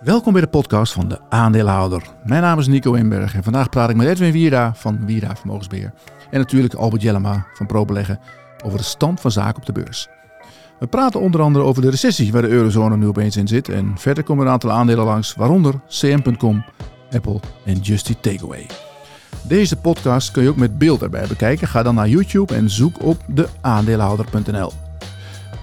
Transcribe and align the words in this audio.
Welkom 0.00 0.32
bij 0.32 0.42
de 0.42 0.48
podcast 0.48 0.92
van 0.92 1.08
de 1.08 1.20
aandeelhouder. 1.28 2.02
Mijn 2.24 2.42
naam 2.42 2.58
is 2.58 2.66
Nico 2.66 2.92
Inberg 2.92 3.34
en 3.34 3.42
vandaag 3.42 3.68
praat 3.68 3.90
ik 3.90 3.96
met 3.96 4.06
Edwin 4.06 4.32
Wiera 4.32 4.74
van 4.74 5.06
Wiera 5.06 5.36
Vermogensbeheer. 5.36 5.92
En 6.30 6.38
natuurlijk 6.38 6.74
Albert 6.74 7.02
Jellema 7.02 7.46
van 7.54 7.66
ProBeleggen 7.66 8.20
over 8.64 8.78
de 8.78 8.84
stand 8.84 9.20
van 9.20 9.30
zaken 9.30 9.56
op 9.56 9.66
de 9.66 9.72
beurs. 9.72 10.08
We 10.78 10.86
praten 10.86 11.20
onder 11.20 11.40
andere 11.40 11.64
over 11.64 11.82
de 11.82 11.90
recessie 11.90 12.32
waar 12.32 12.42
de 12.42 12.48
eurozone 12.48 12.96
nu 12.96 13.06
opeens 13.06 13.36
in 13.36 13.48
zit. 13.48 13.68
En 13.68 13.92
verder 13.98 14.24
komen 14.24 14.46
een 14.46 14.52
aantal 14.52 14.72
aandelen 14.72 15.04
langs, 15.04 15.34
waaronder 15.34 15.74
CM.com, 15.88 16.64
Apple 17.10 17.40
en 17.64 17.78
Justy 17.78 18.14
Takeaway. 18.20 18.66
Deze 19.42 19.76
podcast 19.76 20.30
kun 20.30 20.42
je 20.42 20.48
ook 20.48 20.56
met 20.56 20.78
beeld 20.78 21.02
erbij 21.02 21.26
bekijken. 21.26 21.68
Ga 21.68 21.82
dan 21.82 21.94
naar 21.94 22.08
YouTube 22.08 22.54
en 22.54 22.70
zoek 22.70 23.02
op 23.02 23.22
de 23.26 23.48
aandeelhouder.nl. 23.60 24.72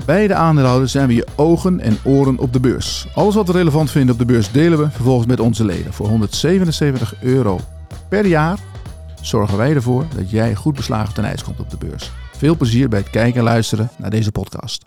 Bij 0.06 0.28
de 0.28 0.34
aandeelhouder 0.34 0.90
zijn 0.90 1.08
we 1.08 1.14
je 1.14 1.28
ogen 1.36 1.80
en 1.80 1.98
oren 2.04 2.38
op 2.38 2.54
de 2.54 2.60
beurs. 2.60 3.08
Alles 3.16 3.36
wat 3.36 3.48
we 3.48 3.54
relevant 3.54 3.92
vinden 3.92 4.14
op 4.14 4.20
de 4.20 4.26
beurs 4.26 4.52
delen 4.52 4.80
we 4.80 4.90
vervolgens 4.90 5.28
met 5.28 5.40
onze 5.40 5.66
leden. 5.66 5.94
Voor 5.94 6.08
177 6.08 7.14
euro 7.22 7.60
per 8.10 8.26
jaar 8.26 8.60
zorgen 9.22 9.58
wij 9.58 9.74
ervoor 9.74 10.06
dat 10.16 10.30
jij 10.30 10.56
goed 10.56 10.76
beslagen 10.76 11.14
ten 11.14 11.24
ijs 11.24 11.44
komt 11.44 11.60
op 11.60 11.70
de 11.70 11.78
beurs. 11.78 12.12
Veel 12.38 12.58
plezier 12.58 12.90
bij 12.90 13.00
het 13.00 13.10
kijken 13.10 13.40
en 13.40 13.44
luisteren 13.44 13.90
naar 13.98 14.10
deze 14.10 14.32
podcast. 14.32 14.86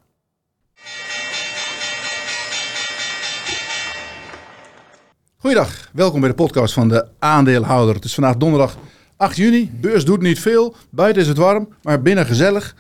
Goeiedag, 5.37 5.91
welkom 5.93 6.21
bij 6.21 6.29
de 6.29 6.35
podcast 6.35 6.75
van 6.75 6.89
de 6.89 7.07
aandeelhouder. 7.19 7.95
Het 7.95 8.05
is 8.05 8.15
vandaag 8.15 8.37
donderdag 8.37 8.77
8 9.17 9.37
juni. 9.37 9.71
Beurs 9.81 10.05
doet 10.05 10.21
niet 10.21 10.41
veel. 10.41 10.75
Buiten 10.91 11.23
is 11.23 11.29
het 11.29 11.37
warm, 11.37 11.69
maar 11.83 12.03
binnen 12.03 12.27
gezellig. 12.27 12.75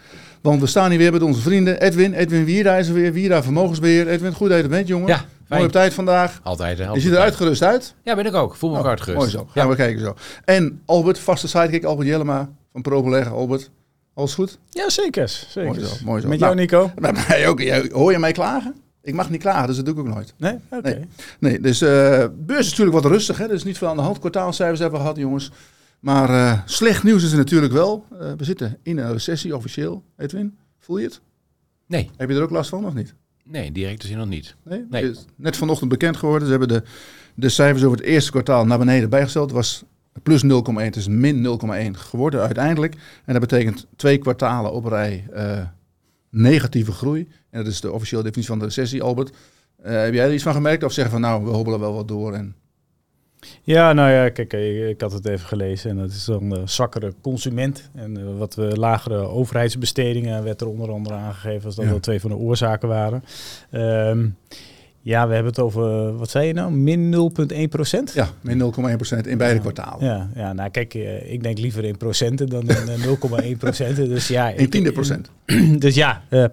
Want 0.47 0.61
we 0.61 0.67
staan 0.67 0.91
hier 0.91 0.99
weer 0.99 1.13
met 1.13 1.23
onze 1.23 1.41
vrienden 1.41 1.81
Edwin. 1.81 2.13
Edwin 2.15 2.45
Wierda 2.45 2.77
is 2.77 2.89
er 2.89 2.95
weer. 2.95 3.13
Wierda 3.13 3.43
Vermogensbeheer. 3.43 4.09
Edwin, 4.09 4.33
goed 4.35 4.49
dat 4.49 4.57
je 4.57 4.63
er 4.63 4.69
bent, 4.69 4.89
jongen. 4.89 5.09
Ja, 5.09 5.25
Mooi 5.49 5.65
op 5.65 5.73
tijd 5.73 5.95
vandaag. 5.95 6.41
Altijd. 6.43 6.79
Je 6.79 7.01
ziet 7.01 7.13
er 7.13 7.19
uitgerust 7.19 7.63
uit. 7.63 7.95
Ja, 8.03 8.15
ben 8.15 8.27
ik 8.27 8.35
ook. 8.35 8.57
Voel 8.57 8.71
me 8.71 8.79
ook 8.79 8.87
uitgerust. 8.87 9.19
Mooi 9.19 9.31
zo. 9.31 9.47
Gaan 9.51 9.69
we 9.69 9.75
kijken 9.77 10.01
zo. 10.01 10.15
En 10.45 10.81
Albert, 10.85 11.19
vaste 11.19 11.49
sidekick, 11.49 11.85
Albert 11.85 12.09
Jellema 12.09 12.49
van 12.73 12.83
ProBeleggen. 12.83 13.33
Albert, 13.33 13.71
alles 14.15 14.35
goed? 14.35 14.59
Ja, 14.71 14.91
zeker. 14.91 15.29
zeker. 15.49 15.71
Mooi 15.71 15.85
zo, 15.87 15.95
mooi 16.05 16.21
zo. 16.23 16.29
Met 16.29 16.39
Nou. 16.39 16.55
jou, 16.55 16.55
Nico? 16.55 16.91
Bij 17.01 17.13
mij 17.29 17.49
ook. 17.49 17.61
Jij- 17.61 17.91
Hoor 17.93 18.13
je 18.13 18.19
mij 18.19 18.33
klagen? 18.33 18.75
Ik 19.03 19.15
mag 19.15 19.31
niet 19.31 19.41
klagen, 19.41 19.67
dus 19.67 19.77
dat 19.77 19.85
doe 19.85 19.95
ik 19.95 20.01
ook 20.01 20.15
nooit. 20.15 20.35
Nee? 20.39 20.55
Oké. 20.71 20.89
Nee. 20.89 21.05
Nee, 21.41 21.61
dus 21.61 21.81
eh 21.83 21.89
beurs 22.37 22.61
is 22.67 22.71
natuurlijk 22.71 23.03
wat 23.03 23.13
rustig. 23.13 23.39
Hè? 23.39 23.45
Er 23.45 23.53
is 23.55 23.65
niet 23.65 23.79
veel 23.79 23.89
aan 23.89 23.97
de 23.97 24.03
hand. 24.03 24.19
Kwartaalcijfers 24.19 24.81
hebben 24.81 24.99
we 24.99 25.05
gehad, 25.05 25.21
jongens. 25.21 25.51
Maar 26.01 26.31
eh, 26.31 26.61
slecht 26.65 27.03
nieuws 27.03 27.25
is 27.25 27.31
er 27.33 27.39
natuurlijk 27.39 27.73
wel. 27.73 28.05
Eh, 28.21 28.33
we 28.37 28.45
zitten 28.45 28.79
in 28.83 28.99
een 28.99 29.13
recessie 29.13 29.57
officieel. 29.57 30.05
Edwin, 30.17 30.57
voel 30.79 30.99
je 30.99 31.05
het? 31.05 31.21
Nee, 31.87 32.11
Heb 32.17 32.29
je 32.29 32.35
er 32.37 32.43
ook 32.43 32.51
last 32.51 32.69
van 32.71 32.87
of 32.87 32.95
niet? 32.95 33.15
nee, 33.45 33.73
direct 33.73 34.01
gezien 34.01 34.19
nog 34.19 34.29
niet. 34.29 34.57
Nee? 34.65 34.87
Nee. 34.91 35.05
Het 35.05 35.17
is 35.17 35.25
Net 35.37 35.57
vanochtend 35.57 35.91
bekend 35.91 36.17
geworden. 36.17 36.45
Ze 36.49 36.51
hebben 36.51 36.69
de, 36.69 36.83
de 37.35 37.49
cijfers 37.49 37.85
over 37.85 37.97
het 37.97 38.07
eerste 38.07 38.31
kwartaal 38.31 38.67
naar 38.67 38.79
beneden 38.79 39.11
bijgesteld. 39.11 39.45
Het 39.47 39.57
was 39.57 39.85
plus 40.23 40.43
0,1. 40.45 40.49
Het 40.75 40.97
is 40.97 41.09
min 41.09 41.59
0,1 41.93 41.99
geworden 41.99 42.41
uiteindelijk. 42.41 42.95
En 43.25 43.33
dat 43.33 43.41
betekent 43.41 43.87
twee 43.97 44.19
kwartalen 44.19 44.73
op 44.73 44.85
rij 44.85 45.27
eh, 45.33 45.61
negatieve 46.31 46.93
groei. 46.93 47.29
En 47.51 47.65
dat 47.65 47.73
is 47.73 47.81
de 47.81 47.93
officiële 47.93 48.23
definitie 48.23 48.51
van 48.51 48.59
de 48.59 48.65
recessie, 48.65 49.03
Albert. 49.03 49.37
Heb 49.83 50.15
jij 50.15 50.27
er 50.27 50.35
iets 50.35 50.43
van 50.43 50.53
gemerkt? 50.53 50.85
Of 50.85 50.93
zeggen 50.93 51.13
van 51.13 51.21
nou, 51.23 51.45
we 51.45 51.51
hobbelen 51.51 51.81
wel 51.81 51.95
wat 51.95 52.09
door 52.09 52.33
en... 52.35 52.55
Ja, 53.63 53.93
nou 53.93 54.11
ja, 54.11 54.29
kijk, 54.29 54.53
ik, 54.53 54.89
ik 54.89 55.01
had 55.01 55.13
het 55.13 55.27
even 55.27 55.47
gelezen 55.47 55.91
en 55.91 55.97
dat 55.97 56.11
is 56.11 56.25
dan 56.25 56.49
de 56.51 56.63
zwakkere 56.65 57.13
consument. 57.21 57.91
En 57.95 58.17
eh, 58.17 58.23
wat 58.39 58.55
we 58.55 58.63
lagere 58.63 59.17
overheidsbestedingen 59.19 60.45
werd 60.45 60.61
er 60.61 60.69
onder 60.69 60.91
andere 60.93 61.15
aangegeven 61.15 61.65
als 61.67 61.75
dat 61.75 61.85
Ja. 61.85 61.91
wel 61.91 62.01
twee 62.01 62.21
van 62.21 62.31
de 62.31 62.37
oorzaken 62.37 62.89
waren. 62.89 63.25
Ehm, 63.71 64.27
ja, 65.01 65.29
we 65.29 65.35
hebben 65.35 65.53
het 65.53 65.61
over, 65.63 66.17
wat 66.17 66.31
zei 66.31 66.47
je 66.47 66.53
nou, 66.53 66.73
min 66.73 67.11
0,1 67.11 67.69
procent? 67.69 68.13
Ja, 68.15 68.29
min 68.41 68.59
0,1% 68.59 69.27
in 69.27 69.39
beide 69.39 69.55
Ja. 69.55 69.61
kwartalen. 69.61 70.05
Ja, 70.07 70.29
ja, 70.35 70.53
nou 70.53 70.71
kijk, 70.71 70.95
eh, 70.95 71.33
ik 71.33 71.43
denk 71.43 71.59
liever 71.59 71.85
in 71.85 71.97
procenten 71.97 72.47
dan 72.49 72.63
in 72.69 72.89
eh, 72.89 73.03
0,1 73.53 73.57
procent. 73.59 73.97
Dus 73.97 74.29
ja, 74.29 74.49
In 74.49 74.71
tiende 74.71 74.93
procent. 74.93 75.31
dus 75.79 75.95
ja, 75.95 76.23
eh, 76.29 76.45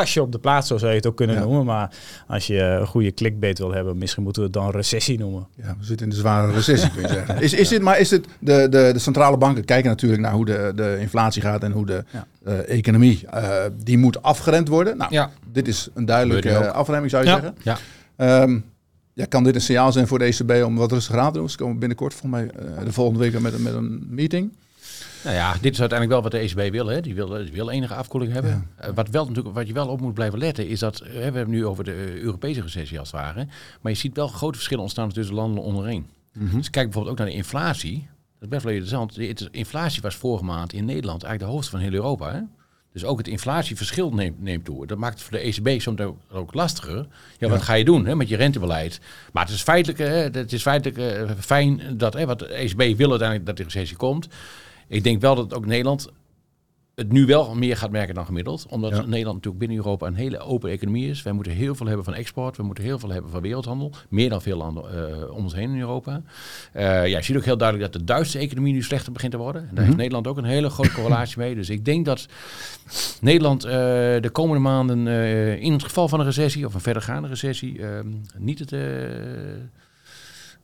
pas 0.00 0.14
je 0.14 0.22
op 0.22 0.32
de 0.32 0.38
plaats, 0.38 0.68
zo 0.68 0.76
zou 0.78 0.90
je 0.90 0.96
het 0.96 1.06
ook 1.06 1.16
kunnen 1.16 1.36
Ja. 1.36 1.42
noemen. 1.42 1.64
Maar 1.64 1.90
als 2.26 2.46
je 2.46 2.58
een 2.60 2.86
goede 2.86 3.14
clickbait 3.14 3.58
wil 3.58 3.72
hebben, 3.72 3.98
misschien 3.98 4.22
moeten 4.22 4.42
we 4.42 4.48
het 4.48 4.56
dan 4.58 4.70
recessie 4.70 5.18
noemen. 5.18 5.46
Ja, 5.56 5.76
we 5.78 5.84
zitten 5.84 6.06
in 6.06 6.12
de 6.12 6.18
zware 6.18 6.52
recessie, 6.52 6.90
kun 6.90 7.02
je 7.02 7.08
zeggen. 7.08 7.40
Is, 7.46 7.52
is 7.52 7.68
dit, 7.68 7.82
maar 7.82 7.98
is 7.98 8.10
het, 8.10 8.26
de, 8.38 8.68
de, 8.70 8.90
de 8.92 8.98
centrale 8.98 9.36
banken 9.38 9.64
kijken 9.64 9.90
natuurlijk 9.90 10.22
naar 10.22 10.32
hoe 10.32 10.44
de, 10.44 10.72
de 10.74 10.96
inflatie 11.00 11.42
gaat 11.42 11.62
en 11.62 11.72
hoe 11.72 11.86
de 11.86 12.04
Ja. 12.12 12.26
eh, 12.44 12.68
economie, 12.78 13.26
eh, 13.30 13.64
die 13.84 13.98
moet 13.98 14.22
afgeremd 14.22 14.68
worden. 14.68 14.96
Nou, 14.96 15.12
Ja. 15.12 15.30
dit 15.52 15.68
is 15.68 15.88
een 15.94 16.04
duidelijke 16.04 16.48
eh, 16.50 16.70
afremming, 16.72 17.10
zou 17.10 17.24
je 17.24 17.28
Ja. 17.30 17.34
zeggen. 17.40 17.56
Ja. 17.62 17.78
Ehm, 18.16 18.58
ja, 19.12 19.24
kan 19.24 19.44
dit 19.44 19.54
een 19.54 19.60
signaal 19.60 19.92
zijn 19.92 20.06
voor 20.06 20.18
de 20.18 20.24
ECB 20.24 20.64
om 20.64 20.76
wat 20.76 20.92
rustiger 20.92 21.20
aan 21.20 21.32
te 21.32 21.38
doen? 21.38 21.50
Ze 21.50 21.56
komen 21.56 21.78
binnenkort 21.78 22.14
volgens 22.14 22.32
mij 22.42 22.50
eh, 22.76 22.84
de 22.84 22.92
volgende 22.92 23.20
week 23.20 23.40
met, 23.40 23.52
een- 23.52 23.62
met 23.62 23.74
een 23.74 24.06
meeting. 24.10 24.56
Nou 25.26 25.38
ja, 25.38 25.52
dit 25.60 25.72
is 25.72 25.80
uiteindelijk 25.80 26.10
wel 26.10 26.22
wat 26.22 26.30
de 26.30 26.62
ECB 26.62 26.72
wil. 26.72 26.86
Hè. 26.86 27.00
Die, 27.00 27.14
wil 27.14 27.28
die 27.28 27.52
wil 27.52 27.70
enige 27.70 27.94
afkoeling 27.94 28.32
hebben. 28.32 28.70
Eh, 28.76 28.90
wat, 28.94 29.08
wel, 29.08 29.26
natuurlijk, 29.26 29.54
wat 29.54 29.66
je 29.66 29.72
wel 29.72 29.88
op 29.88 30.00
moet 30.00 30.14
blijven 30.14 30.38
letten 30.38 30.68
is 30.68 30.78
dat... 30.78 31.00
eh, 31.00 31.12
we 31.12 31.18
hebben 31.18 31.40
het 31.40 31.50
nu 31.50 31.66
over 31.66 31.84
de 31.84 31.92
eh, 31.92 32.14
Europese 32.14 32.60
recessie 32.60 32.98
als 32.98 33.10
het 33.10 33.20
ware. 33.20 33.46
Maar 33.80 33.92
je 33.92 33.98
ziet 33.98 34.16
wel 34.16 34.28
grote 34.28 34.54
verschillen 34.54 34.82
ontstaan 34.82 35.12
tussen 35.12 35.34
landen 35.34 35.62
onderheen. 35.62 36.06
Dus 36.38 36.70
kijk 36.70 36.84
bijvoorbeeld 36.84 37.12
ook 37.12 37.18
naar 37.18 37.26
de 37.26 37.36
inflatie. 37.36 38.08
Dat 38.34 38.42
is 38.42 38.48
best 38.48 38.62
wel 38.62 38.72
interessant. 38.72 39.14
De 39.14 39.48
inflatie 39.50 40.02
was 40.02 40.14
vorige 40.14 40.44
maand 40.44 40.72
in 40.72 40.84
Nederland 40.84 41.22
eigenlijk 41.22 41.50
de 41.50 41.56
hoogste 41.56 41.70
van 41.70 41.80
heel 41.80 41.92
Europa. 41.92 42.32
Hè? 42.32 42.40
Dus 42.92 43.04
ook 43.04 43.18
het 43.18 43.28
inflatieverschil 43.28 44.10
neemt, 44.12 44.42
neemt 44.42 44.64
toe. 44.64 44.86
Dat 44.86 44.98
maakt 44.98 45.14
het 45.14 45.22
voor 45.22 45.38
de 45.38 45.44
ECB 45.44 45.80
soms 45.80 46.00
ook, 46.00 46.18
ook 46.30 46.54
lastiger. 46.54 47.06
Ja, 47.38 47.48
wat 47.48 47.62
ga 47.62 47.74
je 47.74 47.84
doen 47.84 48.06
hè, 48.06 48.14
met 48.14 48.28
je 48.28 48.36
rentebeleid? 48.36 49.00
Maar 49.32 49.44
het 49.44 49.54
is 49.54 49.62
feitelijk, 49.62 49.98
hè, 49.98 50.40
het 50.40 50.52
is 50.52 50.62
feitelijk 50.62 51.30
fijn 51.38 51.80
dat 51.96 52.12
hè, 52.14 52.26
wat 52.26 52.38
de 52.38 52.46
ECB 52.46 52.96
wil 52.96 53.10
uiteindelijk 53.10 53.46
dat 53.46 53.56
de 53.56 53.62
recessie 53.62 53.96
komt. 53.96 54.28
Ik 54.88 55.04
denk 55.04 55.20
wel 55.20 55.34
dat 55.34 55.54
ook 55.54 55.66
Nederland 55.66 56.08
het 56.96 57.12
nu 57.12 57.26
wel 57.26 57.54
meer 57.54 57.76
gaat 57.76 57.90
merken 57.90 58.14
dan 58.14 58.26
gemiddeld. 58.26 58.66
Omdat 58.68 58.90
Ja. 58.90 58.96
Nederland 58.96 59.34
natuurlijk 59.34 59.58
binnen 59.58 59.76
Europa 59.76 60.06
een 60.06 60.14
hele 60.14 60.38
open 60.38 60.70
economie 60.70 61.08
is. 61.08 61.22
Wij 61.22 61.32
moeten 61.32 61.52
heel 61.52 61.74
veel 61.74 61.86
hebben 61.86 62.04
van 62.04 62.14
export. 62.14 62.56
We 62.56 62.62
moeten 62.62 62.84
heel 62.84 62.98
veel 62.98 63.10
hebben 63.10 63.30
van 63.30 63.40
wereldhandel. 63.40 63.92
Meer 64.08 64.28
dan 64.28 64.42
veel 64.42 64.56
landen 64.56 65.10
eh, 65.10 65.30
om 65.30 65.42
ons 65.42 65.54
heen 65.54 65.70
in 65.70 65.80
Europa. 65.80 66.22
Eh, 66.72 66.84
ja, 66.84 67.02
je 67.16 67.22
ziet 67.22 67.36
ook 67.36 67.44
heel 67.44 67.56
duidelijk 67.56 67.92
dat 67.92 68.00
de 68.00 68.06
Duitse 68.06 68.38
economie 68.38 68.72
nu 68.72 68.82
slechter 68.82 69.12
begint 69.12 69.32
te 69.32 69.38
worden. 69.38 69.68
En 69.68 69.74
daar 69.74 69.84
heeft 69.84 69.96
Nederland 69.96 70.26
ook 70.26 70.36
een 70.36 70.44
hele 70.44 70.70
grote 70.70 70.92
correlatie 70.92 71.38
mee. 71.38 71.54
Dus 71.54 71.70
ik 71.70 71.84
denk 71.84 72.04
dat 72.04 72.26
Nederland 73.20 73.64
eh, 73.64 73.72
de 74.20 74.30
komende 74.32 74.62
maanden 74.62 75.06
in 75.60 75.72
het 75.72 75.82
geval 75.82 76.08
van 76.08 76.18
een 76.20 76.26
recessie 76.26 76.66
of 76.66 76.74
een 76.74 76.80
verdergaande 76.80 77.28
recessie 77.28 77.82
eh, 77.82 78.00
niet 78.38 78.58
het, 78.58 78.70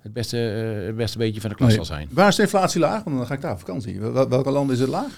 het, 0.03 0.13
beste, 0.13 0.51
eh, 0.81 0.87
het 0.87 0.97
beste 0.97 1.19
beetje 1.19 1.41
van 1.41 1.51
de 1.51 1.57
klas 1.57 1.69
Nee. 1.69 1.77
zal 1.77 1.87
zijn. 1.87 2.09
Waar 2.13 2.29
is 2.29 2.37
de 2.37 2.43
inflatie 2.43 2.81
laag? 2.81 3.05
Want 3.05 3.17
dan 3.17 3.27
ga 3.27 3.35
ik 3.35 3.41
daar 3.41 3.53
op 3.53 3.59
vakantie. 3.59 4.01
Wel- 4.01 4.29
welke 4.29 4.51
landen 4.51 4.75
is 4.75 4.81
het 4.81 4.91
laag? 4.91 5.11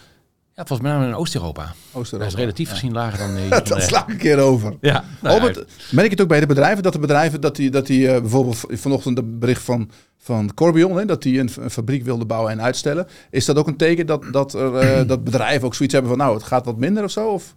Ja, 0.56 0.64
volgens 0.66 0.88
mij 0.88 1.06
in 1.08 1.14
Oost-Europa. 1.14 1.62
Dat 1.64 1.74
Oost-Europa. 1.92 2.30
is 2.32 2.38
relatief 2.38 2.68
Ja. 2.68 2.74
gezien 2.74 2.92
lager 2.92 3.18
dan... 3.18 3.36
eh, 3.36 3.50
Dat 3.58 3.66
de- 3.66 3.80
sla 3.80 4.02
ik 4.02 4.08
een 4.08 4.16
keer 4.16 4.38
over. 4.38 4.76
Ja, 4.80 5.04
nou, 5.22 5.34
Albert, 5.34 5.56
ja, 5.56 5.62
merk 5.90 6.06
je 6.06 6.12
het 6.12 6.20
ook 6.20 6.28
bij 6.28 6.40
de 6.40 6.46
bedrijven 6.46 6.82
dat 6.82 6.92
de 6.92 6.98
bedrijven 6.98 7.40
dat 7.40 7.56
die, 7.56 7.70
dat 7.70 7.86
die 7.86 8.08
eh, 8.10 8.20
bijvoorbeeld 8.20 8.64
vanochtend 8.68 9.18
een 9.18 9.38
bericht 9.38 9.62
van, 9.62 9.90
van 10.18 10.54
Corbion, 10.54 10.96
hè, 10.96 11.04
dat 11.04 11.22
die 11.22 11.38
een, 11.40 11.50
een 11.60 11.70
fabriek 11.70 12.04
wilde 12.04 12.24
bouwen 12.24 12.52
en 12.52 12.62
uitstellen. 12.62 13.06
Is 13.30 13.44
dat 13.44 13.56
ook 13.56 13.66
een 13.66 13.76
teken 13.76 14.06
dat, 14.06 14.24
dat, 14.30 14.54
er, 14.54 15.06
dat 15.06 15.24
bedrijven 15.24 15.66
ook 15.66 15.74
zoiets 15.74 15.94
hebben 15.94 16.12
van 16.12 16.20
nou, 16.20 16.34
het 16.34 16.44
gaat 16.46 16.64
wat 16.64 16.76
minder 16.78 17.04
of 17.04 17.10
zo? 17.10 17.28
Of? 17.28 17.54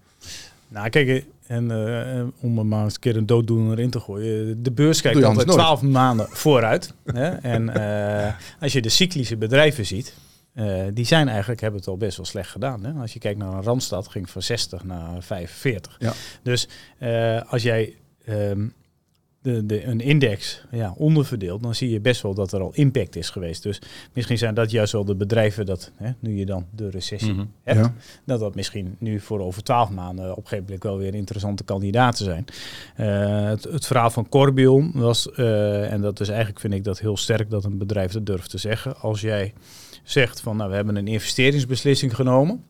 Nou, 0.67 0.89
kijk, 0.89 1.25
en 1.47 1.71
eh, 1.71 2.23
om 2.39 2.57
er 2.57 2.65
maar 2.65 2.83
eens 2.83 2.93
een 2.93 2.99
keer 2.99 3.15
een 3.15 3.25
dooddoener 3.25 3.79
in 3.79 3.89
te 3.89 3.99
gooien. 3.99 4.63
De 4.63 4.71
beurs 4.71 5.01
kijkt 5.01 5.23
altijd 5.23 5.49
anders 5.49 5.57
12 5.57 5.81
maanden 5.81 6.27
vooruit. 6.29 6.93
hè? 7.05 7.27
En 7.29 7.69
eh, 7.69 8.33
als 8.59 8.73
je 8.73 8.81
de 8.81 8.89
cyclische 8.89 9.37
bedrijven 9.37 9.85
ziet, 9.85 10.13
eh, 10.53 10.83
die 10.93 11.05
zijn 11.05 11.27
eigenlijk, 11.27 11.61
hebben 11.61 11.79
het 11.79 11.89
al 11.89 11.97
best 11.97 12.17
wel 12.17 12.25
slecht 12.25 12.49
gedaan. 12.49 12.83
Hè? 12.85 12.91
Als 12.91 13.13
je 13.13 13.19
kijkt 13.19 13.39
naar 13.39 13.53
een 13.53 13.63
Randstad, 13.63 14.07
ging 14.07 14.29
van 14.29 14.41
60 14.41 14.83
naar 14.83 15.23
45. 15.23 15.95
Ja. 15.99 16.13
Dus 16.43 16.67
als 17.47 17.63
jij 17.63 17.95
ehm, 18.25 18.67
de, 19.47 19.65
de, 19.65 19.85
een 19.85 19.99
index 19.99 20.61
ja, 20.71 20.93
onderverdeelt, 20.97 21.63
dan 21.63 21.75
zie 21.75 21.89
je 21.89 21.99
best 21.99 22.21
wel 22.21 22.33
dat 22.33 22.51
er 22.51 22.61
al 22.61 22.71
impact 22.73 23.15
is 23.15 23.29
geweest. 23.29 23.63
Dus 23.63 23.81
misschien 24.13 24.37
zijn 24.37 24.53
dat 24.53 24.71
juist 24.71 24.91
wel 24.91 25.05
de 25.05 25.15
bedrijven 25.15 25.65
dat, 25.65 25.91
hè, 25.95 26.11
nu 26.19 26.37
je 26.37 26.45
dan 26.45 26.65
de 26.75 26.89
recessie 26.89 27.33
Mhm. 27.33 27.45
hebt, 27.63 27.79
Ja. 27.79 27.93
dat 28.25 28.39
dat 28.39 28.55
misschien 28.55 28.95
nu 28.99 29.19
voor 29.19 29.39
over 29.39 29.63
twaalf 29.63 29.89
maanden 29.89 30.31
op 30.31 30.37
een 30.37 30.43
gegeven 30.43 30.63
moment 30.63 30.83
wel 30.83 30.97
weer 30.97 31.15
interessante 31.15 31.63
kandidaten 31.63 32.25
zijn. 32.25 32.45
Eh, 32.95 33.45
het, 33.49 33.63
het 33.63 33.85
verhaal 33.85 34.09
van 34.09 34.29
Corbion 34.29 34.91
was, 34.93 35.31
eh, 35.31 35.91
en 35.91 36.01
dat 36.01 36.19
is 36.19 36.27
eigenlijk 36.29 36.59
vind 36.59 36.73
ik 36.73 36.83
dat 36.83 36.99
heel 36.99 37.17
sterk 37.17 37.49
dat 37.49 37.63
een 37.65 37.77
bedrijf 37.77 38.11
dat 38.11 38.25
durft 38.25 38.49
te 38.49 38.57
zeggen. 38.57 38.95
Als 38.99 39.21
jij 39.21 39.53
zegt 40.03 40.39
van 40.41 40.57
nou 40.57 40.69
we 40.69 40.75
hebben 40.75 40.95
een 40.95 41.07
investeringsbeslissing 41.07 42.15
genomen 42.15 42.63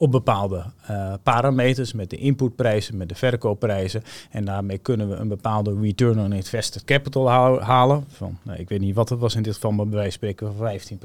op 0.00 0.10
bepaalde 0.10 0.64
eh, 0.86 1.12
parameters 1.22 1.92
met 1.92 2.10
de 2.10 2.16
inputprijzen, 2.16 2.96
met 2.96 3.08
de 3.08 3.14
verkoopprijzen. 3.14 4.02
En 4.30 4.44
daarmee 4.44 4.78
kunnen 4.78 5.08
we 5.08 5.16
een 5.16 5.28
bepaalde 5.28 5.76
return 5.80 6.18
on 6.18 6.32
invested 6.32 6.84
capital 6.84 7.30
halen. 7.60 8.04
Van, 8.08 8.38
nou, 8.42 8.58
ik 8.58 8.68
weet 8.68 8.80
niet 8.80 8.94
wat 8.94 9.08
het 9.08 9.18
was 9.18 9.34
in 9.34 9.42
dit 9.42 9.54
geval, 9.54 9.70
maar 9.70 9.86
bij 9.86 9.94
wijze 9.94 10.18
van 10.18 10.28
spreken 10.28 10.46
van 10.46 10.66
15 10.66 10.98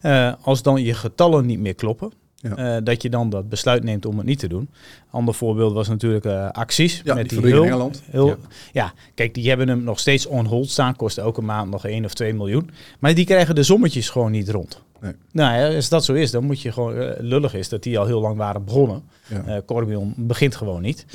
Ja. 0.00 0.30
Eh, 0.30 0.44
als 0.44 0.62
dan 0.62 0.82
je 0.82 0.94
getallen 0.94 1.46
niet 1.46 1.58
meer 1.58 1.74
kloppen, 1.74 2.12
Ja. 2.42 2.76
Uh, 2.76 2.84
dat 2.84 3.02
je 3.02 3.10
dan 3.10 3.30
dat 3.30 3.48
besluit 3.48 3.84
neemt 3.84 4.06
om 4.06 4.16
het 4.16 4.26
niet 4.26 4.38
te 4.38 4.48
doen. 4.48 4.68
Ander 5.10 5.34
voorbeeld 5.34 5.72
was 5.72 5.88
natuurlijk 5.88 6.24
uh, 6.24 6.50
acties. 6.50 7.00
Ja, 7.04 7.14
met 7.14 7.28
die, 7.28 7.40
die 7.40 7.50
heel, 7.50 7.62
in 7.62 7.68
Engeland. 7.68 8.02
Heel, 8.10 8.26
ja. 8.26 8.36
ja. 8.72 8.92
kijk, 9.14 9.34
die 9.34 9.48
hebben 9.48 9.68
hem 9.68 9.82
nog 9.82 9.98
steeds 9.98 10.26
on 10.26 10.46
hold 10.46 10.70
staan. 10.70 10.96
Kost 10.96 11.18
elke 11.18 11.42
maand 11.42 11.70
nog 11.70 11.86
1 11.86 12.04
of 12.04 12.14
2 12.14 12.34
miljoen. 12.34 12.70
Maar 12.98 13.14
die 13.14 13.24
krijgen 13.24 13.54
de 13.54 13.62
sommetjes 13.62 14.10
gewoon 14.10 14.30
niet 14.30 14.48
rond. 14.48 14.82
Nee. 15.00 15.12
Nou 15.32 15.58
ja, 15.58 15.74
als 15.76 15.88
dat 15.88 16.04
zo 16.04 16.12
is, 16.12 16.30
dan 16.30 16.44
moet 16.44 16.60
je 16.60 16.72
gewoon 16.72 16.96
uh, 16.96 17.10
lullig 17.18 17.54
is 17.54 17.68
dat 17.68 17.82
die 17.82 17.98
al 17.98 18.06
heel 18.06 18.20
lang 18.20 18.36
waren 18.36 18.64
begonnen. 18.64 19.02
Ja. 19.46 19.62
Corbion 19.66 20.14
begint 20.16 20.56
gewoon 20.56 20.82
niet. 20.82 21.06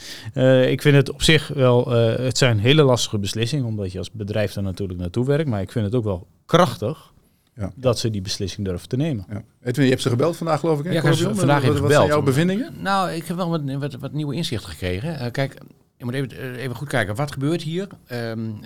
ik 0.67 0.81
vind 0.81 0.95
het 0.95 1.11
op 1.11 1.21
zich 1.21 1.47
wel, 1.47 1.89
het 1.89 2.37
zijn 2.37 2.59
hele 2.59 2.83
lastige 2.83 3.17
beslissingen, 3.17 3.65
omdat 3.65 3.91
je 3.91 3.97
als 3.97 4.11
bedrijf 4.11 4.55
er 4.55 4.63
natuurlijk 4.63 4.99
naartoe 4.99 5.25
werkt. 5.25 5.49
Maar 5.49 5.61
ik 5.61 5.71
vind 5.71 5.85
het 5.85 5.95
ook 5.95 6.03
wel 6.03 6.27
krachtig 6.45 7.11
ja. 7.57 7.71
dat 7.75 7.99
ze 7.99 8.09
die 8.09 8.21
beslissing 8.21 8.67
durven 8.67 8.87
te 8.87 8.95
nemen. 8.95 9.25
Ja. 9.29 9.43
Edwin, 9.63 9.85
je 9.85 9.91
hebt 9.91 10.01
ze 10.01 10.09
gebeld 10.09 10.37
vandaag 10.37 10.59
geloof 10.59 10.79
ik. 10.79 10.85
Hè? 10.85 10.91
Ja, 10.91 10.97
ik 11.03 11.15
vandaag 11.17 11.65
wat, 11.65 11.79
wat 11.79 11.91
zijn 11.91 12.07
jouw 12.07 12.21
bevindingen? 12.21 12.73
Nou, 12.81 13.11
ik 13.11 13.25
heb 13.25 13.37
wel 13.37 13.49
wat, 13.49 13.61
wat, 13.79 13.93
wat 13.93 14.13
nieuwe 14.13 14.35
inzichten 14.35 14.69
gekregen. 14.69 15.21
Uh, 15.21 15.31
kijk, 15.31 15.57
je 15.97 16.05
moet 16.05 16.13
even, 16.13 16.31
eh, 16.31 16.63
even 16.63 16.75
goed 16.75 16.87
kijken, 16.87 17.15
wat 17.15 17.31
gebeurt 17.31 17.61
hier? 17.61 17.87
Um, 18.11 18.59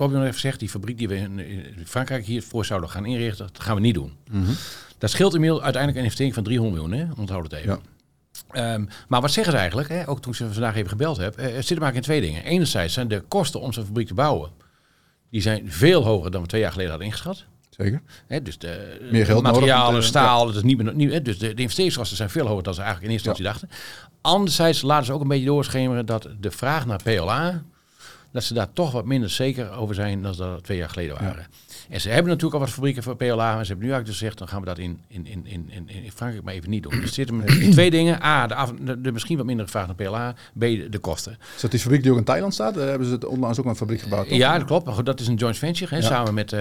uh, 0.00 0.22
heeft 0.22 0.34
gezegd, 0.34 0.58
die 0.58 0.68
fabriek 0.68 0.98
die 0.98 1.08
we 1.08 1.16
in, 1.16 1.38
in 1.38 1.86
Frankrijk 1.86 2.24
hiervoor 2.24 2.64
zouden 2.64 2.90
gaan 2.90 3.06
inrichten, 3.06 3.48
dat 3.52 3.62
gaan 3.62 3.74
we 3.74 3.80
niet 3.80 3.94
doen. 3.94 4.12
Mm 4.30 4.44
-hmm. 4.44 4.54
Dat 4.98 5.10
scheelt 5.10 5.34
inmiddels 5.34 5.62
uiteindelijk 5.62 5.98
een 5.98 6.04
investering 6.04 6.34
van 6.34 6.44
300 6.44 6.82
miljoen, 6.82 7.06
hè? 7.06 7.20
onthoud 7.20 7.42
het 7.42 7.52
even. 7.52 7.80
Ja. 8.52 8.74
Um, 8.74 8.88
maar 9.08 9.20
wat 9.20 9.30
zeggen 9.30 9.52
ze 9.52 9.58
eigenlijk? 9.58 9.88
Hè? 9.88 10.08
Ook 10.08 10.20
toen 10.20 10.34
ze 10.34 10.52
vandaag 10.52 10.76
even 10.76 10.88
gebeld 10.88 11.16
hebben. 11.16 11.48
Uh, 11.48 11.54
het 11.54 11.66
zit 11.66 11.78
maar 11.78 11.94
in 11.94 12.02
twee 12.02 12.20
dingen. 12.20 12.44
Enerzijds 12.44 12.94
zijn 12.94 13.08
de 13.08 13.20
kosten 13.20 13.60
om 13.60 13.72
zo'n 13.72 13.84
fabriek 13.84 14.06
te 14.06 14.14
bouwen, 14.14 14.50
die 15.30 15.40
zijn 15.40 15.72
veel 15.72 16.02
hoger 16.04 16.30
dan 16.30 16.42
we 16.42 16.48
twee 16.48 16.60
jaar 16.60 16.70
geleden 16.70 16.90
hadden 16.90 17.08
ingeschat. 17.08 17.44
Zeker. 17.76 18.02
dus 18.42 18.58
de 18.58 18.98
Meer 19.10 19.26
geld 19.26 19.42
materialen, 19.42 19.92
nodig, 19.92 20.04
staal, 20.04 20.50
ja. 20.50 20.56
is 20.56 20.62
niet 20.62 20.96
meer, 20.96 21.22
dus 21.22 21.38
de, 21.38 21.54
de 21.54 21.62
investeringskosten 21.62 22.16
zijn 22.16 22.30
veel 22.30 22.46
hoger 22.46 22.62
dan 22.62 22.74
ze 22.74 22.80
eigenlijk 22.80 23.12
in 23.12 23.18
eerste 23.18 23.28
instantie 23.28 23.60
dachten. 23.60 23.86
Anderzijds 24.20 24.82
laten 24.82 25.06
ze 25.06 25.12
ook 25.12 25.20
een 25.20 25.28
beetje 25.28 25.46
doorschemeren 25.46 26.06
dat 26.06 26.28
de 26.40 26.50
vraag 26.50 26.86
naar 26.86 27.02
PLA, 27.02 27.62
dat 28.32 28.44
ze 28.44 28.54
daar 28.54 28.72
toch 28.72 28.92
wat 28.92 29.04
minder 29.04 29.30
zeker 29.30 29.70
over 29.70 29.94
zijn 29.94 30.22
dan 30.22 30.34
ze 30.34 30.42
dat 30.42 30.64
twee 30.64 30.78
jaar 30.78 30.88
geleden 30.88 31.14
waren. 31.20 31.46
En 31.88 32.00
ze 32.00 32.08
hebben 32.08 32.26
natuurlijk 32.26 32.54
al 32.54 32.60
wat 32.60 32.70
fabrieken 32.70 33.02
voor 33.02 33.16
PLA. 33.16 33.54
Maar 33.54 33.64
ze 33.64 33.70
hebben 33.70 33.86
nu 33.86 33.92
eigenlijk 33.92 34.18
gezegd, 34.18 34.38
dan 34.38 34.48
gaan 34.48 34.60
we 34.60 34.66
dat 34.66 34.78
in, 34.78 35.00
in, 35.08 35.26
in, 35.26 35.46
in, 35.46 35.88
in 35.88 36.12
Frankrijk 36.12 36.44
maar 36.44 36.54
even 36.54 36.70
niet 36.70 36.82
doen. 36.82 36.92
Dus 36.92 37.02
er 37.02 37.14
zitten 37.14 37.44
twee 37.70 37.90
dingen. 37.90 38.22
A, 38.22 38.46
de, 38.46 38.54
af, 38.54 38.72
de, 38.98 39.12
misschien 39.12 39.36
wat 39.36 39.46
minder 39.46 39.64
gevraagd 39.64 39.86
naar 39.86 39.96
PLA. 39.96 40.34
B, 40.58 40.60
de, 40.60 40.98
kosten. 41.00 41.38
Is 41.54 41.60
dat 41.60 41.70
die 41.70 41.80
fabriek 41.80 42.02
die 42.02 42.12
ook 42.12 42.18
in 42.18 42.24
Thailand 42.24 42.54
staat? 42.54 42.74
Daar 42.74 42.88
hebben 42.88 43.06
ze 43.06 43.12
het 43.12 43.24
onlangs 43.24 43.58
ook 43.58 43.64
een 43.64 43.76
fabriek 43.76 44.00
gebouwd. 44.00 44.28
Toch? 44.28 44.38
Ja, 44.38 44.58
dat 44.58 44.66
klopt. 44.66 44.84
Maar 44.84 44.94
goed, 44.94 45.06
dat 45.06 45.20
is 45.20 45.26
een 45.26 45.34
joint 45.34 45.58
venture, 45.58 45.94
hè, 45.94 46.02
samen 46.02 46.34
met, 46.34 46.52
uh, 46.52 46.60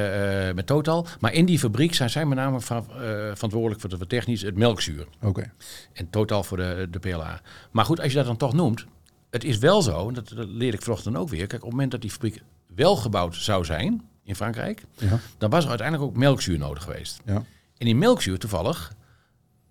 met 0.55 0.65
Total. 0.65 1.05
Maar 1.19 1.33
in 1.33 1.45
die 1.45 1.59
fabriek 1.59 1.93
zijn 1.93 2.09
zij 2.09 2.25
met 2.25 2.37
name 2.37 2.61
van, 2.61 2.85
uh, 2.89 2.95
verantwoordelijk 3.33 3.81
voor 3.81 3.89
het 3.89 4.09
technisch 4.09 4.41
het 4.41 4.57
melkzuur. 4.57 5.07
Oké. 5.21 5.51
En 5.93 6.09
Total 6.09 6.43
voor 6.43 6.57
de, 6.57 6.87
de 6.91 6.99
PLA. 6.99 7.41
Maar 7.71 7.85
goed, 7.85 7.99
als 7.99 8.11
je 8.11 8.17
dat 8.17 8.25
dan 8.25 8.37
toch 8.37 8.53
noemt. 8.53 8.85
Het 9.29 9.43
is 9.43 9.57
wel 9.57 9.81
zo, 9.81 10.11
dat, 10.11 10.31
dat 10.35 10.47
leer 10.47 10.73
ik 10.73 10.81
vanochtend 10.81 11.15
ook 11.15 11.29
weer. 11.29 11.47
Kijk, 11.47 11.53
op 11.53 11.61
het 11.61 11.71
moment 11.71 11.91
dat 11.91 12.01
die 12.01 12.09
fabriek 12.09 12.41
wel 12.75 12.95
gebouwd 12.95 13.35
zou 13.35 13.65
zijn 13.65 14.01
in 14.23 14.35
Frankrijk, 14.35 14.83
ja. 14.97 15.19
dan 15.37 15.49
was 15.49 15.63
er 15.63 15.69
uiteindelijk 15.69 16.09
ook 16.09 16.17
melkzuur 16.17 16.57
nodig 16.57 16.83
geweest. 16.83 17.21
Ja. 17.25 17.43
En 17.77 17.85
die 17.85 17.95
melkzuur 17.95 18.39
toevallig, 18.39 18.93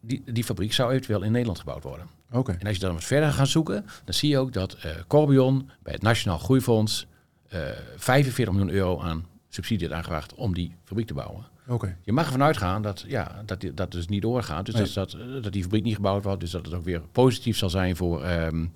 die, 0.00 0.22
die 0.32 0.44
fabriek 0.44 0.72
zou 0.72 0.90
eventueel 0.90 1.22
in 1.22 1.32
Nederland 1.32 1.58
gebouwd 1.58 1.82
worden. 1.82 2.06
Okay. 2.30 2.56
En 2.58 2.66
als 2.66 2.76
je 2.76 2.82
dan 2.82 2.92
wat 2.94 3.04
verder 3.04 3.32
gaat 3.32 3.48
zoeken, 3.48 3.86
dan 4.04 4.14
zie 4.14 4.28
je 4.28 4.38
ook 4.38 4.52
dat 4.52 4.76
uh, 4.84 4.90
Corbion 5.06 5.70
bij 5.82 5.92
het 5.92 6.02
Nationaal 6.02 6.38
Groeifonds 6.38 7.06
uh, 7.52 7.70
eh, 7.70 7.76
45 7.96 8.54
miljoen 8.54 8.74
euro 8.74 9.00
aan 9.00 9.26
subsidie 9.48 9.86
heeft 9.86 9.98
aangevraagd 9.98 10.34
om 10.34 10.54
die 10.54 10.74
fabriek 10.84 11.06
te 11.06 11.14
bouwen. 11.14 11.44
Okay. 11.66 11.96
Je 12.02 12.12
mag 12.12 12.24
ervan 12.24 12.42
uitgaan 12.42 12.82
dat, 12.82 13.04
ja, 13.06 13.42
dat 13.46 13.64
dat 13.74 13.92
dus 13.92 14.08
niet 14.08 14.22
doorgaat. 14.22 14.66
Dus 14.66 14.74
nee. 14.74 14.92
dat, 14.92 15.10
dat, 15.10 15.42
dat 15.42 15.52
die 15.52 15.62
fabriek 15.62 15.84
niet 15.84 15.94
gebouwd 15.94 16.24
wordt. 16.24 16.40
Dus 16.40 16.50
dat 16.50 16.64
het 16.64 16.74
ook 16.74 16.84
weer 16.84 17.00
positief 17.12 17.56
zal 17.56 17.70
zijn 17.70 17.96
voor, 17.96 18.28
um, 18.28 18.72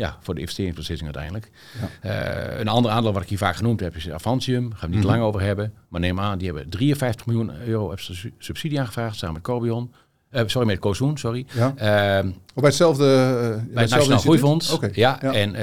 ja, 0.00 0.18
voor 0.20 0.34
de 0.34 0.40
investeringsbeslissing 0.40 1.14
uiteindelijk. 1.14 1.50
Ja. 2.02 2.52
Uh, 2.52 2.58
een 2.58 2.68
ander 2.68 2.90
aandeel 2.90 3.12
wat 3.12 3.22
ik 3.22 3.28
hier 3.28 3.38
vaak 3.38 3.56
genoemd 3.56 3.80
heb 3.80 3.96
is 3.96 4.10
Avantium. 4.10 4.68
Daar 4.68 4.78
gaan 4.78 4.88
we 4.88 4.94
niet 4.94 5.04
mm 5.04 5.10
-hmm. 5.10 5.18
lang 5.20 5.28
over 5.28 5.46
hebben. 5.46 5.74
Maar 5.88 6.00
neem 6.00 6.20
aan, 6.20 6.38
die 6.38 6.46
hebben 6.46 6.70
53 6.70 7.26
miljoen 7.26 7.52
euro 7.66 7.94
subsidie 8.38 8.80
aangevraagd 8.80 9.16
samen 9.16 9.34
met 9.34 9.42
Corbion. 9.42 9.92
Uh, 10.32 10.42
sorry, 10.46 10.66
met 10.66 10.78
Kozoen, 10.78 11.16
sorry. 11.16 11.46
Ja. 11.52 11.72
Uh, 11.74 12.30
bij 12.54 12.68
hetzelfde 12.68 13.04
uh, 13.04 13.74
Bij 13.74 13.82
het 13.82 13.90
Nationaal 13.90 14.18
Groeifonds. 14.18 14.72
Okay. 14.72 14.90
Ja, 14.94 15.18
ja, 15.22 15.32
en 15.32 15.56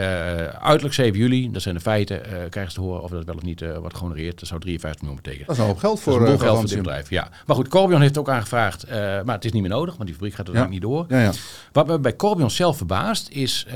uiterlijk 0.61 0.93
7 0.93 1.19
juli, 1.19 1.51
dat 1.51 1.61
zijn 1.61 1.75
de 1.75 1.81
feiten, 1.81 2.21
krijgen 2.49 2.71
ze 2.71 2.77
te 2.77 2.81
horen 2.81 3.03
of 3.03 3.09
dat 3.09 3.25
wel 3.25 3.35
of 3.35 3.41
niet 3.41 3.65
wordt 3.79 3.95
gehonoreerd. 3.95 4.39
Dat 4.39 4.47
zou 4.47 4.59
53 4.59 5.01
miljoen 5.01 5.21
betekenen. 5.23 5.47
Dat 5.47 5.55
is 5.55 5.61
een 5.61 5.67
hoop 5.67 5.77
geld 5.77 5.99
voor, 5.99 6.19
dat 6.19 6.29
is 6.29 6.41
geld 6.41 6.59
voor 6.59 6.67
dit 6.67 6.77
bedrijf. 6.77 7.09
Ja. 7.09 7.29
Maar 7.45 7.55
goed, 7.55 7.67
Corbion 7.67 8.01
heeft 8.01 8.17
ook 8.17 8.29
aangevraagd, 8.29 8.89
maar 9.25 9.35
het 9.35 9.45
is 9.45 9.51
niet 9.51 9.61
meer 9.61 9.71
nodig, 9.71 9.93
want 9.93 10.05
die 10.05 10.13
fabriek 10.13 10.33
gaat 10.33 10.47
er 10.47 10.53
ja. 10.53 10.67
niet 10.67 10.81
door. 10.81 11.05
Ja, 11.07 11.19
ja. 11.19 11.31
Wat 11.71 11.87
me 11.87 11.99
bij 11.99 12.15
Corbion 12.15 12.51
zelf 12.51 12.77
verbaast 12.77 13.29
is, 13.29 13.67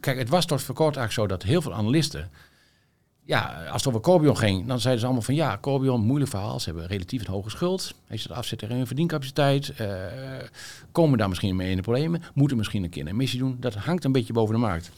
kijk, 0.00 0.18
het 0.18 0.28
was 0.28 0.46
tot 0.46 0.62
voor 0.62 0.74
kort 0.74 0.96
eigenlijk 0.96 1.30
zo 1.30 1.36
dat 1.36 1.46
heel 1.48 1.62
veel 1.62 1.74
analisten 1.74 2.30
ja, 3.26 3.64
als 3.64 3.84
het 3.84 3.86
over 3.86 4.00
Corbion 4.00 4.36
ging, 4.36 4.66
dan 4.66 4.80
zeiden 4.80 5.00
ze 5.00 5.06
allemaal 5.06 5.24
van 5.24 5.34
ja, 5.34 5.58
Corbion, 5.60 6.00
moeilijk 6.00 6.30
verhaal. 6.30 6.60
Ze 6.60 6.68
hebben 6.68 6.86
relatief 6.86 7.20
een 7.20 7.32
hoge 7.32 7.50
schuld. 7.50 7.94
Heeft 8.06 8.22
ze 8.22 8.28
het 8.28 8.36
afzet 8.36 8.58
tegen 8.58 8.76
hun 8.76 8.86
verdiencapaciteit? 8.86 9.72
Uh, 9.80 9.88
komen 10.92 11.18
daar 11.18 11.28
misschien 11.28 11.56
mee 11.56 11.70
in 11.70 11.76
de 11.76 11.82
problemen? 11.82 12.22
Moeten 12.34 12.56
misschien 12.56 12.84
een 12.84 12.90
keer 12.90 13.02
een 13.02 13.08
emissie 13.08 13.38
doen? 13.38 13.56
Dat 13.60 13.74
hangt 13.74 14.04
een 14.04 14.12
beetje 14.12 14.32
boven 14.32 14.54
de 14.54 14.60
markt. 14.60 14.90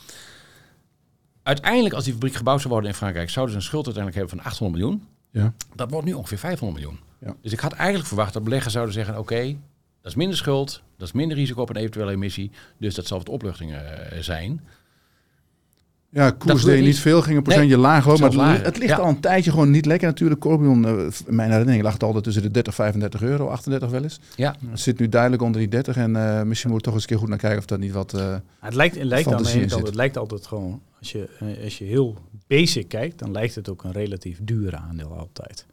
Uiteindelijk, 1.42 1.94
als 1.94 2.04
die 2.04 2.12
fabriek 2.12 2.34
gebouwd 2.34 2.60
zou 2.60 2.72
worden 2.72 2.90
in 2.90 2.96
Frankrijk, 2.96 3.30
zouden 3.30 3.54
ze 3.54 3.60
een 3.60 3.66
schuld 3.66 3.86
uiteindelijk 3.86 4.24
hebben 4.24 4.42
van 4.42 4.52
800 4.52 4.80
miljoen. 4.80 5.06
Ja. 5.30 5.52
Dat 5.74 5.90
wordt 5.90 6.06
nu 6.06 6.12
ongeveer 6.12 6.38
500 6.38 6.80
miljoen. 6.80 7.00
Ja. 7.18 7.36
Dus 7.42 7.52
ik 7.52 7.60
had 7.60 7.72
eigenlijk 7.72 8.08
verwacht 8.08 8.32
dat 8.32 8.44
beleggers 8.44 8.72
zouden 8.72 8.94
zeggen, 8.94 9.18
oké, 9.18 9.22
okay, 9.22 9.58
dat 10.00 10.10
is 10.10 10.14
minder 10.14 10.36
schuld, 10.36 10.82
dat 10.96 11.06
is 11.06 11.14
minder 11.14 11.36
risico 11.36 11.62
op 11.62 11.68
een 11.68 11.76
eventuele 11.76 12.10
emissie, 12.10 12.50
dus 12.78 12.94
dat 12.94 13.06
zal 13.06 13.18
wat 13.18 13.28
opluchting 13.28 13.70
uh, 13.70 13.80
zijn. 14.20 14.60
Ja, 16.10 16.30
koers 16.30 16.64
deed 16.64 16.82
niet 16.82 16.98
veel, 16.98 17.22
ging 17.22 17.36
een 17.36 17.42
procentje 17.42 17.74
nee, 17.74 17.84
laag 17.84 18.04
hoor. 18.04 18.18
Maar 18.18 18.54
het, 18.54 18.64
het 18.64 18.78
ligt 18.78 18.90
ja. 18.90 18.96
al 18.96 19.08
een 19.08 19.20
tijdje 19.20 19.50
gewoon 19.50 19.70
niet 19.70 19.86
lekker 19.86 20.08
natuurlijk. 20.08 20.40
Corbion, 20.40 20.84
uh, 20.86 21.08
mijn 21.26 21.50
herinnering 21.50 21.82
lag 21.82 21.92
het 21.92 22.02
altijd 22.02 22.24
tussen 22.24 22.42
de 22.42 22.50
30, 22.50 22.74
35 22.74 23.22
euro, 23.22 23.48
38 23.48 23.90
wel 23.90 24.02
eens. 24.02 24.20
Ja. 24.36 24.56
Het 24.70 24.80
zit 24.80 24.98
nu 24.98 25.08
duidelijk 25.08 25.42
onder 25.42 25.60
die 25.60 25.70
30 25.70 25.96
en 25.96 26.10
uh, 26.10 26.42
misschien 26.42 26.70
moet 26.70 26.78
we 26.78 26.84
toch 26.84 26.94
eens 26.94 27.02
een 27.02 27.08
keer 27.08 27.18
goed 27.18 27.28
naar 27.28 27.38
kijken 27.38 27.58
of 27.58 27.64
dat 27.64 27.78
niet 27.78 27.92
wat 27.92 28.14
uh, 28.14 28.36
Het 28.60 28.74
lijkt, 28.74 28.94
het 28.94 29.04
lijkt, 29.04 29.28
dan 29.28 29.38
altijd, 29.38 29.70
het 29.70 29.94
lijkt 29.94 30.16
altijd 30.16 30.46
gewoon, 30.46 30.82
als 30.98 31.12
je, 31.12 31.28
als 31.64 31.78
je 31.78 31.84
heel 31.84 32.16
basic 32.46 32.88
kijkt, 32.88 33.18
dan 33.18 33.32
lijkt 33.32 33.54
het 33.54 33.68
ook 33.68 33.84
een 33.84 33.92
relatief 33.92 34.38
duur 34.42 34.76
aandeel 34.76 35.16
altijd. 35.16 35.66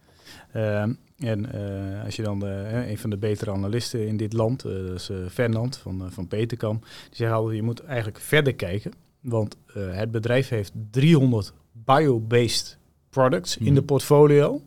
Uh, 0.56 0.82
en 1.18 1.46
uh, 1.56 2.04
als 2.06 2.16
je 2.16 2.24
dan 2.24 2.40
de, 2.40 2.84
een 2.88 2.98
van 2.98 3.10
de 3.10 3.18
betere 3.18 3.52
analisten 3.52 4.08
in 4.08 4.18
dit 4.18 4.34
land, 4.34 4.66
uh, 4.66 4.88
dat 4.88 4.96
is 4.96 5.10
uh, 5.10 5.18
Fernand 5.32 5.78
van, 5.78 6.08
van 6.12 6.28
Peterkam, 6.28 6.80
die 6.80 7.16
zegt 7.16 7.32
altijd, 7.32 7.56
je 7.56 7.64
moet 7.64 7.84
eigenlijk 7.84 8.20
verder 8.20 8.56
kijken. 8.56 8.92
Want 9.26 9.58
uh, 9.78 9.96
het 9.96 10.12
bedrijf 10.12 10.50
heeft 10.50 10.72
300 10.92 11.54
bio-based 11.72 12.78
products 13.10 13.58
mm. 13.58 13.68
in 13.68 13.74
de 13.74 13.82
portfolio. 13.82 14.62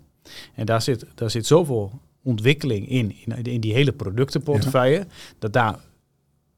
En 0.55 0.67
daar 0.67 0.83
zit, 0.83 1.07
daar 1.15 1.31
zit 1.31 1.47
zoveel 1.47 2.01
ontwikkeling 2.23 2.89
in, 2.89 3.15
in, 3.25 3.43
in 3.43 3.61
die 3.61 3.73
hele 3.73 3.93
productenportefeuille, 3.93 4.99
ja. 4.99 5.07
dat, 5.39 5.53
daar, 5.53 5.79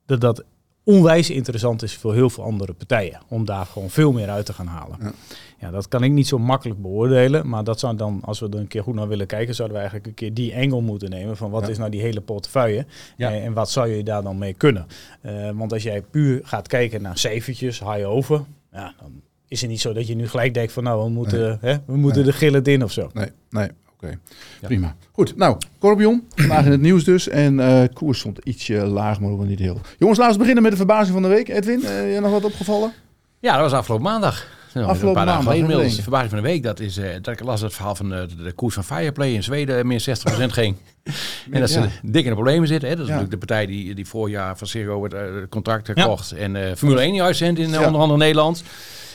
dat 0.06 0.20
dat 0.20 0.44
onwijs 0.90 1.30
interessant 1.30 1.82
is 1.82 1.96
voor 1.96 2.14
heel 2.14 2.30
veel 2.30 2.44
andere 2.44 2.72
partijen. 2.72 3.20
Om 3.28 3.44
daar 3.44 3.66
gewoon 3.66 3.90
veel 3.90 4.12
meer 4.12 4.28
uit 4.28 4.46
te 4.46 4.52
gaan 4.52 4.66
halen. 4.66 4.96
Ja. 5.00 5.12
ja. 5.58 5.70
dat 5.70 5.88
kan 5.88 6.02
ik 6.02 6.10
niet 6.10 6.26
zo 6.26 6.38
makkelijk 6.38 6.82
beoordelen. 6.82 7.48
Maar 7.48 7.64
dat 7.64 7.80
zou 7.80 7.96
dan, 7.96 8.20
als 8.24 8.40
we 8.40 8.48
er 8.48 8.58
een 8.58 8.68
keer 8.68 8.82
goed 8.82 8.94
naar 8.94 9.08
willen 9.08 9.26
kijken, 9.26 9.54
zouden 9.54 9.76
we 9.76 9.82
eigenlijk 9.82 10.10
een 10.10 10.26
keer 10.26 10.34
die 10.34 10.52
engel 10.52 10.80
moeten 10.80 11.10
nemen. 11.10 11.36
Van 11.36 11.50
wat 11.50 11.62
ja. 11.62 11.68
is 11.68 11.78
nou 11.78 11.90
die 11.90 12.00
hele 12.00 12.20
portefeuille? 12.20 12.86
Ja. 13.16 13.32
En, 13.32 13.42
en, 13.42 13.52
wat 13.52 13.70
zou 13.70 13.88
je 13.88 14.02
daar 14.02 14.22
dan 14.22 14.38
mee 14.38 14.54
kunnen? 14.54 14.86
Uh, 15.22 15.50
want 15.54 15.72
als 15.72 15.82
jij 15.82 16.02
puur 16.02 16.40
gaat 16.42 16.68
kijken 16.68 17.02
naar 17.02 17.18
cijfertjes, 17.18 17.80
high 17.80 18.08
over, 18.08 18.44
ja, 18.72 18.94
dan 19.00 19.22
is 19.48 19.60
het 19.60 19.70
niet 19.70 19.80
zo 19.80 19.92
dat 19.92 20.06
je 20.06 20.14
nu 20.14 20.28
gelijk 20.28 20.54
denkt 20.54 20.72
van 20.72 20.82
nou, 20.82 21.04
we 21.04 21.10
moeten, 21.10 21.58
nee. 21.60 21.72
hè, 21.72 21.78
we 21.86 21.96
moeten 21.96 22.22
nee. 22.22 22.30
de 22.30 22.36
gillen 22.36 22.64
in 22.64 22.84
of 22.84 22.92
zo. 22.92 23.10
Nee, 23.12 23.28
nee. 23.50 23.68
Oké, 24.02 24.18
okay. 24.56 24.68
prima. 24.68 24.96
Goed, 25.12 25.36
nou, 25.36 25.56
Corbion, 25.78 26.26
vandaag 26.34 26.64
in 26.64 26.70
het 26.70 26.80
nieuws 26.80 27.04
dus. 27.04 27.28
En 27.28 27.58
uh, 27.58 27.82
koers 27.92 28.18
stond 28.18 28.38
ietsje 28.38 28.74
laag, 28.74 29.20
maar 29.20 29.46
niet 29.46 29.58
heel. 29.58 29.80
Jongens, 29.98 30.18
laten 30.18 30.32
we 30.32 30.38
beginnen 30.38 30.62
met 30.62 30.72
de 30.72 30.78
verbazing 30.78 31.12
van 31.12 31.22
de 31.22 31.28
week. 31.28 31.48
Edwin, 31.48 31.80
uh, 31.80 32.14
je 32.14 32.20
nog 32.20 32.30
wat 32.30 32.44
opgevallen? 32.44 32.92
Ja, 33.38 33.52
dat 33.52 33.60
was 33.60 33.72
afgelopen 33.72 34.04
maandag. 34.04 34.46
Afgelopen 34.66 35.06
een 35.08 35.12
paar 35.12 35.26
dagen 35.26 35.42
geleden 35.42 35.62
inmiddels. 35.62 35.96
De 35.96 36.02
verbazing 36.02 36.30
van 36.30 36.42
de 36.42 36.48
week, 36.48 36.62
dat 36.62 36.80
is, 36.80 36.98
uh, 36.98 37.08
dat 37.22 37.34
ik 37.34 37.44
las 37.44 37.60
het 37.60 37.74
verhaal 37.74 37.94
van 37.94 38.08
de, 38.08 38.28
de 38.42 38.52
koers 38.52 38.74
van 38.74 38.84
Fireplay 38.84 39.32
in 39.32 39.42
Zweden 39.42 39.86
min 39.86 40.00
60% 40.00 40.02
ging. 40.46 40.76
en 41.50 41.60
dat 41.60 41.70
ze 41.70 41.80
ja. 41.80 41.88
dik 42.02 42.22
in 42.22 42.28
de 42.28 42.34
problemen 42.34 42.68
zitten. 42.68 42.88
Hè. 42.88 42.94
Dat 42.94 43.04
is 43.04 43.10
ja. 43.10 43.18
natuurlijk 43.18 43.40
de 43.40 43.46
partij 43.46 43.66
die, 43.66 43.94
die 43.94 44.06
voorjaar 44.06 44.58
van 44.58 44.66
Zero 44.66 45.04
het 45.04 45.48
contract 45.48 45.86
gekocht. 45.86 46.32
En 46.32 46.76
Formule 46.76 47.00
1 47.00 47.22
uitzendt 47.22 47.60
in 47.60 47.66
onder 47.66 48.00
andere 48.00 48.18
Nederland. 48.18 48.62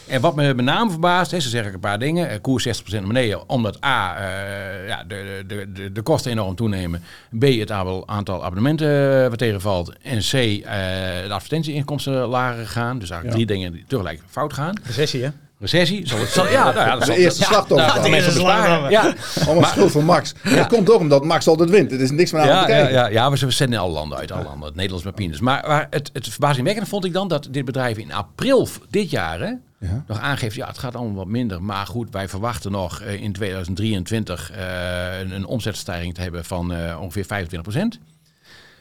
En 0.07 0.21
wat 0.21 0.35
me 0.35 0.53
met 0.53 0.65
name 0.65 0.89
verbaast, 0.89 1.31
hè, 1.31 1.39
ze 1.39 1.49
zeggen 1.49 1.73
een 1.73 1.79
paar 1.79 1.99
dingen. 1.99 2.31
Uh, 2.31 2.35
koers 2.41 2.67
60% 2.67 2.71
naar 2.89 3.01
beneden, 3.01 3.49
omdat 3.49 3.83
A, 3.85 4.19
uh, 4.19 4.87
ja, 4.87 5.03
de, 5.03 5.43
de, 5.47 5.71
de, 5.73 5.91
de 5.91 6.01
kosten 6.01 6.31
enorm 6.31 6.55
toenemen. 6.55 7.03
B, 7.39 7.43
het 7.43 7.71
aantal 7.71 8.43
abonnementen 8.43 9.21
uh, 9.23 9.27
wat 9.27 9.37
tegenvalt. 9.37 9.93
En 10.01 10.17
C, 10.17 10.31
de 10.31 11.27
advertentieinkomsten 11.29 12.13
lager 12.13 12.67
gaan. 12.67 12.99
Dus 12.99 13.09
eigenlijk 13.09 13.39
ja. 13.39 13.45
drie 13.45 13.45
dingen 13.45 13.71
die 13.71 13.83
tegelijk 13.87 14.21
fout 14.27 14.53
gaan. 14.53 14.79
Recessie, 14.83 15.23
hè? 15.23 15.29
Recessie. 15.59 16.07
Zal 16.07 16.19
het, 16.19 16.29
zal, 16.29 16.47
ja, 16.49 16.63
nou 16.63 16.75
ja, 16.75 16.89
dat 16.91 16.99
De 16.99 17.05
zal, 17.05 17.15
eerste 17.15 17.39
ja, 17.41 17.45
slachtoffer. 17.47 17.87
nou, 18.01 18.13
eerste 18.13 18.33
besparen. 18.33 18.91
slachtoffer. 18.91 19.41
Ja, 19.41 19.45
Allemaal 19.51 19.69
schuld 19.69 19.91
van 19.91 20.05
Max. 20.05 20.33
Dat 20.43 20.67
komt 20.67 20.89
ook 20.91 20.99
omdat 20.99 21.23
Max 21.23 21.47
altijd 21.47 21.69
wint. 21.69 21.91
Er 21.91 22.01
is 22.01 22.11
niks 22.11 22.31
meer 22.31 22.41
aan 22.41 22.47
ja, 22.47 22.65
te 22.65 22.71
ja, 22.71 22.77
kijken. 22.77 22.93
ja, 22.95 23.07
ja, 23.07 23.29
maar 23.29 23.37
ze 23.37 23.51
zenden 23.51 23.77
in 23.79 23.83
alle 23.85 23.93
landen 23.93 24.17
uit, 24.17 24.31
alle 24.31 24.43
landen. 24.43 24.65
Het 24.65 24.75
Nederlands 24.75 25.05
met 25.05 25.15
Pinus. 25.15 25.39
Maar, 25.39 25.63
maar 25.67 25.87
het, 25.89 26.09
het 26.13 26.27
verbazingwekkende 26.29 26.89
vond 26.89 27.05
ik 27.05 27.13
dan 27.13 27.27
dat 27.27 27.47
dit 27.51 27.65
bedrijf 27.65 27.97
in 27.97 28.13
april 28.13 28.67
dit 28.89 29.09
jaar 29.09 29.39
hè, 29.39 29.51
Ja. 29.79 30.03
nog 30.07 30.19
aangeeft, 30.19 30.55
ja, 30.55 30.67
het 30.67 30.77
gaat 30.77 30.95
allemaal 30.95 31.15
wat 31.15 31.27
minder. 31.27 31.61
Maar 31.63 31.85
goed, 31.87 32.07
wij 32.11 32.29
verwachten 32.29 32.71
nog 32.71 33.01
eh, 33.01 33.21
in 33.21 33.33
2023 33.33 34.51
eh, 34.51 35.19
een, 35.19 35.31
een 35.31 35.45
omzetstijging 35.45 36.13
te 36.13 36.21
hebben 36.21 36.45
van 36.45 36.73
eh, 36.73 36.97
ongeveer 37.01 37.25
25% 37.25 37.99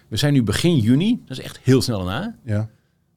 We 0.08 0.16
zijn 0.16 0.32
nu 0.32 0.42
begin 0.42 0.76
juni, 0.78 1.22
dat 1.28 1.38
is 1.38 1.44
echt 1.44 1.58
heel 1.62 1.82
snel 1.82 1.98
daarna. 2.04 2.34
Ja. 2.44 2.68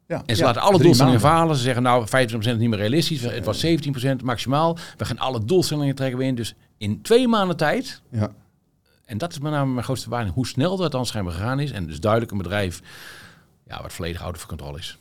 Ja. 0.08 0.24
En 0.26 0.36
ze 0.36 0.42
Ja, 0.42 0.48
laten 0.48 0.62
alle 0.62 0.72
drie 0.72 0.84
doelstellingen 0.84 1.22
maanden. 1.22 1.30
verhalen. 1.30 1.56
Ze 1.56 1.62
zeggen 1.62 1.84
nou 1.84 2.06
25% 2.06 2.38
is 2.38 2.46
niet 2.58 2.70
meer 2.70 2.80
realistisch. 2.80 3.22
Het 3.22 3.46
was 3.46 3.66
17% 3.66 4.24
maximaal. 4.24 4.78
We 4.98 5.06
gaan 5.06 5.18
alle 5.18 5.46
doelstellingen 5.46 5.96
trekken 5.96 6.18
we 6.20 6.24
in. 6.26 6.36
Dus 6.36 6.56
in 6.78 7.02
twee 7.02 7.28
maanden 7.28 7.58
tijd 7.58 8.02
Ja. 8.12 8.32
en 9.06 9.18
dat 9.18 9.32
is 9.32 9.40
met 9.40 9.52
name 9.52 9.72
mijn 9.72 9.84
grootste 9.86 10.10
waarde, 10.10 10.32
hoe 10.32 10.48
snel 10.48 10.78
dat 10.78 10.92
dan 10.92 11.06
schijnbaar 11.06 11.34
gegaan 11.34 11.60
is. 11.60 11.72
En 11.72 11.86
dus 11.88 12.00
duidelijk 12.00 12.32
een 12.32 12.38
bedrijf 12.38 12.82
ja, 13.68 13.82
wat 13.82 13.94
volledig 13.94 14.22
out 14.22 14.36
of 14.36 14.46
control 14.46 14.78
is. 14.78 14.98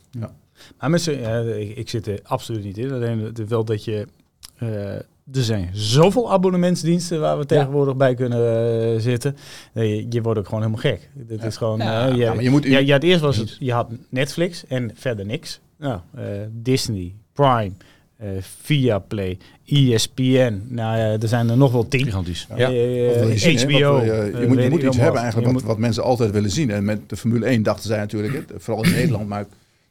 Maar 0.79 0.89
mensen, 0.89 1.19
ja, 1.19 1.39
ik, 1.39 1.77
ik 1.77 1.89
zit 1.89 2.07
er 2.07 2.19
absoluut 2.23 2.63
niet 2.63 2.77
in. 2.77 2.91
Alleen 2.93 3.19
het 3.19 3.39
is 3.39 3.47
wel 3.47 3.63
dat 3.65 3.83
je. 3.83 4.07
eh, 4.57 4.95
er 5.33 5.43
zijn 5.43 5.69
zoveel 5.73 6.31
abonnementsdiensten 6.31 7.19
waar 7.19 7.37
we 7.37 7.45
tegenwoordig 7.45 7.95
bij 7.95 8.13
kunnen 8.15 8.39
eh, 8.95 9.01
zitten. 9.01 9.35
Nee, 9.73 9.95
je, 9.95 10.05
je 10.09 10.21
wordt 10.21 10.39
ook 10.39 10.45
gewoon 10.45 10.59
helemaal 10.61 10.81
gek. 10.81 11.09
Dit 11.13 11.43
is 11.43 11.57
gewoon. 11.57 11.77
Ja, 11.79 12.09
eh, 12.09 12.15
je, 12.15 12.25
maar 12.25 12.43
je 12.43 12.49
moet- 12.49 12.63
ja, 12.65 12.77
ja, 12.79 12.93
het 12.93 13.03
eerst 13.03 13.21
was 13.21 13.37
het. 13.37 13.55
Je 13.59 13.71
had 13.73 13.89
Netflix 14.09 14.63
en 14.67 14.91
verder 14.95 15.25
niks. 15.25 15.59
Nou, 15.77 15.99
eh, 16.15 16.23
Disney, 16.51 17.13
Prime, 17.33 17.71
eh 18.17 18.27
Viaplay, 18.61 19.37
ESPN. 19.65 20.61
Nou 20.67 20.97
ja, 20.97 21.17
er 21.21 21.27
zijn 21.27 21.49
er 21.49 21.57
nog 21.57 21.71
wel 21.71 21.87
tien. 21.87 22.03
Gigantisch. 22.03 22.47
Ja. 22.55 22.67
Je, 22.69 23.63
HBO. 23.67 24.01
je 24.39 24.45
moet, 24.47 24.61
je 24.63 24.69
moet 24.69 24.83
iets 24.83 24.95
hebben 24.95 25.13
wat. 25.13 25.21
eigenlijk 25.21 25.45
wat, 25.45 25.53
moet- 25.53 25.63
wat 25.63 25.77
mensen 25.77 26.03
altijd 26.03 26.31
willen 26.31 26.51
zien. 26.51 26.71
En 26.71 26.85
met 26.85 26.99
de 27.09 27.17
Formule 27.17 27.45
1 27.45 27.63
dachten 27.63 27.87
zij 27.87 27.97
natuurlijk, 27.97 28.33
hè, 28.33 28.59
vooral 28.59 28.83
in 28.83 28.91
Nederland, 28.99 29.27
maar 29.27 29.45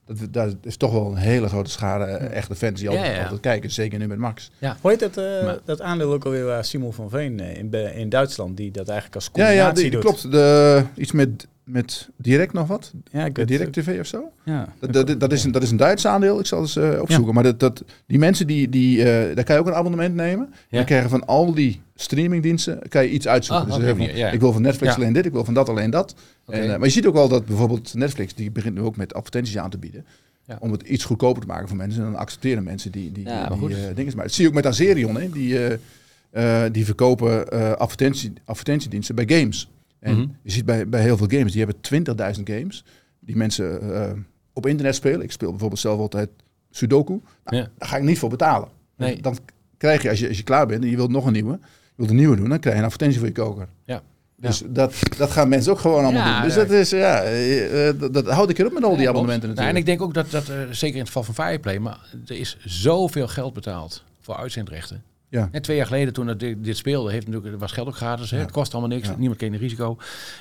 dat, 0.07 0.17
daar 0.31 0.51
is 0.63 0.77
toch 0.77 0.93
wel 0.93 1.07
een 1.07 1.17
hele 1.17 1.49
grote 1.49 1.71
schare 1.71 2.05
eh, 2.05 2.37
echte 2.37 2.55
fans 2.55 2.81
die 2.81 2.91
Ja, 2.91 2.97
altijd, 2.97 3.17
ja. 3.17 3.23
altijd 3.23 3.41
kijken. 3.41 3.71
Zeker 3.71 3.99
nu 3.99 4.07
met 4.07 4.19
Max. 4.19 4.51
Hoe 4.81 4.91
heet 4.91 5.01
dat, 5.01 5.17
eh, 5.17 5.53
dat 5.65 5.81
aandeel 5.81 6.13
ook 6.13 6.25
alweer 6.25 6.45
waar 6.45 6.65
Simon 6.65 6.93
van 6.93 7.11
Veen 7.11 7.41
eh, 7.41 7.57
in, 7.57 7.73
in 7.95 8.09
Duitsland, 8.09 8.57
die 8.57 8.71
dat 8.71 8.87
eigenlijk 8.89 9.15
als 9.15 9.25
Ja, 9.25 9.31
combinatie 9.33 9.59
ja 9.67 9.73
die, 9.73 9.83
die 9.83 9.91
doet? 9.91 10.01
klopt. 10.01 10.31
De, 10.31 10.83
iets 10.97 11.13
met, 11.13 11.47
met 11.67 12.09
Direct 12.17 12.53
nog 12.53 12.67
wat? 12.67 12.93
Ja, 13.11 13.25
ik 13.25 13.37
weet- 13.37 13.49
Direct 13.49 13.73
TV 13.73 13.97
of 14.01 14.07
zo? 14.07 14.33
Ja. 14.45 14.73
Dat, 14.81 14.93
dat, 15.07 15.21
dat, 15.21 15.33
is 15.33 15.45
een, 15.45 15.53
dat 15.53 15.63
is 15.63 15.71
een 15.71 15.77
Duits 15.77 16.07
aandeel. 16.07 16.39
Ik 16.41 16.47
zal 16.47 16.61
eens 16.61 16.77
eh, 16.77 17.01
opzoeken. 17.01 17.35
Maar 17.35 17.43
dat, 17.43 17.61
dat, 17.61 17.85
die 18.07 18.19
mensen, 18.19 18.47
die, 18.47 18.69
die, 18.69 18.99
eh, 19.11 19.35
daar 19.35 19.45
kan 19.45 19.55
je 19.55 19.61
ook 19.61 19.67
een 19.67 19.75
abonnement 19.75 20.15
nemen. 20.15 20.49
Ja. 20.51 20.77
Dan 20.77 20.85
krijgen 20.87 21.11
van 21.11 21.27
al 21.27 21.55
die 21.55 21.81
streamingdiensten 21.95 22.81
kan 22.89 23.03
je 23.03 23.11
iets 23.11 23.29
uitzoeken. 23.29 23.71
Ah, 23.73 23.79
dus 23.81 23.89
van, 23.89 24.17
ja, 24.17 24.31
ik 24.31 24.41
wil 24.41 24.53
van 24.53 24.63
Netflix 24.63 24.95
alleen 24.95 25.13
dit, 25.13 25.27
ik 25.27 25.33
wil 25.33 25.45
van 25.45 25.55
dat 25.55 25.69
alleen 25.69 25.91
dat. 25.91 26.15
En, 26.47 26.63
eh, 26.63 26.69
maar 26.69 26.85
je 26.87 26.93
ziet 26.93 27.07
ook 27.07 27.15
wel 27.15 27.29
dat 27.29 27.47
bijvoorbeeld 27.47 27.95
Netflix, 27.95 28.35
die 28.35 28.51
begint 28.51 28.75
nu 28.75 28.81
ook 28.81 28.97
met 28.97 29.15
advertenties 29.15 29.59
aan 29.59 29.71
te 29.71 29.79
bieden. 29.79 30.05
Ja. 30.45 30.57
Om 30.61 30.73
het 30.73 30.83
iets 30.83 31.05
goedkoper 31.05 31.41
te 31.43 31.49
maken 31.49 31.69
voor 31.69 31.77
mensen. 31.77 32.05
En 32.05 32.11
dan 32.13 32.21
accepteren 32.21 32.63
mensen 32.65 32.93
die, 32.93 33.13
die, 33.13 33.25
Ja, 33.25 33.35
maar 33.49 33.49
die 33.49 33.59
goed. 33.59 33.97
dingen. 33.97 34.15
Maar 34.17 34.25
dat 34.25 34.35
zie 34.35 34.43
je 34.43 34.49
ook 34.49 34.55
met 34.57 34.67
Azerion. 34.67 35.17
Hè? 35.21 35.31
Die, 35.31 35.59
die 36.73 36.85
verkopen 36.85 37.49
advertentie, 37.79 38.33
advertentiediensten 38.45 39.15
bij 39.15 39.25
games. 39.29 39.69
En 40.07 40.19
Mhm. 40.19 40.27
je 40.43 40.51
ziet 40.51 40.65
bij, 40.65 40.89
bij 40.89 41.03
heel 41.03 41.17
veel 41.17 41.29
games, 41.31 41.53
die 41.53 41.65
hebben 41.65 41.81
20.000 41.81 42.43
games. 42.51 42.85
Die 43.21 43.37
mensen 43.37 43.95
eh, 43.95 44.13
op 44.53 44.67
internet 44.67 44.95
spelen. 44.95 45.21
Ik 45.23 45.33
speel 45.33 45.51
bijvoorbeeld 45.51 45.81
zelf 45.81 45.99
altijd 45.99 46.29
Sudoku. 46.71 47.21
Nou, 47.45 47.57
Ja. 47.57 47.69
Daar 47.79 47.89
ga 47.89 47.97
ik 47.97 48.03
niet 48.03 48.19
voor 48.19 48.31
betalen. 48.31 48.69
Nee. 48.97 49.21
Dan 49.21 49.39
krijg 49.77 50.03
je 50.03 50.09
als, 50.11 50.19
je, 50.19 50.29
als 50.29 50.37
je 50.37 50.43
klaar 50.43 50.67
bent 50.67 50.83
en 50.85 50.91
je 50.91 50.97
wilt 50.97 51.11
nog 51.11 51.27
een 51.27 51.33
nieuwe. 51.33 51.53
Je 51.61 51.93
wilt 51.97 52.11
een 52.11 52.17
nieuwe 52.17 52.37
doen, 52.37 52.49
dan 52.49 52.59
krijg 52.59 52.75
je 52.77 52.81
een 52.81 52.87
advertentie 52.87 53.19
voor 53.19 53.29
je 53.29 53.35
koker. 53.35 53.69
Ja. 53.85 54.03
Dus 54.37 54.63
dat, 54.67 54.95
dat 55.17 55.31
gaan 55.31 55.49
mensen 55.49 55.73
ook 55.73 55.79
gewoon 55.79 56.05
allemaal 56.05 56.27
Ja, 56.27 56.35
doen. 56.35 56.43
Dus 56.49 56.55
ja. 56.55 56.61
dat 56.61 56.71
is, 56.71 56.91
ja, 56.91 57.23
eh, 57.23 57.89
eh, 57.89 57.99
dat, 58.01 58.15
dat 58.15 58.27
houd 58.27 58.51
ik 58.51 58.59
erop 58.59 58.73
met 58.73 58.85
al 58.85 58.93
die 58.95 59.03
Ja, 59.03 59.09
abonnementen. 59.09 59.49
Nou, 59.55 59.61
natuurlijk. 59.61 59.87
en 59.87 59.93
ik 59.95 59.99
denk 59.99 60.03
ook 60.03 60.15
dat, 60.31 60.31
dat 60.31 60.49
eh, 60.57 60.71
zeker 60.73 60.95
in 60.95 61.01
het 61.05 61.07
geval 61.13 61.23
van 61.23 61.35
Fireplay, 61.47 61.79
maar 61.79 61.99
er 62.27 62.39
is 62.39 62.57
zoveel 62.65 63.29
geld 63.29 63.53
betaald 63.55 64.05
voor 64.21 64.37
uitzendrechten. 64.37 65.03
Ja. 65.28 65.49
En 65.52 65.62
twee 65.62 65.76
jaar 65.76 65.87
geleden 65.87 66.12
toen 66.12 66.26
het 66.26 66.40
dit, 66.40 66.64
dit 66.64 66.76
speelde, 66.76 67.11
heeft 67.12 67.26
natuurlijk, 67.28 67.61
was 67.61 67.73
geld 67.73 67.87
ook 67.88 67.97
gratis. 67.97 68.30
Hè? 68.30 68.37
Ja. 68.37 68.42
Het 68.42 68.52
kost 68.52 68.73
allemaal 68.73 68.90
niks, 68.90 69.09
Ja. 69.09 69.16
niemand 69.16 69.38
kent 69.38 69.52
het 69.52 69.61
risico. 69.61 69.97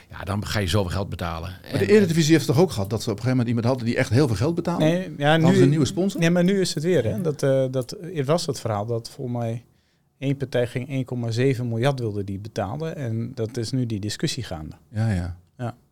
Ja, 0.10 0.24
dan 0.24 0.46
ga 0.46 0.60
je 0.60 0.68
zoveel 0.68 0.92
geld 0.92 1.10
betalen. 1.10 1.54
Maar 1.72 1.80
de 1.80 1.88
Eredivisie 1.92 2.32
heeft 2.34 2.48
het 2.48 2.56
toch 2.56 2.66
ook 2.66 2.72
gehad 2.72 2.90
dat 2.90 3.04
ze 3.04 3.10
op 3.10 3.16
een 3.16 3.24
gegeven 3.24 3.38
moment 3.38 3.48
iemand 3.48 3.66
hadden 3.68 3.86
die 3.86 3.96
echt 3.98 4.10
heel 4.10 4.28
veel 4.28 4.36
geld 4.36 4.56
betaalde? 4.56 4.84
Nee, 4.86 5.14
ja, 5.18 5.38
nu, 5.38 5.62
een 5.62 5.70
nieuwe 5.70 5.86
sponsor? 5.86 6.20
Nee, 6.20 6.30
maar 6.30 6.44
nu 6.44 6.60
is 6.60 6.74
het 6.74 6.84
weer. 6.84 7.04
Hè? 7.04 7.22
Dat, 7.22 7.44
eh 7.44 7.66
dat, 7.72 7.96
er 8.16 8.26
was 8.26 8.46
het 8.46 8.60
verhaal 8.60 8.86
dat 8.86 9.10
volgens 9.10 9.38
mij 9.38 9.64
één 10.18 10.38
partij 10.38 10.68
ging 10.68 11.08
1,7 11.58 11.64
miljard 11.64 12.00
wilde 12.00 12.24
die 12.24 12.40
betalen. 12.40 12.96
En 12.96 13.32
dat 13.34 13.58
is 13.58 13.72
nu 13.72 13.86
die 13.86 14.00
discussie 14.00 14.44
gaande. 14.44 14.76
Ja, 14.90 15.12
ja. 15.12 15.38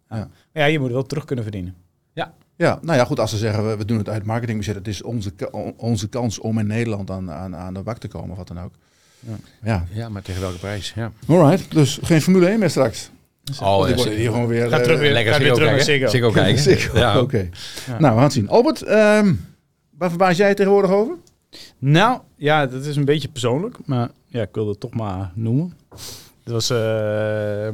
Maar 0.07 0.27
ja, 0.53 0.65
je 0.65 0.79
moet 0.79 0.91
wel 0.91 1.03
terug 1.05 1.25
kunnen 1.25 1.43
verdienen. 1.45 1.75
Ja, 2.13 2.33
nou 2.82 2.98
ja, 2.98 3.05
goed, 3.05 3.20
als 3.20 3.29
ze 3.32 3.38
zeggen 3.38 3.67
we, 3.67 3.77
we 3.77 3.86
doen 3.86 3.98
het 3.98 4.10
uit 4.10 4.24
marketingbudget, 4.25 4.75
het 4.75 4.88
is 4.88 5.01
onze, 5.01 5.32
onze 5.77 6.10
kans 6.10 6.39
om 6.39 6.60
in 6.60 6.67
Nederland 6.67 7.10
aan, 7.12 7.32
aan, 7.32 7.55
aan 7.55 7.74
de 7.74 7.79
bak 7.82 7.98
te 7.98 8.08
komen, 8.08 8.32
of 8.32 8.38
wat 8.38 8.48
dan 8.48 8.60
ook. 8.60 8.72
Ja. 9.20 9.34
Ja, 9.63 9.86
Ja, 9.91 10.10
maar 10.10 10.22
tegen 10.22 10.41
welke 10.41 10.58
prijs? 10.58 10.93
Ja. 10.96 11.12
alright. 11.27 11.72
Dus 11.72 12.00
geen 12.01 12.22
Formule 12.22 12.48
1 12.48 12.60
meer 12.60 12.70
straks. 12.70 13.10
Oh, 13.62 13.79
die 13.82 13.89
ja, 13.89 13.96
worden 13.96 14.15
hier 14.15 14.32
gewoon 14.32 14.48
weer... 14.48 14.70
Ga 14.70 14.77
eh, 14.77 14.84
terug 14.84 15.00
weer. 15.00 15.12
Lekker 15.12 15.39
weer 15.39 15.53
terug 15.53 15.70
naar 15.70 15.77
kijken. 15.77 16.10
Ziggo. 16.10 16.10
Ziggo 16.10 16.32
kijken. 16.32 16.62
Ziggo, 16.74 16.98
Ja. 16.98 17.20
Oké. 17.20 17.50
Ja. 17.88 18.00
Nou, 18.00 18.00
we 18.00 18.08
gaan 18.08 18.24
het 18.24 18.34
zien. 18.34 18.50
Albert, 18.50 18.82
ehm, 18.82 19.34
waar 19.98 20.10
verbaas 20.10 20.38
jij 20.38 20.50
je 20.50 20.55
tegenwoordig 20.55 20.91
over? 20.91 21.15
Nou, 21.79 22.20
ja, 22.36 22.65
dat 22.67 22.86
is 22.86 22.96
een 22.96 23.05
beetje 23.05 23.27
persoonlijk. 23.27 23.77
Maar 23.86 24.10
ja, 24.27 24.41
ik 24.41 24.50
wilde 24.51 24.72
het 24.72 24.79
toch 24.79 24.93
maar 24.93 25.32
noemen. 25.36 25.77
Het 26.43 26.53
was... 26.53 26.70
eh, 26.70 27.67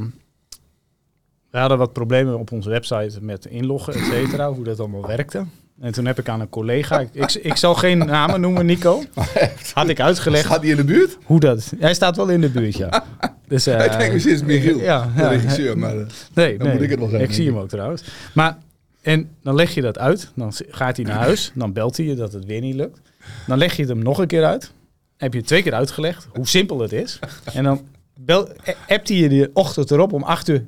we 1.52 1.58
hadden 1.58 1.78
wat 1.78 1.94
problemen 1.94 2.40
op 2.40 2.52
onze 2.52 2.70
website 2.70 3.18
met 3.22 3.46
inloggen, 3.46 3.94
et 3.94 4.04
cetera. 4.06 4.52
Hoe 4.52 4.64
dat 4.64 4.80
allemaal 4.80 5.08
werkte. 5.08 5.46
En 5.80 5.92
toen 5.92 6.06
heb 6.06 6.20
ik 6.20 6.30
aan 6.30 6.40
een 6.42 6.50
collega... 6.50 7.00
Ik, 7.00 7.10
ik, 7.14 7.34
ik 7.34 7.56
zal 7.56 7.76
geen 7.76 7.98
namen 7.98 8.42
noemen, 8.42 8.66
Nico. 8.66 9.04
Had 9.74 9.90
ik 9.90 10.00
uitgelegd 10.00 10.46
Gaat 10.46 10.62
hij 10.62 10.70
in 10.70 10.76
de 10.76 10.84
buurt? 10.84 11.18
hoe 11.24 11.40
dat... 11.40 11.74
Hij 11.80 11.94
staat 11.94 12.16
wel 12.16 12.30
in 12.30 12.42
de 12.42 12.50
buurt, 12.50 12.76
ja. 12.78 13.04
Dus, 13.48 13.68
eh, 13.68 13.86
ik 13.86 13.98
denk 13.98 14.14
misschien 14.14 14.34
is 14.34 14.40
het 14.40 14.48
Michiel, 14.48 14.80
ja, 14.80 15.12
de 15.16 15.22
ja. 15.22 15.30
regisseur. 15.30 15.78
Maar, 15.78 15.98
eh, 15.98 16.06
Nee, 16.34 16.58
Dan 16.58 16.66
nee. 16.68 16.76
moet 16.76 16.84
ik 16.84 16.90
het 16.90 17.00
wel 17.00 17.10
zeggen, 17.10 17.28
Ik 17.30 17.34
zie 17.36 17.46
hem 17.46 17.58
ook 17.58 17.70
trouwens. 17.70 18.04
Maar, 18.34 18.58
en 19.02 19.30
dan 19.44 19.56
leg 19.56 19.74
je 19.74 19.82
dat 19.82 19.98
uit. 20.00 20.32
Dan 20.36 20.54
gaat 20.70 20.96
hij 20.98 21.06
naar 21.06 21.18
huis. 21.18 21.52
Dan 21.56 21.74
belt 21.74 21.98
hij 21.98 22.06
je 22.06 22.16
dat 22.16 22.34
het 22.34 22.46
weer 22.46 22.62
niet 22.62 22.76
lukt. 22.76 23.00
Dan 23.48 23.58
leg 23.58 23.76
je 23.76 23.82
het 23.82 23.92
hem 23.92 24.04
nog 24.04 24.18
een 24.18 24.28
keer 24.28 24.46
uit. 24.46 24.72
Heb 25.18 25.32
je 25.34 25.40
het 25.40 25.48
twee 25.48 25.64
keer 25.64 25.74
uitgelegd 25.74 26.28
hoe 26.34 26.48
simpel 26.48 26.80
het 26.80 26.92
is. 26.94 27.20
En 27.54 27.64
dan 27.64 27.82
bel, 28.20 28.50
a- 28.68 28.74
appt 28.88 29.08
hij 29.10 29.18
je 29.18 29.30
de 29.30 29.50
ochtend 29.54 29.92
erop 29.92 30.14
om 30.14 30.24
acht 30.24 30.48
uur. 30.48 30.66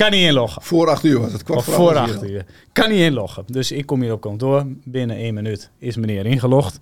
Kan 0.00 0.10
niet 0.10 0.26
inloggen. 0.26 0.62
voor 0.62 0.88
acht 0.88 1.04
uur 1.04 1.20
was 1.20 1.32
het. 1.32 1.42
Kwart 1.42 1.64
voor 1.64 1.74
voor 1.74 1.96
acht 1.96 2.22
uur. 2.22 2.44
Kan 2.72 2.90
niet 2.90 3.00
inloggen. 3.00 3.44
Dus 3.46 3.72
ik 3.72 3.86
kom 3.86 4.02
hier 4.02 4.12
op 4.12 4.20
kantoor. 4.20 4.64
Binnen 4.84 5.16
één 5.16 5.34
minuut 5.34 5.70
is 5.78 5.96
meneer 5.96 6.26
ingelogd. 6.26 6.78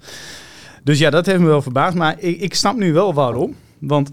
Dus 0.84 0.98
ja, 0.98 1.10
dat 1.10 1.26
heeft 1.26 1.40
me 1.40 1.46
wel 1.46 1.62
verbaasd. 1.62 1.96
Maar 1.96 2.14
ik, 2.18 2.40
ik 2.40 2.54
snap 2.54 2.76
nu 2.76 2.92
wel 2.92 3.14
waarom. 3.14 3.56
Want 3.78 4.10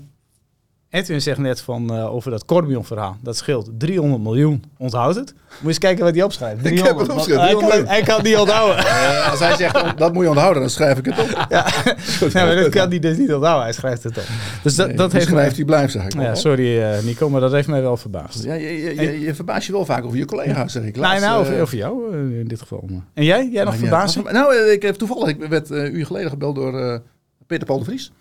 Edwin 0.96 1.22
zegt 1.22 1.38
net 1.38 1.62
van, 1.62 1.94
eh, 1.94 2.14
over 2.14 2.32
dat 2.32 2.46
Corbion-verhaal. 2.46 3.18
Dat 3.22 3.38
scheelt 3.38 3.70
300 3.78 4.24
miljoen. 4.24 4.64
Onthoud 4.78 5.16
het. 5.16 5.34
Moet 5.34 5.62
je 5.62 5.68
eens 5.68 5.78
kijken 5.78 6.04
wat 6.04 6.14
hij 6.14 6.24
opschrijft. 6.24 6.56
heb 6.64 6.76
300. 6.76 7.10
opgeschreven, 7.10 7.42
Hij 7.42 7.52
kan, 7.52 7.60
300 7.60 7.90
hij 7.90 8.02
kan 8.02 8.16
het 8.16 8.26
niet 8.26 8.38
onthouden. 8.38 8.78
Eh, 8.96 9.32
als 9.32 9.40
hij 9.40 9.56
zegt, 9.56 9.98
dat 9.98 10.14
moet 10.14 10.24
je 10.24 10.30
onthouden, 10.30 10.62
dan 10.62 10.70
schrijf 10.70 10.98
ik 10.98 11.06
het 11.06 11.20
op. 11.20 11.46
ja. 11.50 11.66
ja, 12.34 12.46
maar 12.46 12.56
dat 12.56 12.70
kan 12.70 12.90
hij 12.90 13.00
dus 13.00 13.18
niet 13.18 13.34
onthouden. 13.34 13.64
Hij 13.64 13.74
schrijft 13.74 14.04
het 14.04 14.18
op. 14.18 14.24
Dus 14.64 14.76
dat, 14.76 14.88
Nee, 14.88 14.96
dat 14.96 15.12
heeft 15.12 15.30
heeft 15.36 15.56
hij 15.56 15.66
blijft, 15.66 15.92
zeg 15.92 16.06
ik. 16.06 16.14
Ja, 16.14 16.36
sorry 16.36 16.82
eh, 16.82 17.04
Nico, 17.04 17.30
maar 17.30 17.42
dat 17.42 17.52
heeft 17.52 17.68
mij 17.68 17.82
wel 17.82 17.98
verbaasd. 17.98 18.44
Ja, 18.44 18.54
je, 18.54 18.82
je, 18.84 18.96
je, 18.96 19.20
je 19.20 19.36
verbaast 19.36 19.66
je 19.68 19.72
wel 19.72 19.86
vaak 19.86 20.06
over 20.06 20.18
je 20.18 20.26
collega's, 20.26 20.72
zeg 20.72 20.84
ik. 20.84 20.94
Nee, 20.94 21.02
Laatst, 21.02 21.26
nou, 21.26 21.44
eh, 21.44 21.50
over, 21.50 21.62
over 21.62 21.78
jou 21.78 22.18
in 22.40 22.48
dit 22.48 22.60
geval. 22.62 22.84
maar- 22.92 23.06
En 23.14 23.24
jij? 23.24 23.50
Jij 23.52 23.64
nog 23.64 23.76
verbaasd? 23.76 24.32
Nou, 24.32 24.56
ik 24.56 24.82
heb 24.82 24.96
toevallig, 24.96 25.28
ik 25.28 25.46
werd 25.46 25.70
een 25.70 25.96
uur 25.98 26.06
geleden 26.06 26.30
gebeld 26.30 26.56
door 26.56 27.02
Peter 27.48 27.66
Paul 27.66 27.80
de 27.80 27.86
Vries. 27.86 28.12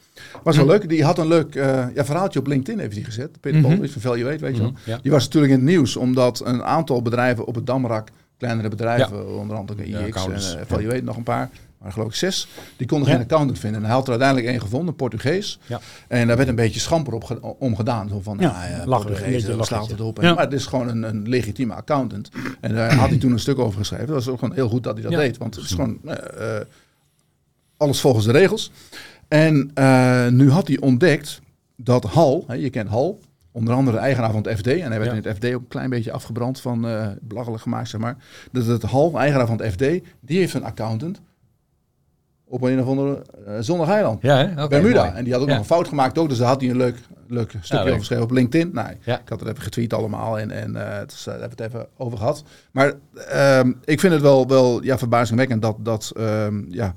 Was 0.42 0.56
wel 0.56 0.66
leuk. 0.66 0.88
Die 0.88 1.04
had 1.04 1.18
een 1.18 1.26
leuk 1.26 1.54
eh, 1.54 1.84
ja, 1.94 2.04
verhaaltje 2.04 2.38
op 2.38 2.46
LinkedIn 2.46 2.80
heeft 2.80 2.94
hij 2.94 3.04
gezet. 3.04 3.40
Peter 3.40 3.60
Paul 3.60 3.72
de 3.72 3.78
Vries 3.78 3.92
van 3.92 4.00
Value 4.00 4.24
weet, 4.24 4.40
weet 4.40 4.56
je 4.56 4.62
wel. 4.62 4.70
Mhm, 4.70 4.90
ja. 4.90 4.98
Die 5.02 5.10
was 5.10 5.24
natuurlijk 5.24 5.52
in 5.52 5.58
het 5.58 5.68
nieuws 5.68 5.96
omdat 5.96 6.42
een 6.44 6.64
aantal 6.64 7.02
bedrijven 7.02 7.44
op 7.44 7.54
het 7.54 7.66
Damrak, 7.66 8.08
kleinere 8.36 8.68
bedrijven, 8.68 9.38
onder 9.38 9.56
andere 9.56 9.84
IX 9.84 9.96
en 9.96 10.04
accountants, 10.04 10.52
uh, 10.52 10.58
ja. 10.58 10.66
Value 10.66 11.02
nog 11.02 11.16
een 11.16 11.22
paar, 11.22 11.50
maar 11.78 11.92
geloof 11.92 12.08
ik 12.08 12.14
zes, 12.14 12.48
die 12.76 12.86
konden 12.86 13.08
geen 13.08 13.20
accountant 13.20 13.58
vinden. 13.58 13.80
En 13.80 13.86
hij 13.86 13.94
had 13.94 14.04
er 14.04 14.10
uiteindelijk 14.10 14.48
één 14.48 14.60
gevonden, 14.60 14.88
een 14.88 14.96
Portugees. 14.96 15.58
Ja. 15.66 15.80
En 16.08 16.26
daar 16.26 16.36
werd 16.36 16.48
een 16.48 16.54
beetje 16.54 16.80
schamper 16.80 17.12
op 17.12 17.74
gedaan. 17.74 18.08
Zo 18.08 18.20
van, 18.20 18.36
Ja, 18.40 18.52
nou 18.52 18.70
ja, 18.70 18.78
een 18.78 18.88
Portugees, 18.88 19.44
dat 19.44 19.66
slaat 19.66 19.90
het 19.90 20.00
op. 20.00 20.18
En. 20.18 20.34
Maar 20.34 20.44
het 20.44 20.52
is 20.52 20.66
gewoon 20.66 20.88
een, 20.88 21.02
een 21.02 21.28
legitieme 21.28 21.74
accountant. 21.74 22.28
En 22.60 22.74
daar 22.74 22.94
had 22.94 23.08
hij 23.08 23.18
toen 23.18 23.32
een 23.32 23.38
stuk 23.38 23.58
over 23.58 23.78
geschreven. 23.78 24.06
Dat 24.06 24.14
was 24.14 24.28
ook 24.28 24.38
gewoon 24.38 24.54
heel 24.54 24.68
goed 24.68 24.82
dat 24.82 24.94
hij 24.94 25.02
dat 25.02 25.12
deed. 25.12 25.36
Want 25.36 25.54
het 25.54 25.64
is 25.64 25.70
gewoon 25.70 25.98
eh, 26.04 26.58
eh, 26.58 26.66
alles 27.76 28.00
volgens 28.00 28.24
de 28.24 28.32
regels. 28.32 28.70
En 29.28 29.70
eh, 29.74 30.28
nu 30.28 30.50
had 30.50 30.68
hij 30.68 30.80
ontdekt 30.80 31.40
dat 31.76 32.04
Hal, 32.04 32.44
hè, 32.46 32.54
je 32.54 32.70
kent 32.70 32.88
Hal, 32.88 33.18
onder 33.52 33.74
andere 33.74 33.96
de 33.96 34.02
eigenaar 34.02 34.30
van 34.32 34.42
het 34.42 34.58
FD, 34.58 34.66
en 34.66 34.78
hij 34.90 34.98
werd 34.98 35.04
Ja. 35.10 35.16
in 35.16 35.22
het 35.22 35.36
FD 35.36 35.44
ook 35.54 35.60
een 35.60 35.68
klein 35.68 35.90
beetje 35.90 36.12
afgebrand 36.12 36.60
van 36.60 36.86
eh 36.88 37.08
belachelijk 37.20 37.62
gemaakt, 37.62 37.88
zeg 37.88 38.00
maar. 38.00 38.16
Dat 38.52 38.66
het 38.66 38.82
Hal, 38.82 39.18
eigenaar 39.18 39.46
van 39.46 39.60
het 39.62 39.72
FD, 39.72 39.80
die 40.20 40.38
heeft 40.38 40.54
een 40.54 40.64
accountant 40.64 41.20
op 42.46 42.62
een 42.62 42.80
of 42.80 42.86
andere 42.86 43.22
uh, 43.48 43.54
zonnig 43.60 43.88
eiland. 43.88 44.22
Ja, 44.22 44.36
hè? 44.46 44.68
Bermuda. 44.68 45.04
mooi. 45.04 45.16
En 45.16 45.24
die 45.24 45.32
had 45.32 45.42
ook 45.42 45.48
Ja. 45.48 45.54
nog 45.54 45.62
een 45.62 45.68
fout 45.70 45.88
gemaakt 45.88 46.18
ook. 46.18 46.28
Dus 46.28 46.38
daar 46.38 46.48
had 46.48 46.60
hij 46.60 46.70
een 46.70 46.76
leuk, 46.76 46.96
leuk 47.28 47.50
stukje 47.50 47.74
leuk. 47.76 47.84
over 47.86 47.98
geschreven 47.98 48.24
op 48.24 48.30
LinkedIn. 48.30 48.70
Nou, 48.72 48.88
Ja. 49.04 49.20
ik 49.20 49.28
had 49.28 49.40
het 49.40 49.48
even 49.48 49.62
getweet 49.62 49.92
allemaal. 49.92 50.38
En, 50.38 50.50
en 50.50 50.76
eh, 50.76 50.98
het 50.98 51.12
is, 51.12 51.18
eh, 51.18 51.24
daar 51.24 51.40
hebben 51.40 51.56
we 51.58 51.62
het 51.64 51.72
even 51.74 51.86
over 51.96 52.18
gehad. 52.18 52.44
Maar 52.72 52.92
ehm, 53.28 53.72
ik 53.84 54.00
vind 54.00 54.12
het 54.12 54.22
wel, 54.22 54.46
wel 54.48 54.82
ja, 54.82 54.98
verbazingwekkend 54.98 55.62
dat, 55.62 55.76
dat 55.80 56.12
ehm, 56.16 56.62
ja, 56.68 56.94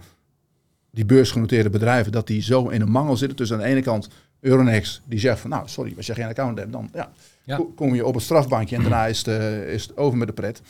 die 0.98 1.06
beursgenoteerde 1.06 1.70
bedrijven... 1.70 2.12
dat 2.12 2.27
die 2.27 2.42
zo 2.42 2.68
in 2.68 2.82
een 2.82 2.92
mangel 2.92 3.18
zitten. 3.18 3.38
Dus 3.38 3.51
aan 3.54 3.58
de 3.60 3.63
ene 3.66 3.82
kant 3.82 4.10
Euronext 4.39 5.01
die 5.06 5.20
zegt 5.20 5.39
van... 5.39 5.50
nou, 5.50 5.68
sorry, 5.68 5.94
als 5.98 6.06
je 6.06 6.13
geen 6.13 6.25
account 6.27 6.58
hebt, 6.58 6.72
dan 6.72 6.89
ja, 6.94 7.12
Ja. 7.44 7.56
ko- 7.56 7.72
kom 7.75 7.96
je 7.96 8.06
op 8.06 8.13
het 8.13 8.24
strafbankje... 8.24 8.75
en 8.75 8.82
daarna 8.82 9.06
is 9.06 9.18
het, 9.18 9.27
eh, 9.27 9.74
is 9.74 9.82
het 9.84 9.98
over 9.98 10.18
met 10.18 10.27
de 10.27 10.34
pret. 10.34 10.62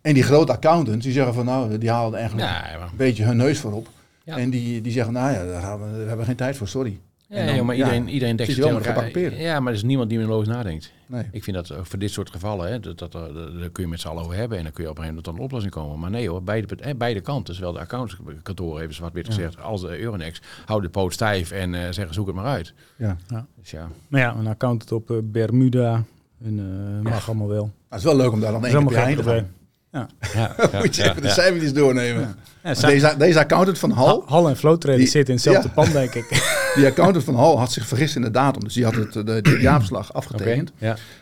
En 0.00 0.14
die 0.14 0.22
grote 0.22 0.52
accountants 0.52 1.04
die 1.04 1.12
zeggen 1.14 1.34
van... 1.34 1.44
nou, 1.44 1.78
die 1.78 1.90
halen 1.90 2.18
eigenlijk 2.18 2.48
Ja, 2.48 2.74
een 2.74 2.88
beetje 2.96 3.24
hun 3.24 3.36
neus 3.36 3.58
voorop. 3.58 3.88
Ja. 4.24 4.36
En 4.38 4.50
die, 4.50 4.80
die 4.80 4.92
zeggen, 4.92 5.12
nou 5.12 5.32
ja, 5.32 5.44
daar, 5.44 5.62
gaan 5.62 5.78
we, 5.82 5.86
daar 5.90 5.98
hebben 5.98 6.18
we 6.18 6.24
geen 6.24 6.36
tijd 6.36 6.56
voor, 6.56 6.68
sorry. 6.68 6.98
ja, 7.28 7.36
En 7.36 7.46
dan- 7.46 7.54
ja, 7.54 7.62
maar 7.62 7.76
ja, 7.76 7.84
iedereen, 7.84 8.08
iedereen 8.08 8.36
je 8.36 8.44
zich 8.44 8.56
wel 8.56 8.68
elkaar. 8.82 9.18
Ja, 9.38 9.60
maar 9.60 9.72
er 9.72 9.78
is 9.78 9.84
niemand 9.84 10.08
die 10.08 10.18
meer 10.18 10.26
logisch 10.26 10.48
nadenkt. 10.48 10.92
Nee. 11.06 11.28
Ik 11.30 11.44
vind 11.44 11.56
dat 11.56 11.72
ook 11.72 11.86
voor 11.86 11.98
dit 11.98 12.10
soort 12.10 12.30
gevallen, 12.30 12.68
hè, 12.68 12.80
dat, 12.80 12.98
dat, 12.98 13.12
daar 13.12 13.70
kun 13.72 13.82
je 13.82 13.88
met 13.88 14.00
z'n 14.00 14.08
allen 14.08 14.22
over 14.22 14.36
hebben 14.36 14.58
en 14.58 14.64
dan 14.64 14.72
kun 14.72 14.84
je 14.84 14.90
op 14.90 14.96
een 14.96 15.02
gegeven 15.02 15.22
moment 15.22 15.24
tot 15.24 15.34
een 15.34 15.40
oplossing 15.40 15.72
komen. 15.72 15.98
Maar 15.98 16.10
nee 16.10 16.28
hoor, 16.28 16.42
beide, 16.42 16.76
eh, 16.76 16.94
beide 16.96 17.20
kanten, 17.20 17.54
zowel 17.54 17.72
de 17.72 17.78
accountskantoren, 17.78 18.82
even 18.82 18.94
zwart-wit 18.94 19.26
gezegd, 19.26 19.60
als 19.60 19.80
de 19.80 19.98
Euronext, 19.98 20.46
houden 20.64 20.92
de 20.92 20.98
poot 20.98 21.12
stijf 21.12 21.50
en 21.50 21.74
eh, 21.74 21.80
zeggen 21.90 22.14
zoek 22.14 22.26
het 22.26 22.34
maar 22.34 22.44
uit. 22.44 22.74
Ja. 22.96 23.16
Dus 23.60 23.70
ja, 23.70 23.88
Maar 24.08 24.20
ja, 24.20 24.34
een 24.34 24.46
accountant 24.46 24.92
op 24.92 25.10
eh, 25.10 25.16
Bermuda. 25.22 26.04
En, 26.44 26.58
eh, 27.04 27.10
mag 27.10 27.28
allemaal 27.28 27.48
wel. 27.48 27.64
Maar 27.64 27.72
het 27.88 27.98
is 27.98 28.04
wel 28.04 28.16
leuk 28.16 28.32
om 28.32 28.40
daar 28.40 28.52
dan 28.52 28.66
één 28.66 28.86
keer 28.86 29.16
te 29.16 29.22
gaan. 29.22 29.50
Ja, 30.00 30.08
ja, 30.34 30.54
Moet 30.82 30.96
je 30.96 31.02
ja, 31.02 31.10
even 31.10 31.22
de 31.22 31.28
cijfertjes 31.28 31.72
doornemen. 31.72 32.36
Deze, 32.80 33.14
deze 33.18 33.38
accountant 33.38 33.78
van 33.78 33.90
Hal, 33.90 34.22
Hal 34.26 34.48
en 34.48 34.56
Flotrader 34.56 34.98
Die- 34.98 35.08
zitten 35.08 35.34
in 35.34 35.40
hetzelfde 35.40 35.68
pand, 35.68 35.92
denk 35.92 36.14
ik. 36.14 36.26
die 36.76 36.86
accountant 36.86 37.24
van 37.24 37.34
Hal 37.34 37.58
had 37.58 37.72
zich 37.72 37.86
vergist 37.86 38.16
in 38.16 38.22
de 38.22 38.30
datum. 38.30 38.64
Dus 38.64 38.74
die 38.74 38.84
had 38.84 38.94
het, 38.94 39.16
eh, 39.16 39.24
de, 39.24 39.42
de 39.42 39.58
jaarverslag 39.60 40.12
afgetekend 40.12 40.72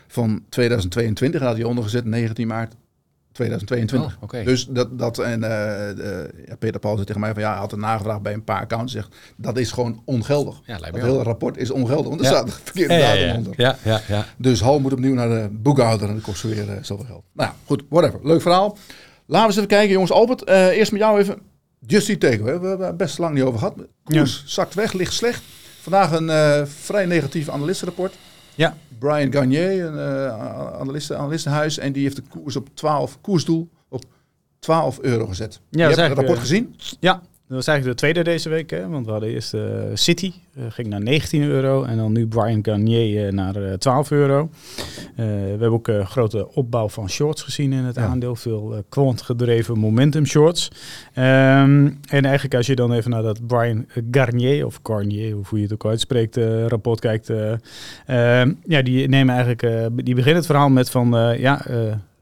van 0.07 0.43
2022. 0.49 1.41
En 1.41 1.47
had 1.47 1.55
hij 1.55 1.65
ondergezet 1.65 2.05
19 2.05 2.47
maart 2.47 2.73
2022. 3.35 4.15
Oh, 4.15 4.23
oké. 4.23 4.43
Dus 4.43 4.67
dat, 4.67 4.99
dat 4.99 5.17
en 5.19 5.43
eh, 5.43 6.47
ja, 6.47 6.55
Peter 6.59 6.79
Paul 6.79 6.93
zei 6.93 7.05
tegen 7.05 7.21
mij 7.21 7.33
van 7.33 7.41
ja, 7.41 7.49
hij 7.49 7.59
had 7.59 7.71
het 7.71 7.79
nagevraagd 7.79 8.21
bij 8.21 8.33
een 8.33 8.43
paar 8.43 8.61
accounts. 8.61 8.93
Zegt 8.93 9.15
dat 9.37 9.57
is 9.57 9.71
gewoon 9.71 10.01
ongeldig. 10.05 10.55
Ja, 10.65 10.77
lijkt 10.79 10.81
me 10.81 10.85
Het 10.91 11.01
wel. 11.01 11.11
hele 11.11 11.23
rapport 11.23 11.57
is 11.57 11.71
ongeldig, 11.71 12.07
want 12.07 12.19
er 12.19 12.25
Ja. 12.25 12.31
staat 12.31 12.45
een 12.47 12.53
verkeerde 12.63 12.93
Ja, 12.93 12.99
ja, 12.99 13.05
datum 13.13 13.27
ja. 13.27 13.35
onder. 13.35 13.53
Ja, 13.57 13.77
ja, 13.83 14.01
ja. 14.07 14.25
Dus 14.37 14.61
Hal 14.61 14.79
moet 14.79 14.93
opnieuw 14.93 15.13
naar 15.13 15.29
de 15.29 15.47
boekhouder 15.51 16.07
en 16.07 16.13
dat 16.13 16.23
kost 16.23 16.41
weer 16.41 16.69
eh, 16.69 16.75
zoveel 16.81 17.05
geld. 17.05 17.23
Nou 17.33 17.49
ja, 17.49 17.55
goed, 17.65 17.83
whatever. 17.89 18.19
Leuk 18.23 18.41
verhaal. 18.41 18.77
Laten 19.25 19.41
we 19.41 19.45
eens 19.45 19.55
even 19.55 19.67
kijken, 19.67 19.91
jongens. 19.91 20.11
Albert, 20.11 20.43
eh, 20.43 20.67
eerst 20.67 20.91
met 20.91 21.01
jou 21.01 21.19
even. 21.19 21.37
Just 21.79 22.07
die 22.07 22.17
takeaway. 22.17 22.59
We 22.59 22.67
hebben 22.67 22.87
het 22.87 22.97
best 22.97 23.17
lang 23.17 23.33
niet 23.33 23.43
over 23.43 23.59
gehad. 23.59 23.75
Koers 24.03 24.43
zakt 24.45 24.73
weg, 24.73 24.93
ligt 24.93 25.13
slecht. 25.13 25.43
Vandaag 25.81 26.11
een 26.11 26.29
eh, 26.29 26.61
vrij 26.65 27.05
negatief 27.05 27.49
analistenrapport. 27.49 28.13
Ja. 28.55 28.77
Brian 28.99 29.33
Garnier, 29.33 29.85
een 29.85 29.97
eh, 29.97 30.79
analisten, 30.79 31.17
analistenhuis. 31.17 31.77
En 31.77 31.91
die 31.91 32.03
heeft 32.03 32.15
de 32.15 32.23
koers 32.29 32.55
op 32.55 32.69
12, 32.73 33.17
koersdoel 33.21 33.69
op 33.89 34.03
12 34.59 34.99
euro 35.01 35.25
gezet. 35.25 35.51
dat 35.51 35.79
je 35.79 35.81
hebt 35.81 35.95
het 35.95 36.11
rapport 36.11 36.37
eh, 36.37 36.41
gezien? 36.41 36.75
Ja, 36.99 37.21
dat 37.47 37.57
was 37.57 37.67
eigenlijk 37.67 37.97
de 37.99 38.05
tweede 38.05 38.29
deze 38.29 38.49
week. 38.49 38.69
Hè, 38.69 38.87
want 38.89 39.05
we 39.05 39.11
hadden 39.11 39.29
eerst 39.29 39.53
eh, 39.53 39.61
City, 39.93 40.31
eh, 40.55 40.63
ging 40.69 40.87
naar 40.87 41.01
19 41.01 41.43
euro. 41.43 41.83
En 41.83 41.97
dan 41.97 42.11
nu 42.11 42.27
Brian 42.27 42.59
Garnier 42.65 43.25
eh, 43.27 43.33
naar 43.33 43.55
eh, 43.55 43.73
12 43.73 44.11
euro. 44.11 44.49
We 45.15 45.23
hebben 45.23 45.71
ook 45.71 45.87
een 45.87 46.05
grote 46.07 46.53
opbouw 46.53 46.89
van 46.89 47.09
shorts 47.09 47.41
gezien 47.41 47.73
in 47.73 47.83
het 47.83 47.95
Ja. 47.95 48.01
aandeel. 48.05 48.35
Veel 48.35 48.83
quant 48.89 49.21
gedreven 49.21 49.79
momentum 49.79 50.25
shorts. 50.25 50.71
Ehm, 51.13 51.89
en 52.09 52.25
eigenlijk 52.25 52.55
als 52.55 52.67
je 52.67 52.75
dan 52.75 52.93
even 52.93 53.11
naar 53.11 53.21
dat 53.21 53.47
Brian 53.47 53.85
Garnier, 54.11 54.65
of 54.65 54.79
Garnier, 54.83 55.37
of 55.37 55.49
hoe 55.49 55.57
je 55.59 55.63
het 55.65 55.73
ook 55.73 55.85
uitspreekt, 55.85 56.37
rapport 56.67 56.99
kijkt. 56.99 57.29
eh, 57.29 57.51
ehm, 58.05 58.53
ja, 58.63 58.81
die 58.81 59.07
nemen 59.07 59.35
eigenlijk, 59.35 59.61
die 60.05 60.15
beginnen 60.15 60.35
het 60.35 60.45
verhaal 60.45 60.69
met 60.69 60.89
van, 60.89 61.09
ja, 61.37 61.65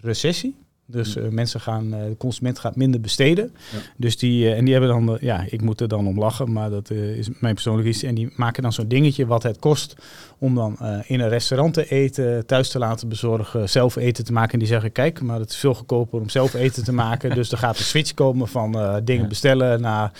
recessie. 0.01 0.55
Dus 0.85 1.15
eh, 1.15 1.27
mensen 1.27 1.59
gaan, 1.59 1.93
eh, 1.93 2.03
de 2.05 2.17
consument 2.17 2.59
gaat 2.59 2.75
minder 2.75 3.01
besteden. 3.01 3.53
Ja. 3.71 3.77
Dus 3.97 4.17
die, 4.17 4.47
eh, 4.47 4.57
en 4.57 4.65
die 4.65 4.73
hebben 4.73 5.05
dan, 5.05 5.17
ja, 5.21 5.45
ik 5.49 5.61
moet 5.61 5.81
er 5.81 5.87
dan 5.87 6.07
om 6.07 6.19
lachen, 6.19 6.51
maar 6.51 6.69
dat 6.69 6.89
is 6.91 7.29
mijn 7.39 7.53
persoonlijk 7.53 7.87
iets. 7.87 8.03
En 8.03 8.15
die 8.15 8.33
maken 8.35 8.63
dan 8.63 8.73
zo'n 8.73 8.87
dingetje 8.87 9.25
wat 9.25 9.43
het 9.43 9.59
kost 9.59 9.95
om 10.37 10.55
dan 10.55 10.77
in 11.05 11.19
een 11.19 11.29
restaurant 11.29 11.73
te 11.73 11.89
eten, 11.89 12.45
thuis 12.45 12.69
te 12.69 12.79
laten 12.79 13.09
bezorgen, 13.09 13.69
zelf 13.69 13.95
eten 13.95 14.25
te 14.25 14.33
maken. 14.33 14.53
En 14.53 14.59
die 14.59 14.67
zeggen, 14.67 14.91
kijk, 14.91 15.21
maar 15.21 15.39
het 15.39 15.49
is 15.49 15.55
veel 15.55 15.73
goedkoper 15.73 16.19
om 16.19 16.29
zelf 16.29 16.53
eten 16.53 16.83
te 16.83 16.93
maken. 16.93 17.29
dus 17.35 17.51
er 17.51 17.57
gaat 17.57 17.77
een 17.77 17.83
switch 17.83 18.13
komen 18.13 18.47
van 18.47 18.71
dingen 19.03 19.23
Ja. 19.23 19.27
bestellen 19.27 19.81
naar 19.81 20.11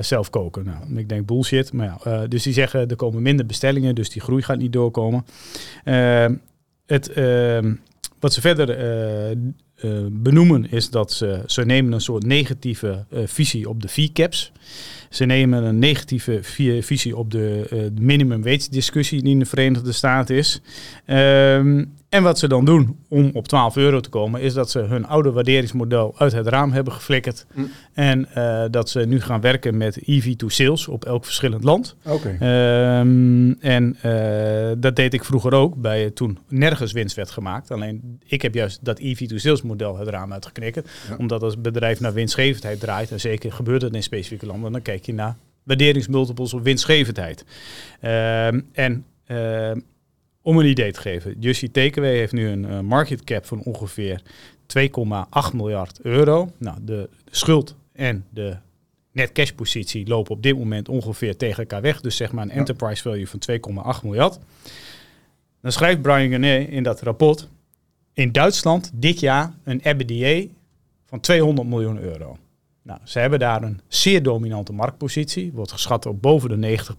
zelf 0.00 0.30
koken. 0.30 0.64
Nou, 0.64 0.98
ik 0.98 1.08
denk 1.08 1.26
bullshit, 1.26 1.72
maar 1.72 1.98
ja. 2.04 2.26
dus 2.26 2.42
die 2.42 2.52
zeggen, 2.52 2.88
er 2.88 2.96
komen 2.96 3.22
minder 3.22 3.46
bestellingen, 3.46 3.94
dus 3.94 4.10
die 4.10 4.22
groei 4.22 4.42
gaat 4.42 4.58
niet 4.58 4.72
doorkomen. 4.72 5.26
Ehm, 5.84 6.34
het, 6.86 7.12
ehm, 7.12 7.74
wat 8.20 8.32
ze 8.32 8.40
verder 8.40 8.68
benoemen 10.10 10.70
is 10.70 10.90
dat 10.90 11.12
ze, 11.12 11.42
ze 11.46 11.64
nemen 11.64 11.92
een 11.92 12.00
soort 12.00 12.24
negatieve 12.26 13.04
eh, 13.10 13.20
visie 13.26 13.68
op 13.68 13.82
de 13.82 13.88
fee-caps. 13.88 14.52
Ze 15.10 15.24
nemen 15.24 15.62
een 15.64 15.78
negatieve 15.78 16.38
vi- 16.42 16.82
visie 16.82 17.16
op 17.16 17.30
de 17.30 17.66
eh, 17.70 17.78
minimum 18.00 18.42
wage 18.42 18.70
discussie 18.70 19.22
die 19.22 19.32
in 19.32 19.38
de 19.38 19.44
Verenigde 19.46 19.92
Staten 19.92 20.36
is. 20.36 20.60
Ehm, 21.04 21.84
en 22.16 22.22
wat 22.22 22.38
ze 22.38 22.48
dan 22.48 22.64
doen 22.64 22.98
om 23.08 23.30
op 23.32 23.48
12 23.48 23.76
euro 23.76 24.00
te 24.00 24.08
komen, 24.08 24.40
is 24.40 24.54
dat 24.54 24.70
ze 24.70 24.78
hun 24.78 25.06
oude 25.06 25.32
waarderingsmodel 25.32 26.14
uit 26.18 26.32
het 26.32 26.46
raam 26.46 26.72
hebben 26.72 26.92
geflikkerd. 26.92 27.46
Hm. 27.54 27.60
En 27.92 28.34
eh, 28.34 28.64
dat 28.70 28.90
ze 28.90 29.00
nu 29.00 29.20
gaan 29.20 29.40
werken 29.40 29.76
met 29.76 30.08
EV 30.08 30.34
to 30.34 30.48
sales 30.48 30.88
op 30.88 31.04
elk 31.04 31.24
verschillend 31.24 31.64
land. 31.64 31.96
Oké. 32.04 32.36
Ehm, 32.40 33.52
en 33.60 33.96
eh, 34.00 34.72
dat 34.78 34.96
deed 34.96 35.14
ik 35.14 35.24
vroeger 35.24 35.54
ook 35.54 35.74
bij 35.74 36.10
toen 36.10 36.38
nergens 36.48 36.92
winst 36.92 37.16
werd 37.16 37.30
gemaakt. 37.30 37.70
Alleen 37.70 38.18
ik 38.26 38.42
heb 38.42 38.54
juist 38.54 38.84
dat 38.84 38.98
EV 38.98 39.26
to 39.26 39.38
sales 39.38 39.62
model 39.62 39.98
het 39.98 40.08
raam 40.08 40.32
uitgeknikkerd. 40.32 40.88
Ja. 41.08 41.16
Omdat 41.16 41.42
als 41.42 41.60
bedrijf 41.60 42.00
naar 42.00 42.12
winstgevendheid 42.12 42.80
draait, 42.80 43.10
en 43.10 43.20
zeker 43.20 43.52
gebeurt 43.52 43.80
dat 43.80 43.94
in 43.94 44.02
specifieke 44.02 44.46
landen, 44.46 44.72
dan 44.72 44.82
kijk 44.82 45.06
je 45.06 45.14
naar 45.14 45.36
waarderingsmultiples 45.62 46.54
op 46.54 46.62
winstgevendheid. 46.62 47.44
Ehm, 48.00 48.60
en 48.72 49.04
ehm, 49.26 49.78
om 50.46 50.58
een 50.58 50.66
idee 50.66 50.92
te 50.92 51.00
geven, 51.00 51.36
Justy 51.38 51.70
Takeaway 51.70 52.16
heeft 52.16 52.32
nu 52.32 52.48
een 52.48 52.64
eh, 52.64 52.80
market 52.80 53.24
cap 53.24 53.46
van 53.46 53.62
ongeveer 53.62 54.22
2,8 54.78 55.54
miljard 55.54 56.00
euro. 56.00 56.52
Nou, 56.58 56.78
de 56.82 57.08
schuld 57.30 57.74
en 57.92 58.24
de 58.30 58.56
net 59.12 59.32
cash 59.32 59.50
positie 59.50 60.06
lopen 60.08 60.34
op 60.34 60.42
dit 60.42 60.58
moment 60.58 60.88
ongeveer 60.88 61.36
tegen 61.36 61.58
elkaar 61.58 61.80
weg. 61.80 62.00
Dus 62.00 62.16
zeg 62.16 62.32
maar 62.32 62.44
een 62.44 62.50
Ja. 62.50 62.56
enterprise 62.56 63.02
value 63.02 63.26
van 63.28 63.38
2,8 63.38 64.02
miljard. 64.02 64.38
Dan 65.60 65.72
schrijft 65.72 66.02
Brian 66.02 66.30
Garnier 66.30 66.68
in 66.70 66.82
dat 66.82 67.00
rapport... 67.00 67.48
in 68.12 68.32
Duitsland 68.32 68.90
dit 68.94 69.20
jaar 69.20 69.54
een 69.64 69.80
EBITDA 69.82 70.48
van 71.04 71.20
200 71.20 71.68
miljoen 71.68 71.98
euro. 71.98 72.38
Nou, 72.82 73.00
ze 73.04 73.18
hebben 73.18 73.38
daar 73.38 73.62
een 73.62 73.80
zeer 73.88 74.22
dominante 74.22 74.72
marktpositie. 74.72 75.52
Wordt 75.52 75.72
geschat 75.72 76.06
op 76.06 76.22
boven 76.22 76.48
de 76.48 76.56
90 76.56 76.98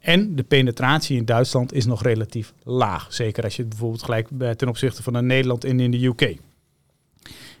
En 0.00 0.36
de 0.36 0.42
penetratie 0.42 1.16
in 1.16 1.24
Duitsland 1.24 1.72
is 1.72 1.86
nog 1.86 2.02
relatief 2.02 2.52
laag. 2.62 3.12
Zeker 3.14 3.44
als 3.44 3.56
je 3.56 3.60
het 3.60 3.70
bijvoorbeeld 3.70 4.02
gelijk 4.02 4.28
bij- 4.30 4.54
ten 4.54 4.68
opzichte 4.68 5.02
van 5.02 5.14
een 5.14 5.26
Nederland 5.26 5.64
en 5.64 5.80
in 5.80 5.90
de 5.90 6.04
UK. 6.04 6.36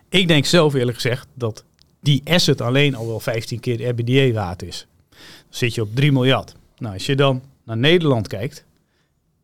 Ik 0.08 0.28
denk 0.28 0.44
zelf 0.44 0.74
eerlijk 0.74 0.94
gezegd 0.96 1.28
dat 1.34 1.64
die 2.00 2.22
asset 2.24 2.60
alleen 2.60 2.94
al 2.94 3.06
wel 3.06 3.20
15 3.20 3.60
keer 3.60 3.76
de 3.76 3.84
EBITDA 3.86 4.32
waard 4.34 4.62
is. 4.62 4.86
Dan 5.10 5.18
zit 5.48 5.74
je 5.74 5.82
op 5.82 5.94
3 5.94 6.12
miljard. 6.12 6.54
Nou, 6.78 6.94
als 6.94 7.06
je 7.06 7.16
dan 7.16 7.42
naar 7.64 7.76
Nederland 7.76 8.28
kijkt, 8.28 8.64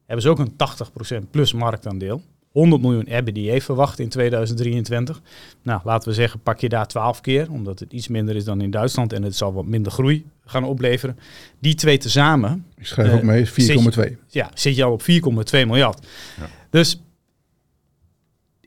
hebben 0.05 0.23
ze 0.23 0.29
ook 0.29 0.39
een 0.39 0.57
80% 0.57 1.31
plus 1.31 1.53
marktaandeel. 1.53 2.23
100 2.57 2.83
miljoen 2.83 3.07
EBITDA 3.07 3.61
verwacht 3.61 3.99
in 3.99 4.09
2023. 4.09 5.23
Nou, 5.63 5.81
laten 5.85 6.09
we 6.09 6.15
zeggen, 6.15 6.41
pak 6.41 6.61
je 6.61 6.69
daar 6.69 6.87
12 6.87 7.21
keer, 7.21 7.51
omdat 7.51 7.79
het 7.79 7.93
iets 7.93 8.09
minder 8.09 8.37
is 8.37 8.45
dan 8.45 8.61
in 8.61 8.71
Duitsland 8.71 9.13
en 9.13 9.23
het 9.23 9.37
zal 9.37 9.53
wat 9.53 9.67
minder 9.67 9.93
groei 9.93 10.27
gaan 10.45 10.65
opleveren. 10.65 11.19
Die 11.59 11.75
twee 11.75 11.99
tezamen, 11.99 12.67
Ik 12.77 12.87
schrijf 12.87 13.09
Eh, 13.09 13.15
ook 13.17 13.23
mee, 13.23 13.47
4,2. 13.47 14.17
ja, 14.29 14.51
zit 14.55 14.77
je 14.77 14.85
al 14.85 14.93
op 14.93 15.03
4,2 15.03 15.67
miljard. 15.67 16.07
Ja. 16.41 16.49
Dus 16.71 17.01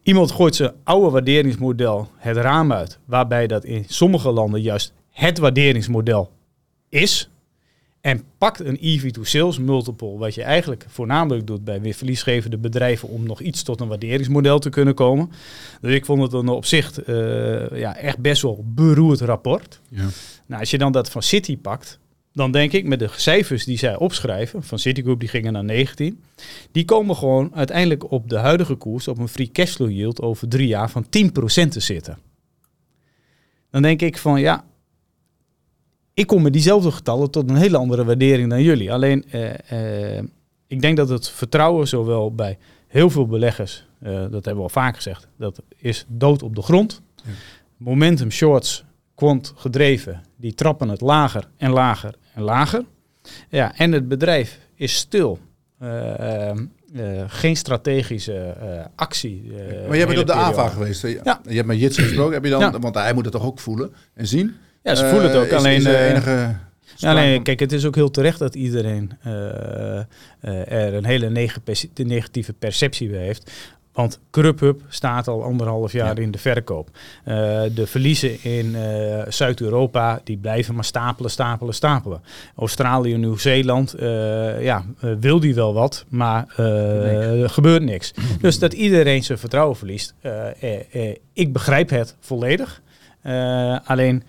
iemand 0.03 0.31
gooit 0.31 0.55
zijn 0.55 0.71
oude 0.83 1.09
waarderingsmodel 1.09 2.07
het 2.17 2.37
raam 2.37 2.71
uit, 2.73 2.99
waarbij 3.05 3.47
dat 3.47 3.63
in 3.65 3.83
sommige 3.87 4.31
landen 4.31 4.61
juist 4.61 4.93
het 5.09 5.37
waarderingsmodel 5.37 6.31
is. 6.89 7.29
En 8.01 8.23
pakt 8.37 8.59
een 8.59 8.77
EV 8.81 9.11
to 9.11 9.23
sales 9.23 9.57
multiple, 9.57 10.17
wat 10.17 10.35
je 10.35 10.43
eigenlijk 10.43 10.85
voornamelijk 10.87 11.47
doet 11.47 11.63
bij 11.63 11.81
weer 11.81 11.93
verliesgevende 11.93 12.57
bedrijven 12.57 13.09
om 13.09 13.23
nog 13.23 13.41
iets 13.41 13.63
tot 13.63 13.81
een 13.81 13.87
waarderingsmodel 13.87 14.59
te 14.59 14.69
kunnen 14.69 14.93
komen. 14.93 15.31
Dus 15.81 15.93
ik 15.93 16.05
vond 16.05 16.21
het 16.21 16.33
een 16.33 16.47
op 16.47 16.65
zich 16.65 17.01
eh, 17.01 17.79
ja, 17.79 17.97
echt 17.97 18.17
best 18.17 18.41
wel 18.41 18.63
beroerd 18.65 19.21
rapport. 19.21 19.79
Ja. 19.89 20.07
Nou, 20.45 20.59
als 20.59 20.71
je 20.71 20.77
dan 20.77 20.91
dat 20.91 21.09
van 21.09 21.23
City 21.23 21.57
pakt, 21.57 21.99
dan 22.33 22.51
denk 22.51 22.71
ik 22.71 22.85
met 22.85 22.99
de 22.99 23.09
cijfers 23.15 23.65
die 23.65 23.77
zij 23.77 23.95
opschrijven, 23.95 24.63
van 24.63 24.79
Citigroup 24.79 25.19
die 25.19 25.29
gingen 25.29 25.53
naar 25.53 25.63
19, 25.63 26.23
die 26.71 26.85
komen 26.85 27.15
gewoon 27.15 27.51
uiteindelijk 27.55 28.11
op 28.11 28.29
de 28.29 28.37
huidige 28.37 28.75
koers 28.75 29.07
op 29.07 29.17
een 29.17 29.27
free 29.27 29.51
cashflow 29.51 29.89
yield 29.89 30.21
over 30.21 30.47
drie 30.47 30.67
jaar 30.67 30.89
van 30.89 31.05
10% 31.05 31.07
te 31.69 31.79
zitten. 31.79 32.17
Dan 33.71 33.81
denk 33.81 34.01
ik 34.01 34.17
van 34.17 34.39
ja, 34.39 34.65
ik 36.19 36.27
kom 36.27 36.41
met 36.41 36.53
diezelfde 36.53 36.91
getallen 36.91 37.31
tot 37.31 37.49
een 37.49 37.55
hele 37.55 37.77
andere 37.77 38.05
waardering 38.05 38.49
dan 38.49 38.61
jullie. 38.61 38.93
Alleen, 38.93 39.25
eh, 39.31 40.17
eh, 40.17 40.23
ik 40.67 40.81
denk 40.81 40.97
dat 40.97 41.09
het 41.09 41.29
vertrouwen 41.29 41.87
zowel 41.87 42.35
bij 42.35 42.57
heel 42.87 43.09
veel 43.09 43.27
beleggers, 43.27 43.85
eh, 43.99 44.11
dat 44.11 44.31
hebben 44.31 44.55
we 44.55 44.61
al 44.61 44.69
vaak 44.69 44.95
gezegd, 44.95 45.27
dat 45.37 45.61
is 45.77 46.05
dood 46.07 46.43
op 46.43 46.55
de 46.55 46.61
grond. 46.61 47.01
Ja. 47.15 47.31
Momentum 47.77 48.31
shorts, 48.31 48.83
quant 49.15 49.53
gedreven, 49.55 50.21
die 50.35 50.53
trappen 50.53 50.89
het 50.89 51.01
lager 51.01 51.47
en 51.57 51.71
lager 51.71 52.15
en 52.33 52.41
lager. 52.41 52.85
Ja, 53.49 53.75
en 53.77 53.91
het 53.91 54.07
bedrijf 54.07 54.59
is 54.75 54.95
stil. 54.95 55.39
Geen 57.27 57.55
strategische 57.55 58.55
actie. 58.95 59.51
maar 59.87 59.97
jij 59.97 60.07
bent 60.07 60.19
op 60.19 60.27
de 60.27 60.33
periode. 60.33 60.33
AVA 60.33 60.67
geweest. 60.69 61.01
hè? 61.01 61.07
Ja. 61.07 61.41
Je 61.47 61.55
hebt 61.55 61.67
met 61.67 61.79
Jits 61.79 61.97
gesproken. 61.97 62.33
Heb 62.33 62.43
je 62.43 62.49
dan, 62.49 62.59
Ja. 62.59 62.79
Want 62.79 62.95
hij 62.95 63.13
moet 63.13 63.23
het 63.23 63.33
toch 63.33 63.45
ook 63.45 63.59
voelen 63.59 63.93
en 64.13 64.27
zien? 64.27 64.55
Ja, 64.83 64.95
ze 64.95 65.05
voelen 65.09 65.23
het 65.27 65.33
Eh, 65.33 65.39
ook. 65.39 65.45
is- 65.47 65.53
alleen 65.53 65.75
is 65.77 65.85
er 65.85 65.95
eh, 65.95 66.09
enige 66.09 66.55
Ja, 66.95 67.13
nee, 67.13 67.41
kijk, 67.41 67.59
het 67.59 67.71
is 67.71 67.85
ook 67.85 67.95
heel 67.95 68.11
terecht 68.11 68.39
dat 68.39 68.55
iedereen 68.55 69.11
eh, 69.23 69.31
er 70.71 70.93
een 70.93 71.05
hele 71.05 71.49
de 71.93 72.03
negatieve 72.03 72.53
perceptie 72.53 73.09
bij 73.09 73.19
heeft. 73.19 73.51
Want 73.93 74.19
CrubHub 74.31 74.81
staat 74.89 75.27
al 75.27 75.43
anderhalf 75.43 75.91
jaar 75.91 76.15
Ja. 76.15 76.21
in 76.21 76.31
de 76.31 76.37
verkoop. 76.37 76.89
De 77.73 77.83
verliezen 77.85 78.43
in 78.43 78.75
Zuid-Europa 79.27 80.21
die 80.23 80.37
blijven 80.37 80.75
maar 80.75 80.83
stapelen, 80.83 81.31
stapelen, 81.31 81.73
stapelen. 81.73 82.21
Australië, 82.55 83.17
Nieuw-Zeeland, 83.17 83.95
ja, 84.59 84.85
wil 85.19 85.39
die 85.39 85.55
wel 85.55 85.73
wat, 85.73 86.05
maar 86.09 86.45
er 86.57 87.49
gebeurt 87.49 87.83
niks. 87.83 88.13
Dus 88.41 88.59
dat 88.59 88.73
iedereen 88.73 89.23
zijn 89.23 89.37
vertrouwen 89.37 89.77
verliest, 89.77 90.13
eh, 90.21 90.63
eh, 90.63 90.79
eh, 90.91 91.15
ik 91.33 91.53
begrijp 91.53 91.89
het 91.89 92.15
volledig. 92.19 92.81
Alleen 93.85 94.23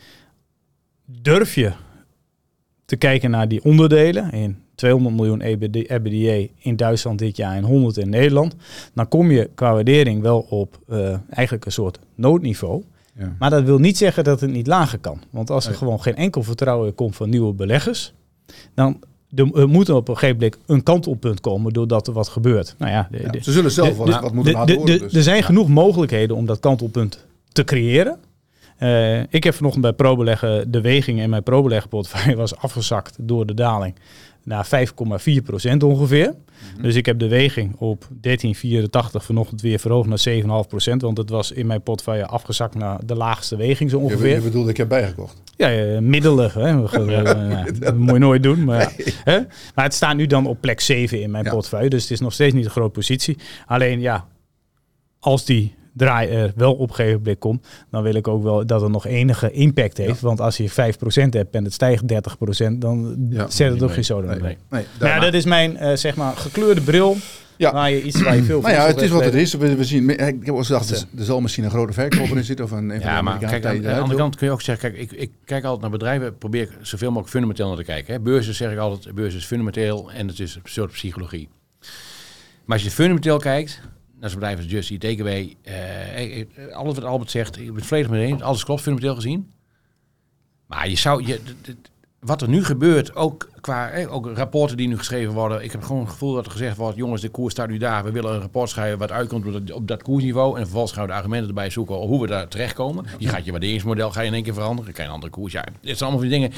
durf 1.23 1.55
je 1.55 1.73
te 2.85 2.97
kijken 2.97 3.31
naar 3.31 3.49
die 3.49 3.65
onderdelen 3.65 4.31
in 4.33 4.59
200 4.75 5.15
miljoen 5.17 5.41
E 5.41 5.45
EBD 5.51 5.77
EBITDA 5.91 6.53
in 6.59 6.77
Duitsland 6.77 7.19
dit 7.19 7.37
jaar 7.37 7.57
en 7.57 7.65
100 7.65 7.97
in 7.97 8.09
Nederland, 8.09 8.55
dan 8.95 9.09
kom 9.09 9.31
je 9.31 9.51
qua 9.55 9.73
waardering 9.73 10.23
wel 10.23 10.39
op 10.49 10.79
eh, 10.89 11.17
eigenlijk 11.31 11.65
een 11.67 11.73
soort 11.73 11.99
noodniveau. 12.15 12.83
Ja. 13.19 13.37
Maar 13.39 13.51
dat 13.51 13.65
wil 13.65 13.79
niet 13.79 13.97
zeggen 13.99 14.25
dat 14.25 14.41
het 14.41 14.51
niet 14.51 14.67
lager 14.67 14.99
kan. 14.99 15.21
Want 15.31 15.51
als 15.51 15.67
er 15.67 15.75
gewoon 15.75 16.03
geen 16.03 16.17
enkel 16.17 16.43
vertrouwen 16.43 16.95
komt 16.95 17.17
van 17.17 17.29
nieuwe 17.31 17.53
beleggers, 17.53 18.13
dan 18.75 19.01
er, 19.35 19.55
er 19.55 19.69
moet 19.69 19.89
er 19.89 19.95
op 19.95 20.09
een 20.09 20.15
gegeven 20.19 20.37
moment 20.37 20.59
een 20.67 20.83
kantelpunt 20.83 21.41
komen 21.41 21.73
doordat 21.73 22.07
er 22.07 22.13
wat 22.13 22.29
gebeurt. 22.29 22.75
Nou 22.79 22.93
ja, 22.93 23.09
de- 23.11 23.23
Ja, 23.23 23.29
de- 23.31 23.43
ze 23.43 23.53
zullen 23.53 23.71
zelf 23.71 23.89
de- 23.89 23.95
wat, 23.97 24.07
de- 24.07 24.13
wat 24.21 24.33
moeten 24.35 24.53
de- 24.53 24.59
laten 24.59 24.75
de- 24.75 24.81
horen. 24.81 24.99
de- 24.99 25.05
dus. 25.05 25.15
Er 25.15 25.23
zijn 25.23 25.43
genoeg 25.43 25.69
mogelijkheden 25.69 26.37
om 26.37 26.47
dat 26.47 26.61
kantelpunt 26.61 27.27
te 27.53 27.65
creëren. 27.65 28.17
Eh, 28.81 29.21
ik 29.21 29.45
heb 29.45 29.55
vanochtend 29.55 29.83
bij 29.83 29.93
ProBeleggen 29.93 30.71
de 30.71 30.81
weging 30.81 31.21
in 31.21 31.31
mijn 31.31 31.43
ProBeleggenportefeuille 31.43 32.37
was 32.37 32.57
afgezakt 32.57 33.17
door 33.21 33.47
de 33.47 33.55
daling 33.55 33.95
naar 34.45 34.67
5,4 34.67 35.43
procent 35.45 35.83
ongeveer. 35.83 36.35
Mhm. 36.75 36.83
Dus 36.83 36.95
ik 36.95 37.07
heb 37.07 37.19
de 37.19 37.29
weging 37.29 37.77
op 37.77 38.09
13,84 38.21 39.25
vanochtend 39.25 39.61
weer 39.61 39.79
verhoogd 39.79 40.09
naar 40.09 40.19
7,5 40.19 40.69
procent. 40.69 41.03
Want 41.03 41.19
het 41.19 41.31
was 41.31 41.53
in 41.53 41.67
mijn 41.67 41.83
portefeuille 41.83 42.27
afgezakt 42.27 42.75
naar 42.75 43.07
de 43.07 43.15
laagste 43.15 43.57
weging 43.57 43.91
zo 43.91 43.99
Je, 43.99 44.05
ongeveer. 44.05 44.35
je 44.35 44.41
bedoelt, 44.41 44.69
ik 44.69 44.77
heb 44.77 44.89
bijgekocht. 44.89 45.43
Ja, 45.57 45.73
eh, 45.73 45.99
middelig. 45.99 46.55
Hè. 46.55 46.81
Dat 47.79 47.97
moet 47.97 48.13
je 48.13 48.19
nooit 48.19 48.43
doen. 48.43 48.65
Maar, 48.65 48.93
ja. 48.97 49.13
hè? 49.25 49.39
maar 49.75 49.85
het 49.85 49.95
staat 49.95 50.17
nu 50.17 50.27
dan 50.27 50.47
op 50.47 50.61
plek 50.61 50.81
7 50.81 51.23
in 51.23 51.31
mijn 51.31 51.45
Ja. 51.45 51.89
Dus 51.89 52.03
het 52.03 52.11
is 52.11 52.21
nog 52.21 52.33
steeds 52.33 52.55
niet 52.55 52.65
een 52.65 52.71
grote 52.71 52.91
positie. 52.91 53.39
Alleen 53.67 54.01
ja, 54.01 54.27
als 55.19 55.45
die 55.45 55.75
draai 56.01 56.29
er 56.29 56.53
wel 56.57 56.75
op 56.75 56.89
een 56.89 56.95
gegeven 56.95 57.19
moment 57.19 57.39
komt, 57.39 57.67
dan 57.91 58.03
wil 58.03 58.15
ik 58.15 58.29
ook 58.29 58.43
wel 58.43 58.67
dat 58.67 58.81
het 58.81 58.91
nog 58.91 59.07
enige 59.07 59.51
impact 59.51 59.97
heeft. 59.97 60.21
Want 60.21 60.41
als 60.41 60.57
je 60.57 60.71
5% 60.71 60.75
hebt 61.31 61.55
en 61.55 61.65
het 61.65 61.73
stijgt 61.73 62.03
30%, 62.03 62.79
dan 62.79 63.27
Ja, 63.31 63.47
zet 63.51 63.71
het 63.71 63.81
mee. 63.81 63.89
geen 63.89 64.05
zoden 64.05 64.31
Nee. 64.31 64.41
mee. 64.41 64.57
Nee, 64.71 64.85
Maar 65.01 65.09
ja, 65.09 65.21
dat 65.21 65.35
is 65.35 65.45
mijn 65.45 65.77
eh, 65.77 65.97
zeg 65.97 66.17
maar 66.17 66.37
gekleurde 66.37 66.81
bril. 66.81 67.17
Ja. 67.57 67.73
Waar 67.73 67.91
je 67.91 68.03
iets 68.03 68.23
waar 68.23 68.37
je 68.37 68.43
veel 68.43 68.61
Nou 68.61 68.73
ja, 68.75 68.81
van 68.81 68.89
het 68.91 69.01
is 69.03 69.11
wat 69.11 69.25
het 69.25 69.35
is. 69.35 69.55
We, 69.55 69.75
we 69.77 69.85
zien, 69.85 70.11
ik 70.11 70.47
heb 70.47 70.55
ook 70.55 70.65
gedacht, 70.65 70.91
er, 70.91 71.05
er 71.19 71.25
zal 71.25 71.41
misschien 71.41 71.65
een 71.65 71.71
grote 71.71 71.93
verkoper 71.93 72.37
in 72.37 72.45
zitten. 72.45 72.65
Of 72.65 72.71
een, 72.71 73.01
Ja, 73.01 73.23
maar 73.23 73.39
kijk, 73.39 73.65
aan 73.65 73.81
de 73.81 73.95
andere 73.95 74.19
kant 74.19 74.37
kun 74.37 74.47
je 74.47 74.53
ook 74.53 74.63
zeggen, 74.63 74.91
kijk, 74.93 75.03
ik, 75.11 75.19
ik 75.21 75.31
kijk 75.45 75.63
altijd 75.65 75.81
naar 75.81 75.91
bedrijven, 75.91 76.39
probeer 76.39 76.63
ik 76.63 76.71
zoveel 76.83 77.09
mogelijk 77.09 77.31
fundamenteel 77.31 77.69
naar 77.69 77.77
te 77.77 77.83
kijken. 77.85 78.15
Hè. 78.15 78.21
Beurzen 78.21 78.55
zeg 78.55 78.73
ik 78.73 78.79
altijd, 78.79 79.15
beurs 79.15 79.35
is 79.35 79.45
fundamenteel 79.45 80.11
en 80.13 80.29
het 80.29 80.39
is 80.39 80.55
een 80.55 80.61
soort 80.65 80.91
psychologie. 80.93 81.49
Maar 82.65 82.77
als 82.77 82.83
je 82.83 82.91
fundamenteel 82.91 83.39
kijkt, 83.39 83.81
naar 84.21 84.31
zo'n 84.31 84.39
bedrijf 84.39 84.59
als 84.59 84.71
Just 84.71 85.01
Takeaway, 85.01 85.57
eh, 85.63 86.41
eh, 86.41 86.47
alles 86.73 86.95
wat 86.95 87.05
Albert 87.05 87.31
zegt, 87.31 87.59
ik 87.59 87.67
ben 87.67 87.75
het 87.75 87.87
volledig 87.87 88.11
mee 88.11 88.27
eens, 88.27 88.43
alles 88.43 88.65
klopt 88.65 88.83
fundamenteel 88.83 89.15
gezien. 89.15 89.53
Maar 90.67 90.89
je 90.89 90.97
zou, 90.97 91.27
je, 91.27 91.41
wat 92.21 92.43
er 92.43 92.49
nu 92.49 92.65
gebeurt, 92.65 93.17
ook 93.17 93.49
qua 93.61 93.91
eh, 93.91 94.13
ook 94.13 94.37
rapporten 94.37 94.77
die 94.77 94.89
nu 94.89 94.99
geschreven 94.99 95.35
worden. 95.35 95.65
Ik 95.65 95.73
heb 95.73 95.83
gewoon 95.83 96.01
het 96.01 96.11
gevoel 96.11 96.35
dat 96.35 96.47
er 96.47 96.53
gezegd 96.53 96.77
wordt, 96.77 96.97
jongens, 96.97 97.23
de 97.23 97.29
koers 97.29 97.53
staat 97.53 97.69
nu 97.69 97.79
daar. 97.79 98.05
We 98.05 98.11
willen 98.11 98.35
een 98.35 98.41
rapport 98.41 98.71
schrijven 98.71 98.99
wat 98.99 99.11
uitkomt 99.11 99.73
op 99.73 99.89
dat, 99.89 100.03
koersniveau. 100.03 100.57
En 100.57 100.63
vervolgens 100.63 100.93
gaan 100.93 101.03
we 101.03 101.09
de 101.09 101.17
argumenten 101.17 101.49
erbij 101.49 101.71
zoeken 101.71 101.95
hoe 101.95 102.21
we 102.21 102.27
daar 102.27 102.49
terechtkomen. 102.49 103.05
Je 103.19 103.29
gaat 103.29 103.45
je 103.45 103.51
waarderingsmodel 103.51 104.11
ga 104.11 104.21
je 104.21 104.27
in 104.27 104.35
één 104.35 104.43
keer 104.43 104.55
veranderen. 104.55 104.95
Dan 104.95 105.05
een 105.05 105.11
andere 105.11 105.33
koers. 105.33 105.53
Ja, 105.53 105.65
dit 105.65 105.99
zijn 105.99 106.11
allemaal 106.11 106.19
van 106.19 106.29
die 106.29 106.39
dingen. 106.39 106.53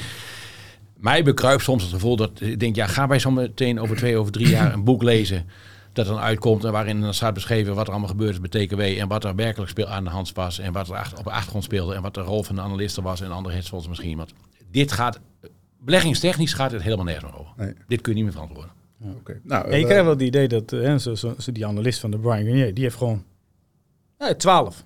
Mij 0.97 1.23
bekruipt 1.23 1.63
soms 1.63 1.83
het 1.83 1.91
gevoel 1.91 2.15
dat 2.15 2.41
ik 2.41 2.59
denk, 2.59 2.75
ja, 2.75 2.87
ga 2.87 3.07
wij 3.07 3.19
zo 3.19 3.31
meteen 3.31 3.79
over 3.79 3.95
twee, 3.95 4.17
over 4.17 4.31
drie 4.31 4.49
jaar 4.49 4.73
een 4.73 4.83
boek 4.83 5.03
lezen 5.03 5.45
dat 5.93 6.05
dan 6.05 6.17
uitkomt 6.19 6.63
en 6.63 6.71
waarin 6.71 7.01
dan 7.01 7.13
staat 7.13 7.33
beschreven 7.33 7.75
wat 7.75 7.85
er 7.85 7.91
allemaal 7.91 8.09
gebeurd 8.09 8.31
is 8.33 8.49
bij 8.49 8.65
TKW 8.65 8.79
en 8.79 9.07
wat 9.07 9.23
er 9.23 9.35
werkelijk 9.35 9.69
speel 9.71 9.87
aan 9.87 10.03
de 10.03 10.09
hand 10.09 10.33
was 10.33 10.59
en 10.59 10.73
wat 10.73 10.89
er 10.89 10.95
achter- 10.95 11.17
op 11.17 11.23
de 11.23 11.31
achtergrond 11.31 11.63
speelde 11.63 11.95
en 11.95 12.01
wat 12.01 12.13
de 12.13 12.21
rol 12.21 12.43
van 12.43 12.55
de 12.55 12.61
analisten 12.61 13.03
was 13.03 13.21
en 13.21 13.31
andere 13.31 13.55
hedgefonds 13.55 13.87
misschien. 13.87 14.17
Want 14.17 14.33
dit 14.71 14.91
gaat, 14.91 15.19
beleggingstechnisch 15.79 16.53
gaat 16.53 16.71
het 16.71 16.81
helemaal 16.81 17.05
nergens 17.05 17.31
meer 17.31 17.39
over. 17.39 17.53
Nee. 17.57 17.73
Dit 17.87 18.01
kun 18.01 18.11
je 18.11 18.15
niet 18.15 18.23
meer 18.23 18.33
verantwoorden. 18.33 18.71
Oké. 19.19 19.39
Nou, 19.43 19.63
Ja, 19.69 19.75
je 19.75 19.79
eh, 19.81 19.85
krijgt 19.85 20.03
wel 20.03 20.13
het 20.13 20.21
idee 20.21 20.47
dat 20.47 20.71
eh, 20.71 20.95
zo, 20.95 21.15
zo, 21.15 21.33
zo 21.39 21.51
die 21.51 21.65
analist 21.65 21.99
van 21.99 22.11
de 22.11 22.17
Brian 22.17 22.43
Garnier, 22.43 22.73
die 22.73 22.83
heeft 22.83 22.95
gewoon 22.95 23.23
ja, 24.19 24.33
12. 24.35 24.83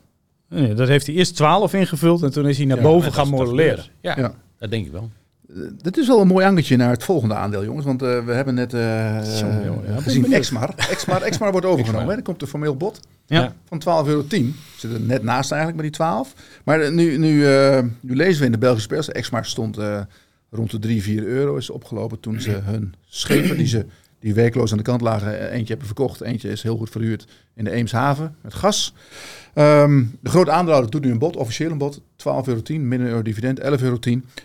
Nee, 0.49 0.73
dat 0.73 0.87
heeft 0.87 1.05
hij 1.07 1.15
eerst 1.15 1.35
12 1.35 1.73
ingevuld 1.73 2.23
en 2.23 2.31
toen 2.31 2.47
is 2.47 2.57
hij 2.57 2.65
naar 2.65 2.77
Ja, 2.77 2.83
boven 2.83 3.13
gaan 3.13 3.27
modelleren. 3.29 3.83
Ja, 4.01 4.17
Ja. 4.17 4.33
dat 4.57 4.69
denk 4.69 4.85
ik 4.85 4.91
wel. 4.91 5.09
Eh, 5.49 5.55
Dit 5.81 5.97
is 5.97 6.07
wel 6.07 6.21
een 6.21 6.27
mooi 6.27 6.45
ankertje 6.45 6.75
naar 6.77 6.89
het 6.91 7.03
volgende 7.03 7.33
aandeel, 7.35 7.63
jongens. 7.63 7.85
Want 7.85 8.01
eh, 8.01 8.25
we 8.25 8.31
hebben 8.33 8.53
net 8.53 8.73
eh, 8.73 9.39
Jongen, 9.39 9.65
jongen, 9.65 9.93
ja, 9.93 10.01
gezien. 10.01 10.33
Exmar. 10.33 10.73
Exmar. 10.89 11.21
Exmar 11.21 11.51
wordt 11.51 11.65
overgenomen. 11.67 12.07
hè. 12.09 12.15
Er 12.15 12.21
komt 12.21 12.41
een 12.41 12.47
formeel 12.47 12.75
bod 12.77 12.99
Ja. 13.25 13.53
van 13.65 13.79
12,10 13.79 14.09
euro. 14.09 14.23
Zit 14.77 14.91
er 14.93 14.99
net 15.01 15.23
naast 15.23 15.51
eigenlijk 15.51 15.81
met 15.81 15.91
die 15.91 15.95
12. 16.01 16.33
Maar 16.65 16.81
eh, 16.81 16.91
nu, 16.91 17.17
nu, 17.17 17.45
eh, 17.47 17.83
nu 18.01 18.15
lezen 18.15 18.39
we 18.39 18.45
in 18.45 18.51
de 18.51 18.57
Belgische 18.57 18.87
pers. 18.87 19.09
Exmar 19.11 19.45
stond 19.45 19.77
eh, 19.77 20.01
rond 20.49 20.71
de 20.71 20.79
3, 20.79 21.01
4 21.03 21.23
euro. 21.23 21.55
Is 21.55 21.69
opgelopen 21.69 22.19
toen 22.19 22.41
ze 22.41 22.51
hun 22.51 22.93
schepen 23.05 23.57
die 23.57 23.67
ze 23.67 23.85
die 24.19 24.33
werkloos 24.33 24.71
aan 24.71 24.77
de 24.77 24.83
kant 24.83 25.01
lagen. 25.01 25.39
eh, 25.39 25.51
Eentje 25.53 25.67
hebben 25.67 25.85
verkocht. 25.85 26.21
Eentje 26.21 26.49
is 26.49 26.63
heel 26.63 26.77
goed 26.77 26.89
verhuurd 26.89 27.27
in 27.55 27.63
de 27.63 27.71
Eemshaven 27.71 28.35
met 28.41 28.53
gas. 28.53 28.93
Ehm, 29.53 30.03
de 30.21 30.29
grote 30.29 30.51
aandeelhouder 30.51 30.91
doet 30.91 31.03
nu 31.03 31.11
een 31.11 31.19
bod, 31.19 31.35
officieel 31.35 31.71
een 31.71 31.77
bod. 31.77 32.01
12,10 32.15 32.23
euro, 32.47 32.61
min 32.85 33.01
een 33.01 33.07
euro 33.07 33.21
dividend, 33.21 33.59
11,10 33.59 33.83
euro. 33.83 33.97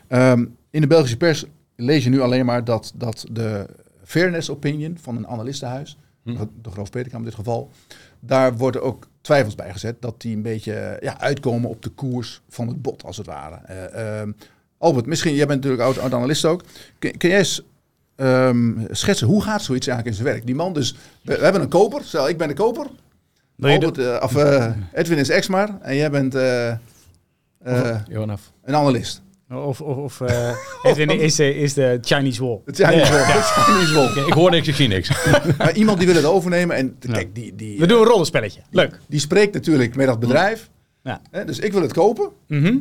Ehm, 0.08 0.44
in 0.72 0.80
de 0.80 0.86
Belgische 0.86 1.16
pers 1.16 1.44
lees 1.76 2.04
je 2.04 2.10
nu 2.10 2.20
alleen 2.20 2.46
maar 2.46 2.64
dat, 2.64 2.92
dat 2.94 3.24
de 3.30 3.66
fairness 4.04 4.50
opinion 4.50 4.98
van 5.00 5.16
een 5.16 5.26
analistenhuis, 5.26 5.96
Hm. 6.24 6.44
de 6.62 6.70
Groof 6.70 6.90
Peterkam 6.90 7.18
in 7.18 7.24
dit 7.24 7.34
geval, 7.34 7.70
daar 8.20 8.56
worden 8.56 8.82
ook 8.82 9.08
twijfels 9.20 9.54
bij 9.54 9.72
gezet 9.72 10.02
dat 10.02 10.20
die 10.20 10.36
een 10.36 10.42
beetje 10.42 10.96
ja, 11.00 11.20
uitkomen 11.20 11.70
op 11.70 11.82
de 11.82 11.88
koers 11.88 12.42
van 12.48 12.68
het 12.68 12.82
bod, 12.82 13.04
als 13.04 13.16
het 13.16 13.26
ware. 13.26 13.54
Eh, 13.54 14.20
ehm, 14.20 14.32
Albert, 14.78 15.06
misschien, 15.06 15.34
jij 15.34 15.46
bent 15.46 15.62
natuurlijk 15.62 15.88
oud, 15.88 15.98
oud 15.98 16.14
analist 16.14 16.44
ook. 16.44 16.62
Kun, 16.98 17.16
kun 17.16 17.28
jij 17.28 17.38
eens 17.38 17.62
ehm, 18.16 18.72
schetsen, 18.90 19.26
hoe 19.26 19.42
gaat 19.42 19.62
zoiets 19.62 19.86
eigenlijk 19.86 20.16
in 20.16 20.22
zijn 20.22 20.34
werk? 20.34 20.46
Die 20.46 20.54
man 20.54 20.72
dus, 20.72 20.92
we, 21.22 21.36
we 21.36 21.42
hebben 21.42 21.62
een 21.62 21.68
koper, 21.68 22.04
stel 22.04 22.28
ik 22.28 22.38
ben 22.38 22.48
de 22.48 22.54
koper. 22.54 22.86
Albert, 23.60 23.98
eh, 23.98 24.20
of, 24.22 24.36
eh, 24.36 24.72
Edwin 24.92 25.18
is 25.18 25.28
Exmar 25.28 25.78
en 25.80 25.96
jij 25.96 26.10
bent 26.10 26.34
eh, 26.34 26.70
eh, 26.70 26.78
een 28.62 28.74
analist. 28.74 29.22
Of, 29.54 29.80
of, 29.80 29.96
of 29.96 30.20
eh, 30.20 30.50
Edwin 30.82 31.10
is, 31.20 31.34
de- 31.34 31.54
is 31.54 31.74
de 31.74 31.98
Chinese 32.02 32.42
wall. 32.44 32.60
Het 32.64 32.76
Chinese 32.76 33.12
Wall. 33.12 33.22
Het 33.22 33.44
Chinese 33.44 33.94
Wall. 33.94 34.26
Ik 34.26 34.32
hoor 34.32 34.50
niks, 34.50 34.68
ik 34.68 34.74
zie 34.74 34.88
niks. 34.88 35.10
Maar 35.58 35.72
iemand 35.74 35.98
die 35.98 36.06
wil 36.06 36.16
het 36.16 36.24
overnemen 36.24 36.76
en 36.76 36.98
kijk, 36.98 37.34
die, 37.34 37.54
die, 37.56 37.78
We 37.78 37.86
doen 37.86 37.98
een 38.00 38.06
rollenspelletje. 38.06 38.60
Leuk. 38.70 38.98
die 39.08 39.20
spreekt 39.20 39.54
natuurlijk 39.54 39.94
met 39.96 40.06
dat 40.06 40.20
bedrijf. 40.20 40.70
Ja. 41.02 41.20
Hè, 41.30 41.44
dus 41.44 41.58
ik 41.58 41.72
wil 41.72 41.82
het 41.82 41.92
kopen. 41.92 42.28
Mhm. 42.48 42.76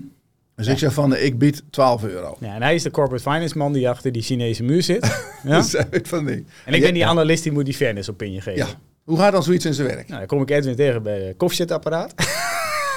Dus 0.55 0.67
ik 0.67 0.77
zeg 0.77 0.93
van, 0.93 1.15
eh, 1.15 1.25
ik 1.25 1.37
bied 1.37 1.63
12 1.69 2.03
euro. 2.03 2.37
ja, 2.39 2.55
en 2.55 2.61
hij 2.61 2.75
is 2.75 2.83
de 2.83 2.91
corporate 2.91 3.23
finance 3.23 3.57
man 3.57 3.73
die 3.73 3.89
achter 3.89 4.11
die 4.11 4.21
Chinese 4.21 4.63
muur 4.63 4.83
zit. 4.83 5.09
Ja? 5.43 5.55
Dat 5.89 6.07
van 6.07 6.25
die. 6.25 6.45
En 6.65 6.73
ik 6.73 6.81
ben 6.81 6.93
die 6.93 7.05
analist 7.05 7.43
die 7.43 7.51
moet 7.51 7.65
die 7.65 7.73
fairness 7.73 8.09
opinie 8.09 8.41
geven. 8.41 8.65
Ja. 8.65 8.67
Hoe 9.03 9.17
gaat 9.17 9.31
dan 9.31 9.43
zoiets 9.43 9.65
in 9.65 9.73
zijn 9.73 9.87
werk? 9.87 10.07
Nou, 10.07 10.17
dan 10.19 10.27
kom 10.27 10.41
ik 10.41 10.49
Edwin 10.49 10.75
tegen 10.75 11.03
bij 11.03 11.19
de 11.19 11.33
koffiezetapparaat. 11.37 12.13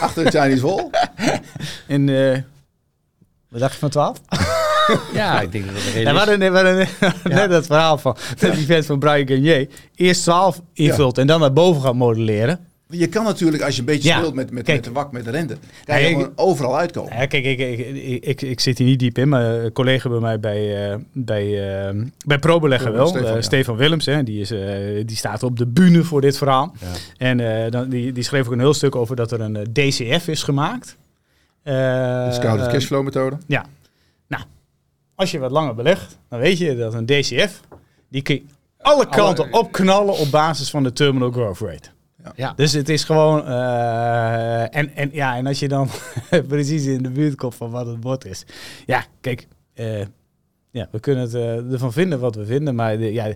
Achter 0.01 0.25
de 0.25 0.31
Chinese 0.41 0.67
Wall. 0.67 0.91
En 1.87 2.09
eh, 2.09 2.39
wat 3.55 3.61
dacht 3.61 3.73
je 3.73 3.79
van 3.79 3.91
12? 3.91 4.21
Ja, 5.15 5.41
ik 5.41 5.53
denk 5.53 5.65
dat 5.67 5.75
het 5.75 5.85
Ja, 5.85 5.91
redelijk 5.91 6.39
we 6.39 6.45
is. 6.45 6.51
hadden, 7.03 7.33
net- 7.35 7.51
dat 7.51 7.67
verhaal 7.67 7.99
van 7.99 8.17
dat 8.39 8.55
die 8.55 8.67
vent 8.67 8.87
van 8.87 8.99
Brian 8.99 9.29
Garnier 9.29 9.69
eerst 9.95 10.23
12 10.23 10.61
invult 10.73 11.19
en 11.19 11.27
dan 11.27 11.41
naar 11.41 11.53
boven 11.53 11.83
gaat 11.83 11.95
modelleren. 11.95 12.61
Je 12.89 13.07
kan 13.09 13.25
natuurlijk, 13.25 13.63
als 13.63 13.75
je 13.75 13.81
een 13.81 13.87
beetje 13.87 14.09
Ja, 14.09 14.17
speelt 14.19 14.35
met, 14.35 14.51
met, 14.51 14.65
kijk. 14.65 14.77
met 14.77 14.85
de 14.87 14.93
wak, 14.93 15.13
met 15.13 15.25
de 15.25 15.31
rente, 15.31 15.57
kan 15.85 16.03
je 16.03 16.31
overal 16.37 16.79
uitkomen. 16.79 17.13
Ja, 17.17 17.27
kijk, 17.27 17.45
ik, 17.45 17.59
ik, 17.59 17.79
ik, 17.97 18.25
ik, 18.25 18.43
ik 18.43 18.61
zit 18.61 18.79
hier 18.79 18.87
niet 18.87 18.99
diep 18.99 19.19
in. 19.19 19.29
maar 19.29 19.45
een 19.45 19.73
collega 19.73 20.09
bij 20.09 20.19
mij 20.19 20.41
bij, 20.41 20.91
eh 20.91 20.97
bij, 21.13 21.79
eh 21.89 21.95
bij 22.27 22.39
ProBeleggen 22.39 22.91
Ja, 22.91 22.97
wel, 22.97 23.07
Stefan, 23.07 23.23
Stefan, 23.25 23.37
ja. 23.41 23.43
Stefan 23.47 23.77
Willems, 23.77 24.07
hè, 24.07 24.23
die, 24.23 24.41
is, 24.41 24.51
eh, 24.51 24.69
die 25.07 25.17
staat 25.17 25.43
op 25.43 25.59
de 25.59 25.67
bühne 25.67 26.03
voor 26.05 26.21
dit 26.21 26.39
verhaal. 26.39 26.75
Ja. 26.81 26.87
En 27.17 27.41
eh, 27.65 27.71
dan, 27.71 27.89
die, 27.89 28.13
die 28.13 28.23
schreef 28.23 28.47
ook 28.47 28.53
een 28.53 28.59
heel 28.59 28.75
stuk 28.75 28.97
over 28.97 29.17
dat 29.17 29.33
er 29.33 29.41
een 29.41 29.57
eh, 29.57 29.63
DCF 29.73 30.29
is 30.29 30.43
gemaakt. 30.43 30.97
Eh, 31.65 31.75
de 32.27 32.33
Scouted 32.33 32.67
eh, 32.67 32.73
cashflow 32.73 33.05
methode. 33.05 33.37
Als 35.17 35.31
je 35.31 35.39
wat 35.39 35.51
langer 35.51 35.75
belegt, 35.75 36.19
dan 36.29 36.39
weet 36.39 36.59
je 36.59 36.77
dat 36.77 36.95
een 36.95 37.07
DCF, 37.07 37.61
die 38.09 38.23
kun 38.23 38.35
je 38.35 38.43
alle 38.81 39.09
kanten 39.09 39.53
opknallen 39.53 40.19
op 40.19 40.31
basis 40.31 40.71
van 40.71 40.83
de 40.83 40.93
terminal 40.93 41.31
growth 41.31 41.59
rate. 41.59 41.89
Ja. 42.37 42.53
Dus 42.57 42.73
het 42.73 42.89
is 42.89 43.05
gewoon. 43.05 43.47
eh, 43.47 44.77
en, 44.77 44.95
en, 44.95 45.11
ja, 45.13 45.37
en 45.37 45.47
als 45.47 45.59
je 45.59 45.69
dan 45.69 45.89
precies 46.49 46.85
in 46.87 47.03
de 47.03 47.11
buurt 47.11 47.35
komt 47.35 47.55
van 47.55 47.71
wat 47.71 47.87
het 47.87 48.01
bord 48.01 48.25
is. 48.25 48.45
Ja, 48.87 49.05
kijk. 49.21 49.47
eh, 49.75 50.01
ja, 50.71 50.89
we 50.91 51.01
kunnen 51.01 51.23
het 51.25 51.35
ervan 51.73 51.93
vinden 51.93 52.21
wat 52.21 52.35
we 52.35 52.47
vinden. 52.47 52.75
Maar 52.75 52.99
de- 52.99 53.13
ja, 53.13 53.33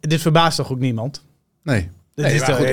dit 0.00 0.20
verbaast 0.20 0.56
toch 0.56 0.72
ook 0.72 0.78
niemand? 0.78 1.24
Nee. 1.62 1.90
Dit 2.14 2.24
nee 2.24 2.34
is 2.34 2.40
toch- 2.40 2.56
goed, 2.56 2.66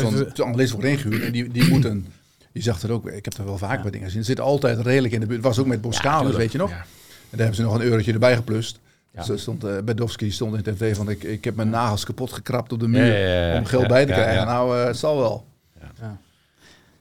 zo'n 0.00 0.26
zo'n 0.34 0.46
analist 0.46 0.72
wordt 0.72 0.86
ingehuurd 0.86 1.22
en 1.22 1.32
die, 1.32 1.48
die 1.48 1.68
moeten... 1.68 2.06
Je 2.52 2.62
zag 2.62 2.82
er 2.82 2.92
ook, 2.92 3.06
ik 3.08 3.24
heb 3.24 3.34
er 3.34 3.44
wel 3.44 3.58
vaak 3.58 3.76
Ja. 3.76 3.82
bij 3.82 3.90
dingen 3.90 4.06
gezien. 4.06 4.24
Zit 4.24 4.40
altijd 4.40 4.80
redelijk 4.80 5.14
in 5.14 5.20
de 5.20 5.26
buurt. 5.26 5.42
Was 5.42 5.58
ook 5.58 5.66
met 5.66 5.80
Boskalis, 5.80 6.36
weet 6.36 6.52
je 6.52 6.58
nog? 6.58 6.70
Ja. 6.70 6.76
En 6.76 6.84
daar 7.30 7.38
hebben 7.38 7.56
ze 7.56 7.62
nog 7.62 7.74
een 7.74 7.80
eurotje 7.82 8.12
erbij 8.12 8.34
geplust. 8.36 8.78
Ja. 9.10 9.36
Stond, 9.36 9.64
eh 9.64 9.78
Bedowski 9.84 10.30
stond 10.30 10.54
in 10.66 10.74
tv 10.74 10.96
van 10.96 11.10
ik, 11.10 11.22
ik 11.22 11.44
heb 11.44 11.54
mijn 11.56 11.70
nagels 11.70 12.04
kapot 12.04 12.32
gekrapt 12.32 12.72
op 12.72 12.80
de 12.80 12.88
muur 12.88 13.06
Ja, 13.06 13.14
ja, 13.28 13.52
ja, 13.52 13.58
om 13.58 13.64
geld 13.64 13.82
ja, 13.82 13.88
bij 13.88 14.06
te 14.06 14.12
krijgen. 14.12 14.34
ja. 14.34 14.44
Nou, 14.44 14.78
eh, 14.78 14.84
het 14.86 14.96
zal 14.96 15.16
wel. 15.18 15.44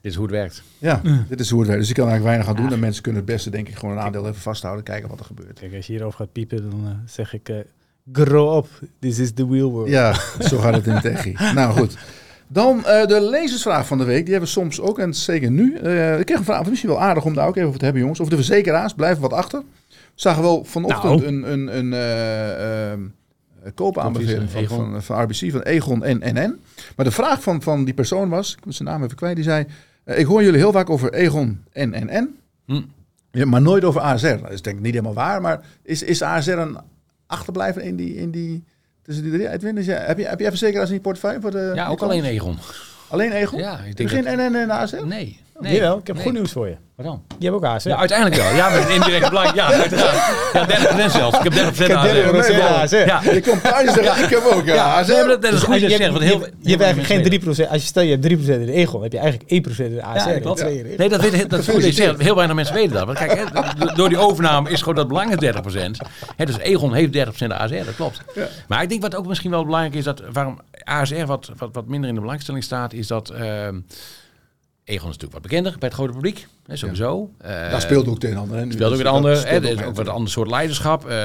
Dit 0.02 0.12
is 0.12 0.18
hoe 0.18 0.26
het 0.28 0.36
werkt. 0.36 0.64
Ja, 0.78 1.02
dit 1.28 1.40
is 1.40 1.50
hoe 1.50 1.60
het 1.60 1.68
werkt. 1.68 1.82
Dus 1.82 1.90
je 1.90 1.96
kan 2.02 2.08
eigenlijk 2.10 2.36
weinig 2.36 2.46
gaan 2.46 2.64
doen. 2.66 2.74
En 2.74 2.80
mensen 2.80 3.04
kunnen 3.04 3.22
het 3.22 3.32
beste 3.32 3.50
denk 3.50 3.68
ik 3.68 3.76
gewoon 3.76 3.98
een 3.98 4.04
aandeel 4.04 4.28
even 4.28 4.42
vasthouden. 4.42 4.84
Kijken 4.84 5.10
wat 5.10 5.20
er 5.20 5.26
gebeurt. 5.26 5.60
Kijk, 5.60 5.76
als 5.76 5.88
je 5.88 5.94
hierover 5.94 6.18
gaat 6.18 6.32
piepen, 6.32 6.70
dan 6.70 6.82
eh, 6.86 6.92
zeg 7.06 7.34
ik. 7.34 7.50
eh 7.50 7.56
grow 8.14 8.58
up, 8.58 8.68
this 9.00 9.20
is 9.20 9.32
the 9.34 9.48
real 9.50 9.72
world. 9.72 9.90
Ja, 9.90 10.14
zo 10.40 10.58
gaat 10.58 10.74
het 10.74 10.88
in 10.88 10.96
de 10.96 11.02
techie. 11.02 11.38
Nou 11.54 11.74
goed. 11.78 11.98
Dan 12.54 12.86
eh, 12.86 13.06
de 13.06 13.22
lezersvraag 13.22 13.88
van 13.88 13.98
de 13.98 14.04
week. 14.04 14.24
Die 14.26 14.32
hebben 14.32 14.50
we 14.50 14.60
soms 14.60 14.80
ook 14.80 15.00
en 15.00 15.14
zeker 15.14 15.52
nu. 15.52 15.76
Eh, 15.76 16.20
ik 16.20 16.26
kreeg 16.26 16.38
een 16.38 16.44
vraag, 16.44 16.70
misschien 16.70 16.90
wel 16.90 17.02
aardig 17.02 17.26
om 17.26 17.34
daar 17.34 17.48
ook 17.48 17.56
even 17.56 17.68
over 17.68 17.80
te 17.80 17.84
hebben 17.86 18.02
jongens. 18.02 18.22
Over 18.22 18.36
de 18.36 18.44
verzekeraars, 18.44 18.94
blijven 18.94 19.22
wat 19.22 19.34
achter. 19.34 19.64
We 19.90 19.96
zagen 20.16 20.42
wel 20.42 20.64
vanochtend 20.66 21.04
Nou. 21.04 21.26
een, 21.26 21.52
een, 21.52 21.78
een 21.78 21.94
ehm, 21.94 23.00
koopaanbeveling 23.76 24.50
van, 24.50 24.68
van, 24.68 25.04
van 25.04 25.22
RBC, 25.24 25.52
van 25.52 25.62
Egon 25.62 26.04
en 26.04 26.18
NN. 26.18 26.60
Maar 26.96 27.06
de 27.06 27.12
vraag 27.12 27.42
van, 27.42 27.62
van 27.62 27.86
die 27.86 27.94
persoon 27.94 28.30
was, 28.30 28.56
ik 28.58 28.66
moet 28.66 28.76
zijn 28.76 28.88
naam 28.88 29.04
even 29.04 29.16
kwijt, 29.16 29.36
die 29.36 29.44
zei... 29.44 29.66
ik 30.06 30.26
hoor 30.26 30.44
jullie 30.44 30.60
heel 30.60 30.72
vaak 30.72 30.90
over 30.90 31.14
Egon 31.14 31.64
en 31.72 31.90
NN, 31.90 32.40
Hm. 32.66 32.82
ja, 33.32 33.46
maar 33.46 33.62
nooit 33.62 33.84
over 33.84 34.02
ASR. 34.02 34.38
Dat 34.42 34.52
is 34.52 34.62
denk 34.62 34.78
ik 34.78 34.84
niet 34.84 34.94
helemaal 34.94 35.14
waar, 35.14 35.42
maar 35.42 35.62
is, 35.84 36.04
is 36.04 36.22
ASR 36.22 36.52
een 36.52 36.78
achterblijver 37.28 37.82
in 37.82 37.96
die... 37.96 38.16
In 38.16 38.32
die 38.32 38.64
Tussen 39.12 39.30
die 39.30 39.40
drie, 39.40 39.52
Edwin, 39.52 39.76
dus 39.76 39.86
ja, 39.86 39.98
heb, 39.98 40.18
je, 40.18 40.26
heb 40.26 40.40
jij 40.40 40.50
verzekeraars 40.50 40.90
in 40.90 40.96
je 40.96 41.02
portefeuille? 41.02 41.42
Voor 41.42 41.52
de, 41.52 41.72
Ja, 41.76 41.88
ook 41.88 42.02
alleen 42.02 42.24
Egon. 42.24 42.58
Alleen 43.08 43.32
Egon? 43.32 43.60
Ja, 43.60 43.80
ik 43.80 43.98
denk 43.98 44.10
Geen 44.10 44.24
dat... 44.24 44.36
NN 44.36 44.56
en 44.56 44.70
ASR? 44.72 45.06
Nee. 45.06 45.40
Nee. 45.62 45.74
Jawel, 45.74 45.98
ik 45.98 46.08
heb 46.08 46.16
Nee. 46.16 46.26
goed 46.26 46.34
nieuws 46.34 46.52
voor 46.52 46.68
je. 46.68 46.76
Wat 46.96 47.06
dan? 47.06 47.22
Je 47.40 47.46
hebt 47.46 47.58
ook 47.58 47.66
ASR. 47.66 47.88
Ja, 47.90 47.98
uiteindelijk 47.98 48.42
wel. 48.42 48.54
Ja, 48.56 48.70
met 48.70 48.84
een 48.84 48.94
indirecte 48.94 49.30
belang. 49.30 49.54
Ja, 49.54 49.72
uiteraard. 49.72 50.16
Ja, 50.54 50.66
30% 50.66 51.12
zelfs. 51.12 51.38
Ik 51.38 51.44
heb 51.44 51.54
30% 51.54 51.82
ik 51.82 51.88
heb 51.88 51.98
aan. 51.98 52.06
30% 52.08 52.48
nee, 52.48 52.62
ASR. 52.64 52.96
Ja. 52.96 53.22
Je 53.34 53.42
komt 53.42 53.64
thuis 53.64 53.94
zeggen, 53.94 54.24
ik 54.24 54.30
heb 54.30 54.44
ook 54.54 54.66
ja, 54.66 54.74
Ja, 54.74 54.94
ASR. 55.00 55.10
nee, 55.12 55.20
maar 55.20 55.28
dat, 55.28 55.42
dat 55.42 55.54
is 55.54 55.60
Dus 55.60 55.68
goed 55.70 55.80
je, 55.80 55.90
zegt. 55.90 56.12
Want 56.12 56.24
heel, 56.24 56.40
hebt- 56.40 56.54
je 56.62 56.70
hebt 56.70 56.82
eigenlijk 56.82 57.12
geen 57.14 57.42
3%. 57.42 57.70
Als 57.70 57.82
je 57.82 57.88
stel 57.88 58.04
je 58.04 58.10
hebt 58.12 58.24
3% 58.24 58.30
in 58.62 58.66
de 58.66 58.72
Egon, 58.72 59.02
heb 59.04 59.12
je 59.12 59.18
eigenlijk 59.18 59.50
1% 59.68 59.76
in 59.86 59.96
de 59.96 60.04
ASR. 60.04 60.28
Ja, 60.30 60.34
en 60.36 60.42
klopt. 60.42 60.58
2 60.60 60.72
in 60.78 60.84
de 60.84 60.88
Egon. 60.88 60.98
Nee, 60.98 61.10
dat, 61.10 61.22
weet, 61.22 61.50
dat 61.50 61.60
is 61.60 61.66
goed 61.66 61.74
dat 61.82 61.96
je 61.96 62.04
zegt. 62.04 62.22
Heel 62.22 62.36
weinig 62.36 62.56
mensen 62.56 62.76
weten 62.76 62.94
dat. 62.94 63.06
Want 63.06 63.18
kijk, 63.18 63.32
hè, 63.40 63.46
door 63.96 64.10
die 64.10 64.18
overname 64.18 64.70
is 64.70 64.80
gewoon 64.80 64.96
dat 64.96 65.08
belang 65.08 65.32
is 65.32 65.38
30%. 65.40 66.02
Hè, 66.36 66.46
dus 66.46 66.58
Egon 66.58 66.94
heeft 66.94 67.14
30% 67.14 67.52
ASR, 67.52 67.76
dat 67.86 67.96
klopt. 67.96 68.22
Ja. 68.36 68.48
Maar 68.68 68.82
ik 68.84 68.90
denk 68.90 69.02
wat 69.02 69.16
ook 69.16 69.28
misschien 69.28 69.52
wel 69.52 69.66
belangrijk 69.66 69.96
is, 69.96 70.04
dat 70.04 70.22
waarom 70.32 70.60
ASR 70.84 71.26
wat, 71.26 71.52
wat, 71.58 71.70
wat 71.74 71.88
minder 71.88 72.10
in 72.10 72.16
de 72.16 72.22
belangstelling 72.22 72.64
staat, 72.64 72.94
is 72.94 73.08
dat 73.08 73.30
ehm, 73.30 73.80
Egon 74.92 75.10
is 75.10 75.16
natuurlijk 75.18 75.34
wat 75.34 75.42
bekender 75.42 75.72
bij 75.80 75.88
het 75.88 75.94
grote 75.98 76.14
publiek. 76.14 76.48
Hè, 76.66 76.76
sowieso. 76.76 77.32
Eh, 77.38 77.50
Daar 77.50 77.82
speelt 77.82 78.08
ook 78.08 78.20
tegen 78.20 78.38
ander. 78.38 78.58
hè, 78.58 78.66
nu. 78.66 78.72
speelt 78.72 78.94
ook 78.94 79.00
een 79.00 79.08
ander, 79.08 79.32
hè, 79.48 79.56
er 79.56 79.64
is 79.64 79.82
ook 79.84 79.96
wat 79.96 80.06
een 80.08 80.14
ander 80.14 80.32
soort 80.32 80.50
leiderschap. 80.50 81.06
Eh, 81.06 81.18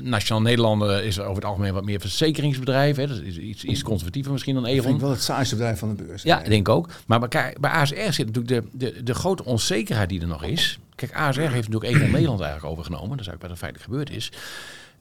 Nationaal 0.00 0.42
Nederlanden 0.42 1.04
is 1.04 1.20
over 1.20 1.34
het 1.34 1.44
algemeen 1.44 1.72
wat 1.72 1.84
meer 1.84 2.00
verzekeringsbedrijf. 2.00 2.96
Hè. 2.96 3.06
Dat 3.06 3.16
is 3.20 3.36
iets, 3.38 3.64
iets 3.64 3.82
conservatiever 3.82 4.32
misschien 4.32 4.54
dan 4.54 4.62
Dat 4.62 4.72
vind 4.72 4.84
Egon. 4.84 4.96
ik 4.96 5.02
wel 5.02 5.10
het 5.10 5.22
saaiste 5.22 5.54
bedrijf 5.56 5.78
van 5.78 5.96
de 5.96 6.02
beurs. 6.02 6.22
Ja, 6.22 6.40
ik 6.42 6.48
denk 6.48 6.68
ook. 6.68 6.88
Maar 7.06 7.18
bij, 7.20 7.28
kijk, 7.28 7.60
bij 7.60 7.70
ASR 7.70 7.94
zit 8.12 8.26
natuurlijk 8.26 8.48
de, 8.48 8.62
de, 8.92 9.02
de 9.02 9.14
grote 9.14 9.44
onzekerheid 9.44 10.08
die 10.08 10.20
er 10.20 10.26
nog 10.26 10.44
is. 10.44 10.78
Kijk, 10.94 11.14
ASR 11.14 11.40
heeft 11.40 11.68
natuurlijk 11.68 11.84
Egon 11.96 12.10
Nederland 12.10 12.40
eigenlijk 12.40 12.72
overgenomen. 12.72 13.08
Dat 13.16 13.20
is 13.20 13.26
eigenlijk 13.26 13.42
wat 13.42 13.50
er 13.50 13.56
feitelijk 13.56 13.90
gebeurd 13.90 14.10
is. 14.10 14.32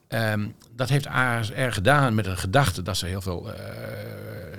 Ehm, 0.08 0.48
dat 0.76 0.90
heeft 0.90 1.08
ASR 1.08 1.70
gedaan 1.70 2.16
met 2.16 2.26
een 2.26 2.38
gedachte 2.38 2.82
dat 2.82 2.98
ze 2.98 3.06
heel 3.06 3.22
veel 3.22 3.54
eh 3.54 3.62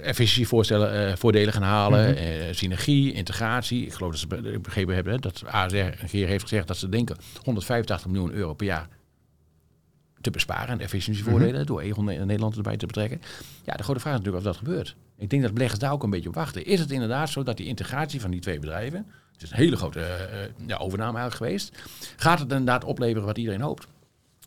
efficiëntievoorstellen, 0.05 1.09
eh, 1.11 1.17
voordelen 1.17 1.53
gaan 1.53 1.63
halen. 1.63 2.17
eh, 2.17 2.55
synergie, 2.55 3.13
integratie. 3.13 3.87
Ik 3.87 3.93
geloof 3.93 4.11
dat 4.11 4.21
ze 4.21 4.27
be- 4.27 4.59
begrepen 4.63 4.95
hebben 4.95 5.13
hè, 5.13 5.19
dat 5.19 5.43
ASR 5.47 5.77
een 5.77 6.09
keer 6.09 6.27
heeft 6.29 6.43
gezegd 6.43 6.67
dat 6.69 6.77
ze 6.77 6.89
denken 6.89 7.17
185 7.43 8.07
miljoen 8.11 8.33
euro 8.33 8.55
per 8.55 8.67
jaar 8.67 8.89
te 10.21 10.31
besparen 10.31 10.69
aan 10.69 10.81
efficiëntievoordelen 10.81 11.67
door 11.67 11.81
Egon 11.81 12.05
Ne- 12.05 12.25
Nederland 12.25 12.57
erbij 12.57 12.77
te 12.77 12.87
betrekken. 12.87 13.21
Ja, 13.65 13.75
de 13.75 13.83
grote 13.83 14.01
vraag 14.01 14.13
is 14.13 14.19
natuurlijk 14.19 14.47
of 14.47 14.53
dat 14.53 14.63
gebeurt. 14.67 14.97
Ik 15.19 15.31
denk 15.31 15.43
dat 15.43 15.53
beleggers 15.55 15.81
daar 15.81 15.93
ook 15.93 16.03
een 16.03 16.11
beetje 16.11 16.29
op 16.29 16.35
wachten. 16.35 16.67
Is 16.67 16.81
het 16.81 16.91
inderdaad 16.91 17.31
zo 17.31 17.43
dat 17.43 17.57
die 17.57 17.67
integratie 17.67 18.21
van 18.21 18.31
die 18.31 18.41
twee 18.41 18.59
bedrijven, 18.59 19.07
het 19.33 19.43
is 19.43 19.51
een 19.51 19.57
hele 19.57 19.77
grote 19.77 20.01
ja, 20.67 20.77
overname 20.77 21.19
eigenlijk 21.19 21.35
geweest, 21.37 21.83
gaat 22.17 22.39
het 22.39 22.51
inderdaad 22.51 22.85
opleveren 22.85 23.27
wat 23.27 23.39
iedereen 23.39 23.61
hoopt? 23.61 23.87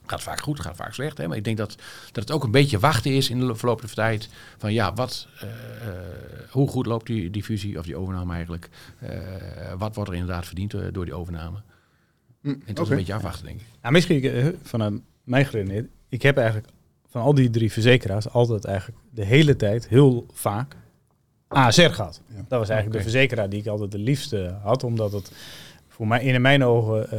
Gaat 0.09 0.23
vaak 0.23 0.41
goed, 0.41 0.59
gaat 0.59 0.75
vaak 0.75 0.93
slecht. 0.93 1.17
Hè? 1.17 1.27
Maar 1.27 1.37
ik 1.37 1.43
denk 1.43 1.57
dat, 1.57 1.75
dat 2.11 2.23
het 2.23 2.31
ook 2.31 2.43
een 2.43 2.51
beetje 2.51 2.79
wachten 2.79 3.11
is 3.11 3.29
in 3.29 3.39
de 3.39 3.55
verloop 3.55 3.81
der 3.81 3.93
tijd. 3.93 4.29
Van 4.57 4.73
ja, 4.73 4.93
wat, 4.93 5.27
eh, 5.39 5.47
eh, 5.49 5.93
hoe 6.49 6.67
goed 6.67 6.85
loopt 6.85 7.05
die, 7.05 7.29
die 7.29 7.43
fusie 7.43 7.77
of 7.79 7.85
die 7.85 7.95
overname 7.95 8.33
eigenlijk? 8.33 8.69
Eh, 8.99 9.19
wat 9.77 9.95
wordt 9.95 10.09
er 10.09 10.15
inderdaad 10.15 10.45
verdiend 10.45 10.71
door 10.91 11.05
die 11.05 11.13
overname? 11.13 11.57
Hm, 12.41 12.49
En 12.49 12.61
het 12.65 12.79
is 12.79 12.89
een 12.89 12.95
beetje 12.95 13.13
afwachten, 13.13 13.45
denk 13.45 13.59
ik. 13.59 13.65
Nou, 13.81 13.93
misschien 13.93 14.55
vanuit 14.63 14.93
mij 15.23 15.45
geredeneerd. 15.45 15.87
Ik 16.09 16.21
heb 16.21 16.37
eigenlijk 16.37 16.67
van 17.09 17.21
al 17.21 17.33
die 17.33 17.49
drie 17.49 17.71
verzekeraars 17.71 18.29
altijd 18.29 18.65
eigenlijk 18.65 18.99
de 19.09 19.25
hele 19.25 19.55
tijd 19.55 19.87
heel 19.87 20.25
vaak 20.33 20.75
ASR 21.47 21.81
gehad. 21.81 22.21
Ja. 22.27 22.35
Dat 22.47 22.59
was 22.59 22.69
eigenlijk 22.69 22.97
de 22.97 23.09
verzekeraar 23.09 23.49
die 23.49 23.59
ik 23.59 23.67
altijd 23.67 23.91
de 23.91 23.97
liefste 23.97 24.57
had, 24.63 24.83
omdat 24.83 25.11
het 25.11 25.31
voor 25.97 26.07
mij 26.07 26.23
in 26.23 26.41
mijn 26.41 26.63
ogen 26.63 27.03
eh, 27.03 27.09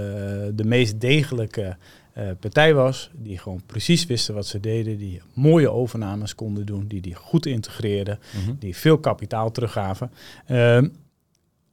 de 0.54 0.64
meest 0.64 1.00
degelijke 1.00 1.76
eh, 2.12 2.30
partij 2.40 2.74
was, 2.74 3.10
die 3.14 3.38
gewoon 3.38 3.62
precies 3.66 4.06
wisten 4.06 4.34
wat 4.34 4.46
ze 4.46 4.60
deden, 4.60 4.98
die 4.98 5.20
mooie 5.34 5.70
overnames 5.70 6.34
konden 6.34 6.66
doen, 6.66 6.86
die 6.86 7.00
die 7.00 7.14
goed 7.14 7.46
integreerden, 7.46 8.18
die 8.58 8.76
veel 8.76 8.98
kapitaal 8.98 9.50
teruggaven. 9.50 10.10
Ehm, 10.46 10.88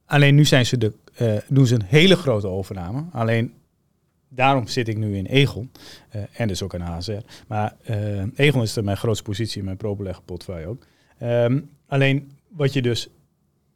alleen 0.06 0.34
nu 0.34 0.44
zijn 0.44 0.66
ze 0.66 0.78
de, 0.78 0.92
eh, 1.14 1.36
doen 1.48 1.66
ze 1.66 1.74
een 1.74 1.82
hele 1.82 2.16
grote 2.16 2.46
overname. 2.46 3.04
Alleen 3.12 3.52
daarom 4.28 4.66
zit 4.66 4.88
ik 4.88 4.96
nu 4.96 5.16
in 5.16 5.26
Egon. 5.26 5.70
en 6.32 6.48
dus 6.48 6.62
ook 6.62 6.74
in 6.74 6.82
ASR. 6.82 7.12
Maar 7.46 7.76
Egon 8.36 8.62
is 8.62 8.72
de, 8.72 8.82
mijn 8.82 8.96
grootste 8.96 9.24
positie 9.24 9.58
in 9.58 9.64
mijn 9.64 9.76
probeleggen 9.76 10.24
portefeuille 10.24 10.66
ook. 10.66 10.86
Ehm, 11.18 11.60
alleen 11.86 12.30
wat 12.48 12.72
je 12.72 12.82
dus 12.82 13.08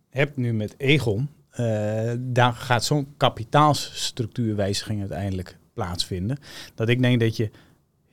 hebt 0.09 0.37
nu 0.37 0.53
met 0.53 0.75
Egon, 0.77 1.29
eh, 1.51 2.13
daar 2.19 2.53
gaat 2.53 2.85
zo'n 2.85 3.15
kapitaalsstructuurwijziging 3.17 5.01
uiteindelijk 5.01 5.59
plaatsvinden. 5.75 6.39
Dat 6.75 6.89
ik 6.89 7.03
denk 7.03 7.21
dat 7.21 7.37
je 7.37 7.51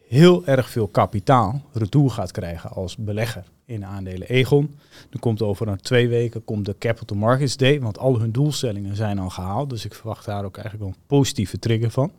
heel 0.07 0.45
erg 0.45 0.69
veel 0.69 0.87
kapitaal 0.87 1.61
retour 1.73 2.09
gaat 2.09 2.31
krijgen 2.31 2.69
als 2.69 2.97
belegger 2.97 3.43
in 3.65 3.85
aandelen 3.85 4.27
Egon. 4.27 4.75
Dan 5.09 5.19
komt 5.19 5.41
over 5.41 5.67
een 5.67 5.81
twee 5.81 6.07
weken 6.07 6.43
komt 6.43 6.65
de 6.65 6.75
Capital 6.79 7.17
Markets 7.17 7.57
Day, 7.57 7.79
want 7.81 7.97
al 7.97 8.19
hun 8.19 8.31
doelstellingen 8.31 8.95
zijn 8.95 9.19
al 9.19 9.29
gehaald. 9.29 9.69
Dus 9.69 9.85
ik 9.85 9.93
verwacht 9.93 10.25
daar 10.25 10.45
ook 10.45 10.57
eigenlijk 10.57 10.85
wel 10.85 10.93
een 10.97 11.07
positieve 11.07 11.59
trigger 11.59 11.91
van. 11.91 12.11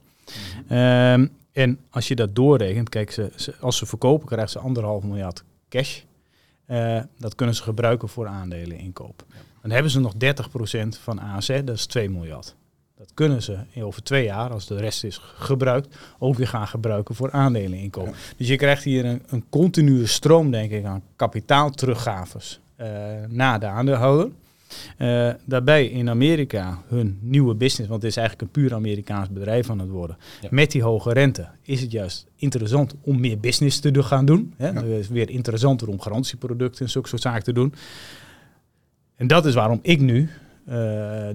Ehm, 0.68 1.26
en 1.52 1.78
als 1.90 2.09
je 2.09 2.14
dat 2.14 2.35
doorrekent, 2.35 2.88
kijk, 2.88 3.11
ze, 3.11 3.31
ze- 3.37 3.54
als 3.61 3.76
ze 3.76 3.87
verkopen 3.87 4.26
krijgen 4.26 4.50
ze 4.50 4.59
anderhalf 4.59 5.02
miljard 5.02 5.44
cash. 5.68 6.00
Eh, 6.66 7.00
dat 7.18 7.35
kunnen 7.35 7.54
ze 7.54 7.62
gebruiken 7.62 8.09
voor 8.09 8.26
aandelen 8.26 8.78
inkoop. 8.78 9.24
Dan 9.62 9.70
hebben 9.70 9.90
ze 9.90 10.00
nog 10.00 10.14
30% 10.14 10.18
van 11.02 11.20
AZ, 11.20 11.46
dat 11.64 11.76
is 11.76 11.86
2 11.86 12.10
miljard. 12.10 12.56
Dat 12.96 13.10
kunnen 13.14 13.42
ze 13.42 13.58
over 13.80 14.02
twee 14.02 14.24
jaar, 14.24 14.50
als 14.50 14.66
de 14.66 14.76
rest 14.76 15.04
is 15.04 15.20
gebruikt, 15.22 15.96
ook 16.18 16.36
weer 16.36 16.48
gaan 16.48 16.68
gebruiken 16.68 17.14
voor 17.14 17.30
aandelen 17.30 17.78
inkoop. 17.78 18.14
Dus 18.36 18.48
je 18.48 18.56
krijgt 18.56 18.84
hier 18.84 19.04
een, 19.04 19.22
een 19.26 19.44
continue 19.48 20.06
stroom, 20.06 20.50
denk 20.50 20.70
ik, 20.70 20.84
aan 20.84 21.02
kapitaalteruggaves 21.16 22.60
eh 22.76 22.86
naar 23.28 23.60
de 23.60 23.66
aandeelhouder. 23.66 24.30
Eh, 24.96 25.30
daarbij 25.44 25.86
in 25.86 26.08
Amerika 26.08 26.82
hun 26.86 27.18
nieuwe 27.20 27.54
business, 27.54 27.88
want 27.88 28.02
het 28.02 28.10
is 28.10 28.16
eigenlijk 28.16 28.46
een 28.46 28.62
puur 28.62 28.74
Amerikaans 28.74 29.28
bedrijf 29.28 29.70
aan 29.70 29.78
het 29.78 29.88
worden. 29.88 30.16
Ja. 30.40 30.48
Met 30.50 30.70
die 30.70 30.82
hoge 30.82 31.12
rente 31.12 31.48
is 31.62 31.80
het 31.80 31.90
juist 31.90 32.26
interessant 32.36 32.94
om 33.00 33.20
meer 33.20 33.38
business 33.38 33.80
te 33.80 34.02
gaan 34.02 34.24
doen. 34.24 34.54
Hè? 34.56 34.68
Ja. 34.68 34.74
Het 34.74 34.84
is 34.84 35.08
weer 35.08 35.30
interessanter 35.30 35.88
om 35.88 36.00
garantieproducten 36.00 36.84
en 36.84 36.90
zulke 36.90 37.08
soort 37.08 37.22
zaken 37.22 37.42
te 37.42 37.52
doen. 37.52 37.74
En 39.18 39.26
dat 39.26 39.46
is 39.46 39.54
waarom 39.54 39.78
ik 39.83 40.00
nu 40.00 40.28
eh, 40.64 40.74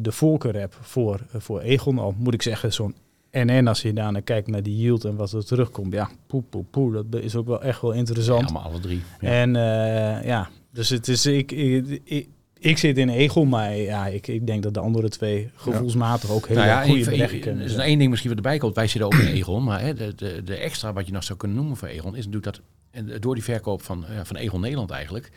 de 0.01 0.11
voorkeur 0.11 0.59
heb 0.59 0.77
voor, 0.81 1.19
voor 1.37 1.59
Egon. 1.59 1.99
Al 1.99 2.15
moet 2.17 2.33
ik 2.33 2.41
zeggen, 2.41 2.73
zo'n 2.73 2.95
NN, 3.31 3.67
als 3.67 3.81
je 3.81 3.93
daarna 3.93 4.19
kijkt 4.19 4.47
naar 4.47 4.63
die 4.63 4.77
yield 4.77 5.05
en 5.05 5.15
wat 5.15 5.31
er 5.31 5.45
terugkomt. 5.45 5.93
Ja, 5.93 6.09
poe, 6.27 6.43
poe, 6.49 6.63
poe, 6.63 7.05
dat 7.09 7.21
is 7.21 7.35
ook 7.35 7.47
wel 7.47 7.61
echt 7.61 7.81
wel 7.81 7.91
interessant. 7.91 8.47
Ja, 8.49 8.53
maar 8.53 8.61
alle 8.61 8.79
drie. 8.79 9.01
Ja. 9.19 9.29
En 9.29 9.49
uh, 9.49 10.27
ja, 10.27 10.49
dus 10.71 10.89
het 10.89 11.07
is, 11.07 11.25
ik, 11.25 11.51
ik, 11.51 12.01
ik, 12.03 12.27
ik 12.59 12.77
zit 12.77 12.97
in 12.97 13.09
Egon, 13.09 13.49
maar 13.49 13.75
ja, 13.75 14.07
ik, 14.07 14.27
ik 14.27 14.47
denk 14.47 14.63
dat 14.63 14.73
de 14.73 14.79
andere 14.79 15.09
twee 15.09 15.49
gevoelsmatig 15.55 16.31
ook 16.31 16.47
heel 16.47 16.57
nou 16.57 16.67
ja, 16.67 16.83
goede 16.83 17.05
beleggingen 17.05 17.59
Er 17.59 17.65
is 17.65 17.75
één 17.75 17.97
ding 17.97 18.09
misschien 18.09 18.29
wat 18.29 18.39
erbij 18.43 18.57
komt. 18.57 18.75
Wij 18.75 18.87
zitten 18.87 19.05
ook 19.05 19.19
in 19.19 19.33
Egon, 19.33 19.63
maar 19.63 19.81
hè, 19.81 19.93
de, 19.93 20.15
de, 20.15 20.43
de 20.43 20.55
extra 20.55 20.93
wat 20.93 21.05
je 21.05 21.13
nog 21.13 21.23
zou 21.23 21.39
kunnen 21.39 21.57
noemen 21.57 21.77
voor 21.77 21.87
Egon 21.87 22.15
is 22.15 22.25
natuurlijk 22.25 22.55
dat 22.55 22.61
en 22.91 23.11
door 23.19 23.33
die 23.33 23.43
verkoop 23.43 23.81
van, 23.81 24.05
van 24.23 24.35
Egon 24.35 24.61
Nederland 24.61 24.89
eigenlijk 24.91 25.31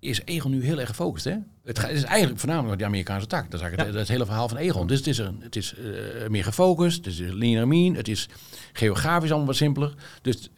is 0.00 0.20
Egon 0.24 0.50
nu 0.50 0.64
heel 0.64 0.80
erg 0.80 0.88
gefocust. 0.88 1.24
Hè? 1.24 1.36
Het, 1.64 1.82
het 1.82 1.90
is 1.90 2.02
eigenlijk 2.02 2.40
voornamelijk 2.40 2.78
de 2.78 2.84
Amerikaanse 2.84 3.26
tak. 3.26 3.50
Dat 3.50 3.60
is 3.60 3.66
eigenlijk 3.66 3.98
het, 3.98 4.08
hele 4.08 4.24
verhaal 4.24 4.48
van 4.48 4.56
Egon. 4.56 4.86
Dus 4.86 4.98
het 4.98 5.06
is, 5.06 5.18
een, 5.18 5.38
het 5.40 5.56
is 5.56 5.74
uh, 5.78 6.28
meer 6.28 6.44
gefocust, 6.44 6.96
het 6.96 7.06
is 7.06 7.18
linear 7.18 7.68
mean, 7.68 7.94
het 7.94 8.08
is 8.08 8.28
geografisch 8.72 9.28
allemaal 9.28 9.46
wat 9.46 9.56
simpeler. 9.56 9.94
Dus 10.22 10.50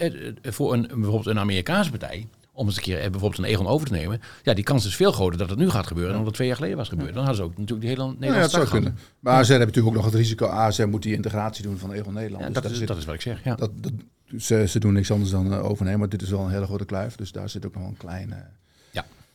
voor 0.42 0.72
een, 0.72 0.86
bijvoorbeeld 0.86 1.26
een 1.26 1.38
Amerikaanse 1.38 1.90
partij, 1.90 2.28
om 2.52 2.66
eens 2.66 2.76
een 2.76 2.82
keer 2.82 3.10
bijvoorbeeld 3.10 3.38
een 3.38 3.44
Egon 3.44 3.66
over 3.66 3.86
te 3.86 3.92
nemen, 3.92 4.20
ja, 4.42 4.54
die 4.54 4.64
kans 4.64 4.86
is 4.86 4.96
veel 4.96 5.12
groter 5.12 5.38
dat 5.38 5.50
het 5.50 5.58
nu 5.58 5.70
gaat 5.70 5.86
gebeuren 5.86 6.14
dan 6.14 6.24
dat 6.24 6.34
twee 6.34 6.46
jaar 6.46 6.56
geleden 6.56 6.76
was 6.76 6.88
gebeurd. 6.88 7.14
Dan 7.14 7.24
hadden 7.24 7.36
ze 7.36 7.42
ook 7.42 7.58
natuurlijk 7.58 7.80
die 7.80 7.88
hele 7.88 8.02
Nederlandse 8.02 8.56
ja, 8.56 8.62
dat 8.62 8.68
zou 8.68 8.82
kunnen. 8.82 8.98
Maar 9.18 9.34
ASR 9.34 9.50
hebben 9.50 9.66
natuurlijk 9.66 9.96
ook 9.96 10.02
nog 10.02 10.12
het 10.12 10.20
risico, 10.20 10.46
ASR 10.46 10.86
moet 10.86 11.02
die 11.02 11.14
integratie 11.14 11.62
doen 11.62 11.78
van 11.78 11.92
Egon 11.92 12.14
Nederland. 12.14 12.44
Dus 12.44 12.62
dat, 12.62 12.70
is, 12.70 12.86
dat 12.86 12.96
is 12.96 13.04
wat 13.04 13.14
ik 13.14 13.20
zeg, 13.20 13.44
ja. 13.44 13.54
Dat, 13.54 13.70
dat, 13.74 13.92
ze, 14.38 14.64
ze 14.68 14.78
doen 14.78 14.92
niks 14.92 15.10
anders 15.10 15.30
dan 15.30 15.52
uh, 15.52 15.64
overnemen, 15.64 15.98
maar 15.98 16.08
dit 16.08 16.22
is 16.22 16.30
wel 16.30 16.40
een 16.40 16.50
hele 16.50 16.66
grote 16.66 16.84
kluif, 16.84 17.16
dus 17.16 17.32
daar 17.32 17.48
zit 17.48 17.66
ook 17.66 17.74
nog 17.74 17.88
een 17.88 17.96
klein... 17.96 18.34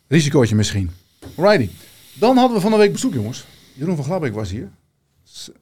Risicootje 0.08 0.56
misschien. 0.56 0.91
Alrighty. 1.38 1.70
Dan 2.20 2.38
hadden 2.38 2.56
we 2.56 2.62
van 2.62 2.72
de 2.72 2.78
week 2.78 2.91
bezoek, 2.91 3.13
jongens. 3.13 3.46
Jeroen 3.74 3.96
van 3.96 4.06
Glabbeek 4.06 4.34
was 4.34 4.52
hier. 4.52 4.70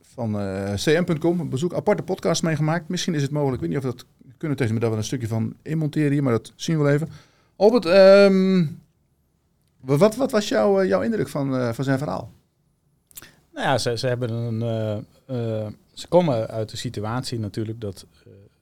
Van 0.02 0.42
uh, 0.42 0.74
cm.com. 0.74 1.50
Bezoek, 1.50 1.74
aparte 1.74 2.04
podcast 2.04 2.44
meegemaakt. 2.44 2.90
Misschien 2.90 3.14
is 3.14 3.22
het 3.22 3.32
mogelijk. 3.32 3.62
Ik 3.62 3.68
weet 3.70 3.78
niet 3.78 3.86
of 3.86 3.96
dat 3.96 4.06
kunnen 4.38 4.58
tegen 4.58 4.74
me 4.74 4.80
dat 4.80 4.92
we 4.92 4.98
een 4.98 5.04
stukje 5.04 5.28
van 5.28 5.56
inmonteren 5.62 6.12
hier, 6.12 6.24
maar 6.24 6.32
dat 6.32 6.54
zien 6.56 6.78
we 6.78 6.84
wel 6.84 6.94
even. 6.94 7.10
Albert, 7.56 7.86
um, 7.86 8.82
wat, 9.80 10.16
wat 10.16 10.32
was 10.32 10.48
jouw, 10.48 10.82
uh, 10.82 10.88
jouw 10.88 11.02
indruk 11.02 11.28
van, 11.28 11.56
uh, 11.56 11.74
van 11.74 11.84
zijn 11.84 11.98
verhaal? 11.98 12.32
Nou 13.54 13.68
ja, 13.68 13.78
ze, 13.78 13.98
ze 13.98 14.08
hebben 14.08 14.32
een. 14.32 15.06
Ze 15.94 16.08
komen 16.08 16.48
uit 16.48 16.70
de 16.70 16.78
situatie 16.78 17.40
natuurlijk 17.40 17.82
dat 17.82 18.06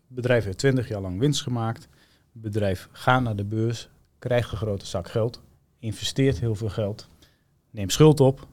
bedrijf 0.08 0.44
heeft 0.44 0.58
20 0.58 0.88
jaar 0.88 1.02
lang 1.02 1.20
winst 1.20 1.42
gemaakt. 1.42 1.88
Bedrijf 2.32 2.90
gaat 2.92 3.22
naar 3.22 3.36
de 3.36 3.46
beurs, 3.46 3.90
krijgt 4.20 4.52
een 4.52 4.58
grote 4.58 4.86
zak 4.86 5.10
geld 5.10 5.42
investeert 5.84 6.40
heel 6.40 6.56
veel 6.56 6.70
geld, 6.70 7.08
neemt 7.72 7.92
schuld 7.92 8.20
op, 8.20 8.48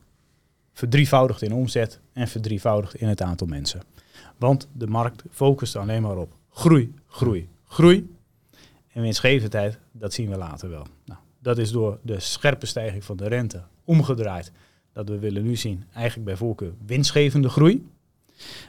verdrievoudigt 0.73 1.43
in 1.43 1.53
omzet 1.53 2.01
en 2.13 2.29
verdrievoudigt 2.29 2.95
in 2.95 3.09
het 3.09 3.23
aantal 3.23 3.47
mensen. 3.47 3.83
Want 4.37 4.69
de 4.73 4.87
markt 4.87 5.23
focust 5.31 5.77
alleen 5.77 6.03
maar 6.03 6.17
op 6.17 6.33
groei, 6.51 6.95
groei, 7.07 7.49
groei. 7.67 8.15
En 8.93 9.03
winstgevendheid, 9.03 9.79
dat 9.93 10.13
zien 10.13 10.31
we 10.31 10.37
later 10.37 10.71
wel. 10.71 10.87
Nou, 11.05 11.21
dat 11.39 11.59
is 11.59 11.71
door 11.71 11.99
de 12.03 12.21
scherpe 12.21 12.67
stijging 12.67 13.05
van 13.05 13.17
de 13.17 13.29
rente 13.29 13.63
omgedraaid. 13.85 14.53
Dat 14.93 15.09
we 15.09 15.19
willen 15.19 15.43
nu 15.43 15.57
zien, 15.57 15.85
eigenlijk 15.93 16.27
bij 16.27 16.37
voorkeur 16.37 16.73
winstgevende 16.87 17.49
groei. 17.49 17.89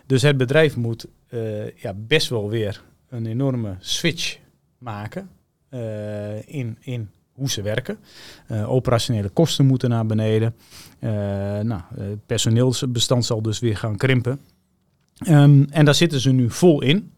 Dus 0.06 0.22
het 0.22 0.38
bedrijf 0.38 0.76
moet 0.76 1.08
uh, 1.30 1.78
ja, 1.78 1.94
best 1.94 2.30
wel 2.30 2.50
weer 2.50 2.84
een 3.10 3.26
enorme 3.26 3.76
switch 3.80 4.40
maken 4.78 5.30
uh, 5.70 6.48
in, 6.48 6.78
in 6.80 7.10
hoe 7.42 7.50
ze 7.50 7.62
werken. 7.62 7.98
Uh, 8.52 8.72
operationele 8.72 9.30
kosten 9.30 9.66
moeten 9.66 9.90
naar 9.90 10.06
beneden. 10.06 10.56
Uh, 11.00 11.10
nou, 11.60 11.82
het 11.96 12.26
personeelsbestand 12.26 13.26
zal 13.26 13.42
dus 13.42 13.60
weer 13.60 13.78
gaan 13.78 13.98
krimpen. 13.98 14.40
Um, 15.28 15.68
en 15.70 15.86
daar 15.86 15.96
zitten 15.96 16.20
ze 16.20 16.32
nu 16.32 16.50
vol 16.50 16.82
in. 16.82 17.12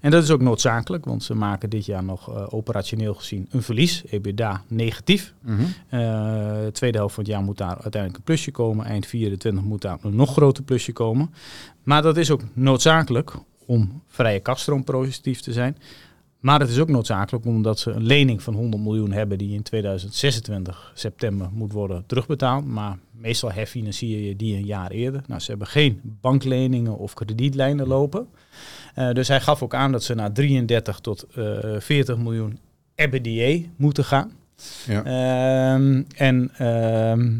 En 0.00 0.10
dat 0.10 0.22
is 0.22 0.30
ook 0.30 0.40
noodzakelijk, 0.40 1.04
want 1.04 1.22
ze 1.22 1.34
maken 1.34 1.70
dit 1.70 1.86
jaar 1.86 2.04
nog 2.04 2.30
uh, 2.30 2.46
operationeel 2.48 3.14
gezien 3.14 3.46
een 3.50 3.62
verlies, 3.62 4.02
EBITDA 4.10 4.62
negatief. 4.68 5.34
Mm 5.40 5.56
-hmm. 5.56 5.74
de 5.90 6.70
tweede 6.72 6.98
helft 6.98 7.14
van 7.14 7.24
het 7.24 7.32
jaar 7.32 7.42
moet 7.42 7.58
daar 7.58 7.78
uiteindelijk 7.82 8.16
een 8.16 8.22
plusje 8.22 8.50
komen. 8.50 8.86
Eind 8.86 9.06
24 9.06 9.62
moet 9.64 9.82
daar 9.82 9.98
een 10.02 10.16
nog 10.16 10.32
groter 10.32 10.64
plusje 10.64 10.92
komen. 10.92 11.30
Maar 11.82 12.02
dat 12.02 12.16
is 12.16 12.30
ook 12.30 12.42
noodzakelijk 12.52 13.34
om 13.66 14.02
vrije 14.08 14.40
kaststroom 14.40 14.84
positief 14.84 15.40
te 15.40 15.52
zijn. 15.52 15.76
Maar 16.38 16.60
het 16.60 16.68
is 16.68 16.78
ook 16.78 16.88
noodzakelijk 16.88 17.44
omdat 17.44 17.78
ze 17.78 17.90
een 17.90 18.06
lening 18.06 18.42
van 18.42 18.54
100 18.54 18.82
miljoen 18.82 19.12
hebben 19.12 19.38
die 19.38 19.54
in 19.54 19.62
2026 19.62 20.92
september 20.94 21.48
moet 21.52 21.72
worden 21.72 22.04
terugbetaald. 22.06 22.66
Maar 22.66 22.98
meestal 23.10 23.52
herfinancier 23.52 24.18
je 24.18 24.36
die 24.36 24.56
een 24.56 24.64
jaar 24.64 24.90
eerder. 24.90 25.22
Nou, 25.26 25.40
ze 25.40 25.50
hebben 25.50 25.68
geen 25.68 26.00
bankleningen 26.02 26.98
of 26.98 27.14
kredietlijnen 27.14 27.86
lopen. 27.86 28.28
Uh, 28.96 29.12
dus 29.12 29.28
hij 29.28 29.40
gaf 29.40 29.62
ook 29.62 29.74
aan 29.74 29.92
dat 29.92 30.04
ze 30.04 30.14
naar 30.14 30.32
33 30.32 31.00
tot 31.00 31.26
uh, 31.36 31.74
eh, 31.74 31.80
40 31.80 32.16
miljoen 32.18 32.58
EBITDA 32.94 33.68
moeten 33.76 34.04
gaan. 34.04 34.32
Ja. 34.86 35.06
Uh, 35.06 36.04
en 36.16 36.50
uh, 36.60 37.36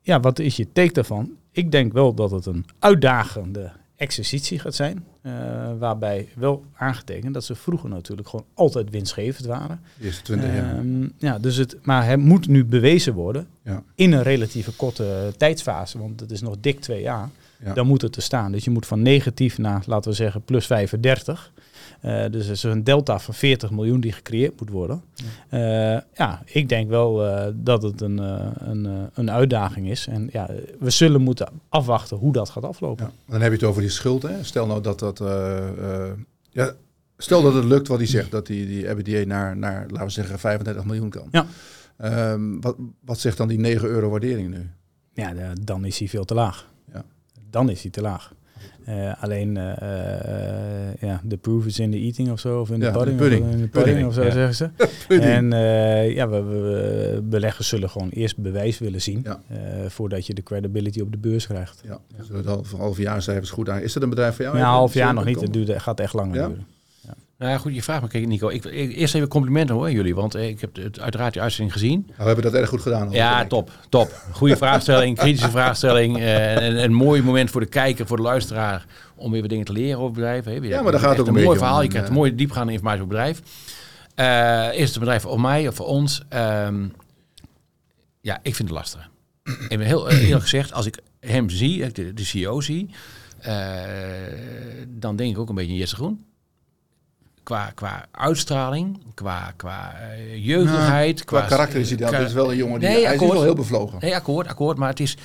ja, 0.00 0.20
wat 0.20 0.38
is 0.38 0.56
je 0.56 0.72
take 0.72 0.92
daarvan? 0.92 1.30
Ik 1.50 1.70
denk 1.70 1.92
wel 1.92 2.14
dat 2.14 2.30
het 2.30 2.46
een 2.46 2.64
uitdagende 2.78 3.72
exercitie 3.96 4.58
gaat 4.58 4.74
zijn. 4.74 5.04
Uh, 5.22 5.32
waarbij 5.78 6.28
wel 6.34 6.64
aangetekend 6.74 7.34
dat 7.34 7.44
ze 7.44 7.54
vroeger 7.54 7.88
natuurlijk 7.88 8.28
gewoon 8.28 8.46
altijd 8.54 8.90
winstgevend 8.90 9.46
waren. 9.46 9.80
Eerste 10.00 10.22
20 10.22 10.54
jaar. 10.54 10.84
Uh, 10.84 11.08
ja, 11.18 11.38
dus 11.38 11.56
het, 11.56 11.76
maar 11.82 12.06
het 12.06 12.20
moet 12.20 12.48
nu 12.48 12.64
bewezen 12.64 13.14
worden 13.14 13.46
ja. 13.62 13.82
in 13.94 14.12
een 14.12 14.22
relatieve 14.22 14.72
korte 14.72 15.32
tijdsfase, 15.36 15.98
want 15.98 16.20
het 16.20 16.30
is 16.30 16.40
nog 16.40 16.56
dik 16.60 16.80
twee 16.80 17.02
jaar. 17.02 17.28
Ja. 17.64 17.72
Dan 17.72 17.86
moet 17.86 18.02
het 18.02 18.16
er 18.16 18.22
staan. 18.22 18.52
Dus 18.52 18.64
je 18.64 18.70
moet 18.70 18.86
van 18.86 19.02
negatief 19.02 19.58
naar, 19.58 19.82
laten 19.86 20.10
we 20.10 20.16
zeggen, 20.16 20.42
plus 20.42 20.66
35. 20.66 21.52
Uh, 22.04 22.24
dus 22.30 22.46
er 22.46 22.52
is 22.52 22.62
een 22.62 22.84
delta 22.84 23.18
van 23.18 23.34
40 23.34 23.70
miljoen 23.70 24.00
die 24.00 24.12
gecreëerd 24.12 24.60
moet 24.60 24.70
worden. 24.70 25.02
Ja, 25.14 25.94
uh, 25.94 26.00
ja 26.14 26.42
ik 26.44 26.68
denk 26.68 26.88
wel 26.88 27.26
uh, 27.26 27.46
dat 27.54 27.82
het 27.82 28.00
een, 28.00 28.18
een, 28.68 29.10
een 29.14 29.30
uitdaging 29.30 29.88
is. 29.88 30.06
En 30.06 30.28
ja, 30.32 30.50
we 30.78 30.90
zullen 30.90 31.20
moeten 31.20 31.48
afwachten 31.68 32.16
hoe 32.16 32.32
dat 32.32 32.50
gaat 32.50 32.64
aflopen. 32.64 33.04
Ja, 33.04 33.32
dan 33.32 33.40
heb 33.40 33.50
je 33.50 33.58
het 33.58 33.66
over 33.66 33.80
die 33.80 33.90
schuld. 33.90 34.22
Hè? 34.22 34.44
Stel 34.44 34.66
nou 34.66 34.80
dat 34.80 34.98
dat... 34.98 35.22
ja, 36.50 36.74
stel 37.16 37.42
dat 37.42 37.54
het 37.54 37.64
lukt 37.64 37.88
wat 37.88 37.98
hij 37.98 38.06
zegt. 38.06 38.30
Dat 38.30 38.46
die, 38.46 38.66
die 38.66 38.88
EBITDA 38.88 39.26
naar, 39.26 39.56
naar, 39.56 39.86
laten 39.88 40.06
we 40.06 40.12
zeggen, 40.12 40.38
35 40.38 40.84
miljoen 40.84 41.10
kan. 41.10 41.28
Ja. 41.30 41.46
Um, 42.32 42.60
wat, 42.60 42.76
wat 43.04 43.18
zegt 43.18 43.36
dan 43.36 43.48
die 43.48 43.58
9 43.58 43.88
euro 43.88 44.08
waardering 44.08 44.50
nu? 44.50 44.70
Ja, 45.12 45.34
de, 45.34 45.52
dan 45.64 45.84
is 45.84 45.98
hij 45.98 46.08
veel 46.08 46.24
te 46.24 46.34
laag. 46.34 46.70
Ja. 46.92 47.04
Dan 47.50 47.70
is 47.70 47.82
hij 47.82 47.90
te 47.90 48.00
laag. 48.00 48.32
Uh, 48.88 49.22
alleen, 49.22 49.56
uh, 49.56 49.64
uh, 49.64 50.94
ja, 51.00 51.20
de 51.24 51.36
proof 51.36 51.66
is 51.66 51.78
in 51.78 51.90
the 51.90 51.96
eating 51.96 52.30
of 52.30 52.40
zo, 52.40 52.60
of 52.60 52.70
in 52.70 52.80
de 52.80 52.86
ja, 52.86 52.92
pudding, 52.92 53.16
pudding. 53.16 53.44
Of, 53.44 53.50
in 53.50 53.60
de 53.60 53.68
pudding, 53.68 53.84
pudding 53.84 54.06
of 54.06 54.14
zo 54.14 54.22
ja. 54.22 54.30
zeggen 54.30 54.54
ze. 54.54 54.70
en 55.36 55.50
ja, 56.14 56.28
we, 56.28 56.42
we, 56.42 57.20
beleggers 57.22 57.68
zullen 57.68 57.90
gewoon 57.90 58.08
eerst 58.08 58.36
bewijs 58.36 58.78
willen 58.78 59.00
zien, 59.00 59.24
ja. 59.24 59.40
voordat 59.88 60.26
je 60.26 60.34
de 60.34 60.42
credibility 60.42 61.00
op 61.00 61.12
de 61.12 61.18
beurs 61.18 61.46
krijgt. 61.46 61.80
Ja, 61.86 62.00
dus 62.16 62.28
het 62.28 62.46
half, 62.46 62.72
half 62.72 62.98
jaar 62.98 63.22
cijfers 63.22 63.50
goed 63.50 63.68
aan. 63.68 63.80
Is 63.80 63.92
dat 63.92 64.02
een 64.02 64.08
bedrijf 64.08 64.34
voor 64.36 64.44
jou? 64.44 64.56
Ja, 64.56 64.70
half 64.70 64.94
jaar 64.94 65.14
nog 65.14 65.24
niet, 65.24 65.40
het 65.40 65.52
duurt, 65.52 65.82
gaat 65.82 66.00
echt 66.00 66.12
langer 66.12 66.32
duren. 66.32 66.66
Nou 67.42 67.54
ja, 67.54 67.60
goed, 67.60 67.74
je 67.74 67.82
vraagt 67.82 68.02
me, 68.02 68.08
kijk 68.08 68.26
Nico. 68.26 68.48
Ik, 68.48 68.64
ik, 68.64 68.96
eerst 68.96 69.14
even 69.14 69.28
complimenten 69.28 69.74
hoor, 69.74 69.90
jullie. 69.90 70.14
Want 70.14 70.36
ik 70.36 70.60
heb 70.60 70.76
het, 70.76 71.00
uiteraard 71.00 71.34
je 71.34 71.40
uitzending 71.40 71.72
gezien. 71.72 72.02
Nou, 72.06 72.18
we 72.18 72.24
hebben 72.24 72.44
dat 72.44 72.54
erg 72.54 72.68
goed 72.68 72.80
gedaan. 72.80 73.10
Ja, 73.10 73.46
top, 73.46 73.70
top. 73.88 74.22
Goede 74.30 74.56
vraagstelling, 74.56 75.16
kritische 75.16 75.50
vraagstelling. 75.50 76.18
Uh, 76.18 76.56
en, 76.56 76.82
een 76.84 76.92
mooi 76.92 77.22
moment 77.22 77.50
voor 77.50 77.60
de 77.60 77.66
kijker, 77.66 78.06
voor 78.06 78.16
de 78.16 78.22
luisteraar. 78.22 78.86
Om 79.14 79.30
weer 79.32 79.40
wat 79.40 79.50
dingen 79.50 79.64
te 79.64 79.72
leren 79.72 79.98
over 79.98 80.12
bedrijven. 80.12 80.62
Ja, 80.62 80.82
maar 80.82 80.92
daar 80.92 81.00
gaat 81.00 81.18
ook 81.18 81.26
een, 81.26 81.36
een 81.36 81.42
mooi 81.42 81.58
verhaal. 81.58 81.82
je 81.82 81.88
krijgt 81.88 82.08
een 82.08 82.14
mooie 82.14 82.34
diepgaande 82.34 82.72
informatie 82.72 83.02
over 83.02 83.16
het 83.16 83.32
bedrijf. 84.14 84.72
Uh, 84.72 84.78
is 84.78 84.84
het 84.84 84.94
een 84.94 85.00
bedrijf 85.00 85.22
voor 85.22 85.40
mij 85.40 85.68
of 85.68 85.74
voor 85.74 85.86
ons? 85.86 86.22
Um, 86.34 86.92
ja, 88.20 88.38
ik 88.42 88.54
vind 88.54 88.68
het 88.68 88.78
lastig. 88.78 89.10
ik 89.68 89.78
ben 89.78 89.86
heel 89.86 90.10
eerlijk 90.10 90.42
gezegd, 90.42 90.72
als 90.72 90.86
ik 90.86 90.98
hem 91.20 91.50
zie, 91.50 91.92
de, 91.92 92.14
de 92.14 92.24
CEO 92.24 92.60
zie... 92.60 92.90
Uh, 93.46 93.52
dan 94.88 95.16
denk 95.16 95.30
ik 95.30 95.38
ook 95.38 95.48
een 95.48 95.54
beetje 95.54 95.76
Jesse 95.76 95.94
Groen 95.94 96.24
qua, 97.42 97.72
qua 97.74 98.06
uitstraling, 98.10 99.02
qua, 99.14 99.52
qua 99.56 99.94
uh, 99.94 100.46
jeugdigheid. 100.46 101.18
Ja, 101.18 101.24
qua, 101.24 101.38
qua 101.38 101.48
karakter 101.48 101.80
is 101.80 101.88
hij 101.88 101.98
dat. 101.98 102.12
is 102.12 102.32
wel 102.32 102.50
een 102.50 102.56
jongen 102.56 102.80
die 102.80 102.88
nee, 102.88 103.04
hij 103.04 103.12
akkoord, 103.12 103.30
is 103.30 103.36
wel 103.36 103.44
heel 103.44 103.54
bevlogen. 103.54 103.98
Nee, 104.00 104.14
akkoord, 104.14 104.48
akkoord. 104.48 104.78
Maar 104.78 104.88
het 104.88 105.00
is, 105.00 105.16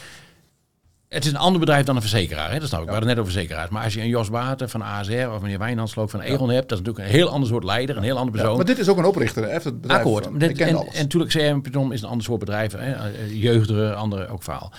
het 1.07 1.25
is 1.25 1.31
een 1.31 1.37
ander 1.37 1.59
bedrijf 1.59 1.85
dan 1.85 1.95
een 1.95 2.01
verzekeraar. 2.01 2.51
Hè? 2.51 2.59
Dat 2.59 2.67
snap 2.67 2.81
ik. 2.81 2.85
Ja. 2.85 2.91
We 2.91 2.97
hadden 2.97 3.09
net 3.09 3.19
over 3.19 3.31
verzekeraars. 3.31 3.69
Maar 3.69 3.83
als 3.83 3.93
je 3.93 4.01
een 4.01 4.07
Jos 4.07 4.29
Baten 4.29 4.69
van 4.69 4.81
ASR 4.81 5.27
of 5.33 5.41
meneer 5.41 5.59
Wijnandsloop 5.59 6.09
van 6.09 6.21
Egon 6.21 6.47
ja. 6.47 6.53
hebt, 6.53 6.69
dat 6.69 6.79
is 6.79 6.85
natuurlijk 6.85 7.13
een 7.13 7.19
heel 7.19 7.29
ander 7.29 7.49
soort 7.49 7.63
leider, 7.63 7.97
een 7.97 8.03
heel 8.03 8.17
ander 8.17 8.31
persoon. 8.31 8.55
Maar 8.55 8.65
dit 8.65 8.79
is 8.79 8.89
ook 8.89 8.97
een 8.97 9.05
oprichter. 9.05 9.43
Hè? 9.43 9.49
Het 9.49 9.81
bedrijf 9.81 9.99
akkoord. 9.99 10.23
Van, 10.23 10.37
dit, 10.37 10.59
en, 10.59 10.67
en, 10.67 10.85
natuurlijk, 11.01 11.31
CM 11.31 11.91
is 11.91 12.01
een 12.01 12.09
ander 12.09 12.25
soort 12.25 12.39
bedrijf. 12.39 12.71
Hè? 12.71 12.91
Eh, 12.91 13.41
jeugdige, 13.41 13.93
andere 13.93 14.27
ook 14.27 14.43
verhaal. 14.43 14.71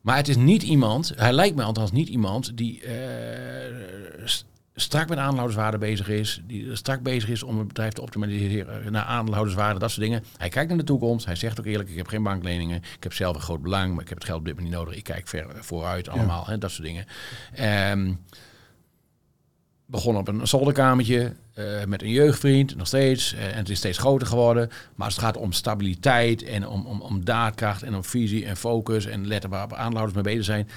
Maar 0.00 0.16
het 0.16 0.28
is 0.28 0.36
niet 0.36 0.62
iemand, 0.62 1.12
hij 1.16 1.32
lijkt 1.32 1.56
me 1.56 1.62
althans 1.62 1.92
niet 1.92 2.08
iemand 2.08 2.56
die 2.56 2.82
uh, 2.84 2.92
strak 4.78 5.08
met 5.08 5.18
aandeelhouderswaarde 5.18 5.78
bezig 5.78 6.08
is. 6.08 6.40
Die 6.46 6.76
strak 6.76 7.02
bezig 7.02 7.28
is 7.28 7.42
om 7.42 7.58
het 7.58 7.68
bedrijf 7.68 7.92
te 7.92 8.02
optimaliseren 8.02 8.92
naar 8.92 9.04
aandeelhouderswaarde, 9.04 9.78
dat 9.78 9.90
soort 9.90 10.02
dingen. 10.06 10.24
Hij 10.36 10.48
kijkt 10.48 10.68
naar 10.68 10.78
de 10.78 10.84
toekomst. 10.84 11.26
Hij 11.26 11.34
zegt 11.36 11.58
ook 11.60 11.66
eerlijk, 11.66 11.88
ik 11.88 11.96
heb 11.96 12.08
geen 12.08 12.22
bankleningen. 12.22 12.76
Ik 12.76 13.02
heb 13.02 13.12
zelf 13.12 13.36
een 13.36 13.42
groot 13.42 13.62
belang, 13.62 13.92
maar 13.92 14.02
ik 14.02 14.08
heb 14.08 14.18
het 14.18 14.26
geld 14.26 14.38
op 14.38 14.44
dit 14.44 14.54
moment 14.54 14.72
niet 14.72 14.82
nodig. 14.82 14.98
Ik 14.98 15.04
kijk 15.04 15.28
ver 15.28 15.46
vooruit 15.60 16.08
allemaal, 16.08 16.46
hè, 16.46 16.58
dat 16.58 16.70
soort 16.70 16.86
dingen. 16.86 17.06
Ehm, 17.54 18.12
begon 19.86 20.16
op 20.16 20.28
een 20.28 20.46
zolderkamertje 20.46 21.32
eh, 21.54 21.84
met 21.84 22.02
een 22.02 22.10
jeugdvriend, 22.10 22.76
nog 22.76 22.86
steeds. 22.86 23.34
eh, 23.34 23.46
en 23.46 23.56
het 23.56 23.68
is 23.68 23.78
steeds 23.78 23.98
groter 23.98 24.26
geworden. 24.26 24.68
Maar 24.94 25.06
als 25.06 25.14
het 25.14 25.24
gaat 25.24 25.36
om 25.36 25.52
stabiliteit 25.52 26.42
en 26.42 26.68
om, 26.68 26.86
om, 26.86 27.00
om 27.00 27.24
daadkracht 27.24 27.82
en 27.82 27.94
om 27.94 28.04
visie 28.04 28.46
en 28.46 28.56
focus 28.56 29.06
en 29.06 29.26
letten 29.26 29.50
waar 29.50 29.74
aandeelhouders 29.74 30.14
mee 30.14 30.34
bezig 30.34 30.44
zijn. 30.44 30.68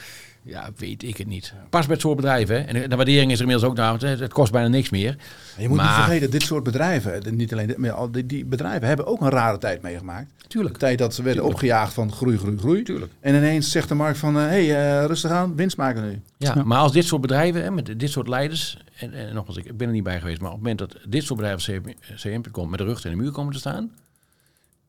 Ja, 0.44 0.70
weet 0.78 1.04
ik 1.04 1.18
het 1.18 1.28
niet. 1.28 1.54
Pas 1.70 1.86
bij 1.86 1.94
het 1.94 2.02
soort 2.02 2.16
bedrijven. 2.16 2.56
hè. 2.56 2.62
En 2.62 2.90
de 2.90 2.96
waardering 2.96 3.32
is 3.32 3.36
er 3.40 3.42
inmiddels 3.46 3.70
ook 3.72 3.78
naar, 3.78 4.00
het 4.02 4.34
kost 4.34 4.52
bijna 4.52 4.68
niks 4.68 4.90
meer. 4.90 5.16
Je 5.58 5.68
moet 5.68 5.78
Maar- 5.78 5.86
niet 5.86 5.96
vergeten, 5.96 6.32
dit 6.32 6.42
soort 6.42 6.64
bedrijven, 6.64 7.24
de- 7.24 7.32
niet 7.32 7.52
alleen 7.54 7.68
dit, 7.68 7.78
maar 7.78 7.92
al 7.92 8.12
die, 8.12 8.26
die 8.26 8.46
bedrijven 8.46 8.88
hebben 8.88 9.06
ook 9.06 9.22
een 9.22 9.30
rare 9.30 9.58
tijd 9.58 9.82
meegemaakt. 9.82 10.32
Tuurlijk. 10.48 10.74
De 10.74 10.80
tijd 10.80 10.98
dat 10.98 11.14
ze 11.16 11.24
werden 11.24 11.42
Tuurlijk. 11.42 11.62
opgejaagd 11.64 11.94
van 11.94 12.12
groei, 12.12 12.38
groei, 12.38 12.58
groei. 12.58 12.84
Tuurlijk. 12.84 13.12
En 13.20 13.36
ineens 13.36 13.72
zegt 13.72 13.88
de 13.88 13.96
markt 13.96 14.18
van, 14.18 14.36
hé, 14.36 14.42
hey, 14.68 15.00
eh, 15.00 15.06
rustig 15.06 15.32
aan, 15.32 15.56
winst 15.56 15.78
maken 15.78 16.04
nu. 16.10 16.22
Ja, 16.38 16.64
maar 16.64 16.80
als 16.80 16.92
dit 16.92 17.06
soort 17.06 17.22
bedrijven, 17.22 17.64
hè, 17.64 17.72
met 17.72 18.00
dit 18.00 18.10
soort 18.12 18.28
leiders, 18.28 18.78
en, 19.00 19.14
en 19.14 19.34
nogmaals, 19.34 19.58
ik 19.58 19.78
ben 19.78 19.88
er 19.88 19.94
niet 19.94 20.04
bij 20.04 20.20
geweest, 20.20 20.42
maar 20.42 20.52
op 20.52 20.56
het 20.56 20.68
moment 20.68 20.80
dat 20.92 21.12
dit 21.12 21.24
soort 21.24 21.40
bedrijven 21.40 21.96
als 22.12 22.22
CM.com 22.22 22.70
met 22.70 22.80
de 22.80 22.86
rug 22.86 23.02
tegen 23.02 23.18
de 23.18 23.24
muur 23.24 23.32
komen 23.32 23.54
te 23.54 23.60
staan, 23.60 23.92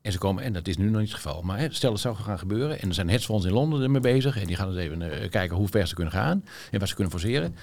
en 0.03 0.13
ze 0.13 0.19
komen, 0.19 0.45
en 0.45 0.53
dat 0.53 0.69
is 0.69 0.77
nu 0.77 0.91
nog 0.91 1.01
niet 1.01 1.09
het 1.09 1.21
geval, 1.21 1.43
maar 1.43 1.69
stel 1.71 1.93
het 1.93 2.01
zou 2.01 2.17
gaan 2.17 2.39
gebeuren, 2.39 2.81
en 2.81 2.89
er 2.89 2.95
zijn 2.95 3.09
hedgefonds 3.09 3.47
in 3.47 3.53
Londen 3.53 3.83
ermee 3.83 4.01
bezig, 4.01 4.41
en 4.41 4.47
die 4.47 4.57
gaan 4.57 4.69
eens 4.69 4.77
even 4.77 5.03
eh, 5.03 5.31
kijken 5.31 5.57
hoe 5.57 5.69
ver 5.69 5.89
ze 5.89 5.95
kunnen 5.95 6.13
gaan 6.13 6.45
en 6.71 6.79
wat 6.79 6.89
ze 6.89 6.95
kunnen 6.95 7.13
forceren, 7.13 7.55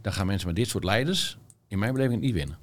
dan 0.00 0.12
gaan 0.12 0.26
mensen 0.26 0.46
met 0.46 0.56
dit 0.56 0.68
soort 0.68 0.84
leiders, 0.84 1.38
in 1.68 1.78
mijn 1.78 1.92
beleving, 1.92 2.20
niet 2.20 2.34
winnen. 2.34 2.58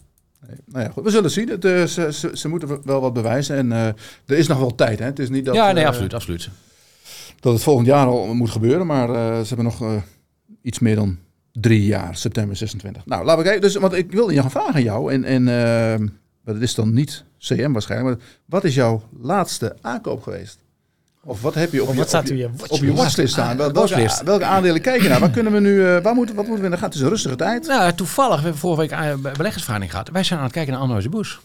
Nee. 0.47 0.57
Nou 0.65 0.85
ja, 0.85 0.91
goed, 0.91 1.03
we 1.03 1.09
zullen 1.09 1.31
zien. 1.31 1.49
Het, 1.49 1.65
eh, 1.65 1.83
ze, 1.83 2.13
ze, 2.13 2.31
ze 2.33 2.47
moeten 2.47 2.85
wel 2.85 3.01
wat 3.01 3.13
bewijzen. 3.13 3.55
En 3.55 3.71
eh, 3.71 3.87
er 4.25 4.37
is 4.37 4.47
nog 4.47 4.57
wel 4.57 4.75
tijd. 4.75 4.99
Hè? 4.99 5.05
Het 5.05 5.19
is 5.19 5.29
niet 5.29 5.45
dat, 5.45 5.55
ja, 5.55 5.71
nee, 5.71 5.87
absoluut, 5.87 6.13
absoluut. 6.13 6.49
dat 7.39 7.53
het 7.53 7.63
volgend 7.63 7.87
jaar 7.87 8.07
al 8.07 8.33
moet 8.33 8.49
gebeuren. 8.49 8.85
Maar 8.85 9.07
ze 9.45 9.55
hebben 9.55 9.65
nog 9.65 10.03
iets 10.61 10.79
meer 10.79 10.95
dan 10.95 11.17
drie 11.51 11.85
jaar, 11.85 12.15
september 12.15 12.55
26. 12.55 13.05
Nou, 13.05 13.25
laten 13.25 13.37
we 13.37 13.43
kijken. 13.43 13.61
Dus, 13.61 13.75
want 13.75 13.93
ik 13.93 14.11
wilde 14.11 14.33
je 14.33 14.41
gaan 14.41 14.51
vragen 14.51 14.73
aan 14.73 14.83
jou. 14.83 15.13
En, 15.13 15.23
en 15.23 15.43
maar 16.43 16.53
dat 16.53 16.63
is 16.63 16.75
dan 16.75 16.93
niet 16.93 17.23
CM 17.47 17.71
waarschijnlijk. 17.71 18.17
Maar 18.17 18.27
wat 18.45 18.63
is 18.63 18.75
jouw 18.75 19.03
laatste 19.21 19.75
aankoop 19.81 20.23
geweest? 20.23 20.57
Of 21.25 21.41
wat 21.41 21.53
heb 21.53 21.71
je 21.71 21.83
op, 21.83 21.93
je, 21.93 22.01
op, 22.67 22.79
je, 22.79 22.89
op 22.89 22.97
watchlist 22.97 23.33
staan? 23.33 23.57
Wel- 23.57 23.71
welke, 24.25 24.45
aandelen 24.45 24.81
kijk 24.81 25.01
je 25.01 25.09
naar? 25.09 25.19
Waar 25.19 25.29
kunnen 25.29 25.53
we 25.53 25.59
nu, 25.59 25.85
eh, 25.85 26.01
waar 26.01 26.15
moeten, 26.15 26.35
wat 26.35 26.45
moeten 26.45 26.63
we? 26.63 26.69
Dan 26.69 26.79
gaat 26.79 26.87
het 26.87 26.95
is 26.95 27.01
een 27.01 27.09
rustige 27.09 27.35
tijd. 27.35 27.67
Nou, 27.67 27.93
toevallig, 27.93 28.35
we 28.35 28.41
hebben 28.41 28.59
vorige 28.59 28.81
week 28.81 28.91
een 28.91 29.21
beleggersvergadering 29.21 29.91
gehad. 29.91 30.09
Wij 30.09 30.23
zijn 30.23 30.39
aan 30.39 30.45
het 30.45 30.53
kijken 30.53 30.73
naar 30.73 30.81
Anheuser 30.81 31.09
Busch. 31.09 31.37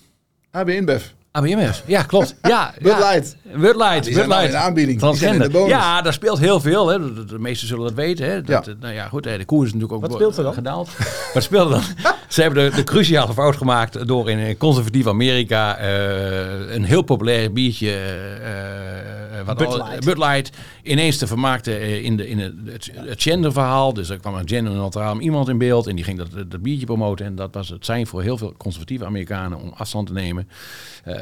AB 0.51 0.69
InBev, 0.69 1.05
ABMS, 1.31 1.83
ja, 1.87 2.03
klopt. 2.03 2.35
Ja, 2.43 2.73
Bud 2.83 2.93
ja. 2.93 2.99
Light. 3.13 3.37
Bud 3.57 3.77
Light, 3.77 4.05
Die 4.05 4.15
Bud 4.15 4.15
zijn 4.15 4.33
al 4.33 4.37
in 4.37 4.43
Light. 4.43 4.51
de 4.53 4.57
aanbieding. 4.57 5.01
Die 5.01 5.15
zijn 5.17 5.33
in 5.35 5.39
de 5.41 5.49
Transgender. 5.49 5.79
Ja, 5.81 6.03
daar 6.03 6.13
speelt 6.13 6.39
heel 6.39 6.61
veel. 6.61 6.89
Hè. 6.89 7.15
De, 7.15 7.25
de 7.25 7.39
meesten 7.39 7.69
zullen 7.69 7.85
dat 7.85 7.95
weten. 7.95 8.27
Hè. 8.27 8.43
Dat, 8.43 8.65
Ja. 8.67 8.73
eh, 8.73 8.79
Nou 8.81 8.95
ja, 8.95 9.09
goed, 9.09 9.25
hè, 9.25 9.39
de 9.39 9.45
koers 9.45 9.67
is 9.67 9.73
natuurlijk 9.73 9.93
ook 10.03 10.07
Wat 10.11 10.17
speelt 10.19 10.37
er 10.37 10.43
dan? 10.43 10.55
gedaald. 10.55 10.91
Wat 11.35 11.43
speelde 11.43 11.71
dan? 11.71 11.83
Ze 12.29 12.43
hebben 12.43 12.71
de, 12.71 12.77
de 12.77 12.85
cruciale 12.85 13.33
fout 13.33 13.57
gemaakt 13.57 14.07
door 14.07 14.31
in 14.31 14.57
conservatief 14.57 15.07
Amerika 15.07 15.77
eh, 15.77 16.75
een 16.75 16.85
heel 16.85 17.03
populair 17.03 17.53
biertje, 17.53 17.91
eh, 17.91 19.39
eh, 19.39 19.47
wat 19.47 19.57
Bud 19.57 19.67
al- 19.67 19.77
Light. 19.77 20.05
Bud 20.05 20.19
Light, 20.19 20.51
ineens 20.83 21.17
te 21.19 21.27
vermarkten 21.27 21.81
eh, 21.81 22.05
in, 22.05 22.17
de, 22.17 22.29
in 22.29 22.39
het, 22.39 22.55
het, 22.67 22.91
het 22.95 23.23
genderverhaal. 23.23 23.93
Dus 23.95 24.09
er 24.09 24.19
kwam 24.19 24.35
een 24.35 24.49
genderneutraal 24.49 25.21
iemand 25.21 25.49
in 25.49 25.59
beeld 25.59 25.87
en 25.87 25.95
die 25.97 26.05
ging 26.05 26.19
dat, 26.19 26.51
dat 26.51 26.63
biertje 26.63 26.87
promoten. 26.87 27.27
En 27.27 27.35
dat 27.35 27.55
was 27.55 27.69
het 27.69 27.85
zijn 27.85 28.07
voor 28.07 28.23
heel 28.23 28.37
veel 28.39 28.55
conservatieve 28.57 29.05
Amerikanen 29.05 29.59
om 29.61 29.73
afstand 29.77 30.07
te 30.07 30.13
nemen. 30.13 30.49
Eh 31.05 31.18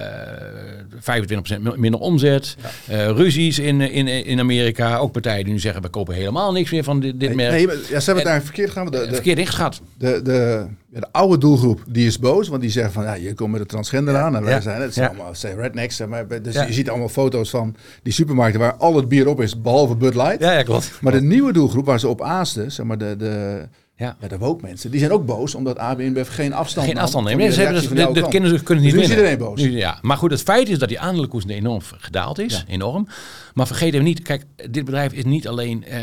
25% 1.59 1.61
mi- 1.61 1.72
minder 1.76 2.01
omzet. 2.01 2.57
Eh, 2.86 3.07
ruzies 3.07 3.59
in, 3.59 3.80
in, 3.80 4.09
in 4.09 4.40
Amerika. 4.40 4.97
Ook 4.97 5.12
partijen 5.12 5.44
die 5.44 5.53
nu 5.53 5.59
zeggen, 5.61 5.82
we 5.82 5.88
kopen 5.88 6.14
helemaal 6.14 6.53
niks 6.53 6.70
meer 6.70 6.84
van 6.84 7.01
dit, 7.01 7.20
dit 7.20 7.34
merk. 7.34 7.51
nee, 7.53 7.66
ja, 7.66 7.76
ze 7.76 7.92
hebben 7.92 8.14
het 8.14 8.24
daar 8.24 8.42
verkeerd 8.42 8.70
gaan. 8.70 8.84
De, 8.86 8.90
de, 9.07 9.14
Verkeerd 9.14 9.38
ingeschat. 9.38 9.80
de, 9.99 10.20
de, 10.22 10.66
ja, 10.92 11.01
de 11.01 11.07
oude 11.12 11.38
doelgroep 11.38 11.80
die 11.88 12.07
is 12.07 12.18
boos, 12.18 12.49
want 12.49 12.61
die 12.61 12.70
zeggen 12.70 12.92
van 12.92 13.03
ja, 13.05 13.14
je 13.14 13.34
komt 13.34 13.51
met 13.51 13.61
de 13.61 13.66
transgender 13.66 14.16
aan 14.16 14.36
en 14.36 14.42
wij 14.44 14.53
Ja. 14.53 14.61
zijn 14.61 14.80
het 14.80 14.94
zijn 14.94 15.09
allemaal 15.09 15.34
zijn 15.34 15.57
rednecks. 15.57 16.07
Maar, 16.07 16.42
dus 16.42 16.55
je 16.55 16.72
ziet 16.72 16.88
allemaal 16.90 17.09
foto's 17.09 17.51
van 17.51 17.76
die 18.03 18.12
supermarkten 18.12 18.61
waar 18.61 18.74
al 18.74 18.97
het 18.97 19.09
bier 19.09 19.28
op 19.28 19.40
is, 19.40 19.61
behalve 19.61 19.94
Bud 19.97 20.14
Light. 20.14 20.40
Ja, 20.40 20.53
ja, 20.53 20.62
klopt. 20.62 20.92
Maar 21.01 21.12
de 21.12 21.22
nieuwe 21.22 21.53
doelgroep 21.53 21.86
waar 21.86 22.01
ze 22.01 22.09
op 22.09 22.22
aasten, 22.22 22.72
zeg 22.72 22.86
maar 22.86 22.99
de, 22.99 23.14
de, 23.18 23.62
Ja. 23.99 24.16
ja, 24.20 24.28
de 24.28 24.38
woke 24.38 24.66
mensen, 24.66 24.90
die 24.90 25.01
zijn 25.01 25.12
ook 25.12 25.26
boos 25.26 25.55
omdat 25.55 25.78
AB 25.78 26.01
InBev 26.01 26.34
geen 26.34 26.53
afstand 26.53 26.86
Geen 26.86 26.99
afstand 26.99 27.28
van 27.28 27.36
nemen. 27.36 27.38
Nee, 27.38 27.47
die 27.47 27.57
ze 27.57 27.62
hebben 27.62 27.97
dus, 27.97 28.14
de, 28.14 28.20
de 28.20 28.28
kinderen 28.28 28.62
kunnen 28.62 28.84
niet 28.84 28.92
Dus 28.92 29.03
nu 29.03 29.09
is 29.09 29.16
iedereen 29.16 29.38
boos. 29.38 29.61
Nu, 29.61 29.76
ja. 29.76 29.99
Maar 30.03 30.16
goed, 30.16 30.30
het 30.30 30.42
feit 30.42 30.68
is 30.68 30.78
dat 30.78 30.88
die 30.88 31.01
aandelenkoers 31.01 31.47
enorm 31.47 31.80
gedaald 31.82 32.38
is. 32.38 32.64
Enorm. 32.68 33.09
Maar 33.55 33.66
vergeet 33.66 33.92
even 33.92 34.05
niet, 34.05 34.22
kijk, 34.22 34.44
dit 34.57 34.84
bedrijf 34.84 35.12
is 35.12 35.24
niet 35.24 35.49
alleen 35.49 35.84
eh, 35.84 36.01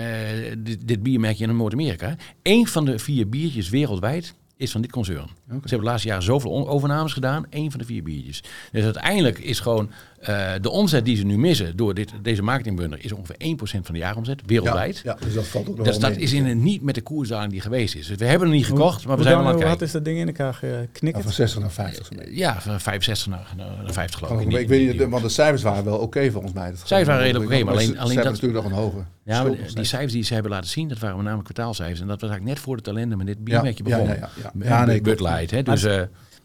dit, 0.57 0.87
dit 0.87 1.03
biermerkje 1.03 1.47
in 1.47 1.57
Noord-Amerika. 1.57 2.15
Eén 2.43 2.67
van 2.67 2.85
de 2.85 2.99
vier 2.99 3.29
biertjes 3.29 3.69
wereldwijd 3.69 4.33
is 4.57 4.71
van 4.71 4.81
dit 4.81 4.91
concern. 4.91 5.27
Ze 5.47 5.53
hebben 5.53 5.79
de 5.79 5.85
laatste 5.85 6.07
jaren 6.07 6.23
zoveel 6.23 6.67
overnames 6.69 7.13
gedaan. 7.13 7.45
Eén 7.49 7.71
van 7.71 7.79
de 7.79 7.85
vier 7.85 8.03
biertjes. 8.03 8.43
Dus 8.71 8.83
uiteindelijk 8.83 9.39
is 9.39 9.59
gewoon 9.59 9.91
eh, 10.23 10.51
de 10.61 10.69
omzet 10.69 11.05
die 11.05 11.15
ze 11.15 11.25
nu 11.25 11.37
missen 11.37 11.75
door 11.77 11.93
dit, 11.93 12.11
deze 12.21 12.41
marketingbundel 12.41 12.97
is 13.01 13.11
ongeveer 13.11 13.35
1% 13.35 13.57
van 13.85 13.93
de 13.93 13.97
jaaromzet 13.99 14.41
wereldwijd. 14.45 15.01
Ja, 15.03 15.15
ja, 15.19 15.25
dus 15.25 15.33
dat 15.33 15.47
valt 15.47 15.69
ook 15.69 15.77
nog 15.77 15.85
Dus 15.85 15.99
dat 15.99 16.09
mee. 16.09 16.19
is 16.19 16.33
in 16.33 16.45
een, 16.45 16.63
niet 16.63 16.81
met 16.81 16.95
de 16.95 17.01
koersdaling 17.01 17.51
die 17.51 17.61
geweest 17.61 17.95
is. 17.95 18.07
Dus 18.07 18.17
we 18.17 18.25
hebben 18.25 18.47
het 18.47 18.57
niet 18.57 18.65
gekocht, 18.65 19.05
maar 19.05 19.17
we 19.17 19.23
zijn 19.23 19.37
wel 19.37 19.47
aan 19.47 19.53
het 19.55 19.63
hard 19.63 19.81
is 19.81 19.91
dat 19.91 20.05
ding 20.05 20.17
in 20.19 20.27
elkaar 20.27 20.53
geknikt? 20.53 21.17
Ja, 21.17 21.23
van 21.23 21.31
60 21.31 21.59
naar 21.61 21.71
50. 21.71 22.05
zo'n 22.05 22.17
beetje. 22.17 22.35
Ja, 22.35 22.61
van 22.61 22.79
65 22.79 23.27
naar, 23.27 23.53
naar 23.83 23.93
50 23.93 24.19
geloof 24.19 24.41
Ik, 24.41 24.51
ik. 24.51 24.59
ik 24.59 24.67
weet 24.67 24.91
niet, 24.99 25.09
want 25.09 25.23
de 25.23 25.29
cijfers 25.29 25.61
waren 25.61 25.83
wel 25.83 25.97
oké 25.97 26.31
volgens 26.31 26.53
mij. 26.53 26.69
Dat 26.69 26.81
Cijfers 26.85 27.07
waren 27.07 27.23
redelijk 27.23 27.51
oké, 27.51 27.63
maar 27.63 27.73
alleen- 27.73 27.97
alleen 27.97 28.15
hebben 28.15 28.23
dat- 28.23 28.41
natuurlijk 28.41 28.63
nog 28.63 28.71
een 28.71 28.77
hoge 28.83 29.03
Ja, 29.25 29.43
die 29.73 29.83
cijfers 29.83 30.13
die 30.13 30.23
ze 30.23 30.33
hebben 30.33 30.51
laten 30.51 30.69
zien, 30.69 30.87
dat 30.87 30.99
waren 30.99 31.15
met 31.17 31.25
name 31.25 31.41
kwartaalcijfers. 31.41 31.99
En 32.01 32.07
dat 32.07 32.21
was 32.21 32.29
eigenlijk 32.29 32.55
net 32.57 32.65
voor 32.65 32.75
de 32.75 32.81
talenten 32.81 33.17
met 33.17 33.27
dit 33.27 33.43
biermerkje 33.43 33.83
Ja, 33.83 33.89
ja, 33.89 33.95
begonnen. 34.03 34.29
ja, 34.43 34.51
ja, 34.59 34.65
ja. 34.79 34.85
Nee, 34.85 35.01
Bud. 35.01 35.19
Light. 35.19 35.51
Hè? 35.51 35.63
Dus 35.63 35.85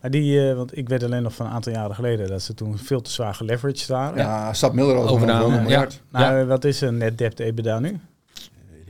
Maar 0.00 0.10
die, 0.10 0.48
eh, 0.48 0.56
want 0.56 0.76
ik 0.76 0.88
weet 0.88 1.02
alleen 1.02 1.22
nog 1.22 1.34
van 1.34 1.46
een 1.46 1.52
aantal 1.52 1.72
jaren 1.72 1.94
geleden 1.94 2.28
dat 2.28 2.42
ze 2.42 2.54
toen 2.54 2.78
veel 2.78 3.00
te 3.00 3.10
zwaar 3.10 3.34
geleveraged 3.34 3.86
waren. 3.86 4.18
Ja, 4.18 4.52
Sap 4.52 4.72
Miller 4.72 4.96
over 4.96 5.28
een 5.28 5.50
ja. 5.52 5.60
miljard. 5.60 6.02
Nou, 6.10 6.46
wat 6.46 6.64
is 6.64 6.80
een 6.80 6.96
net 6.96 7.18
debt 7.18 7.40
EBITDA 7.40 7.78
nu? 7.78 7.98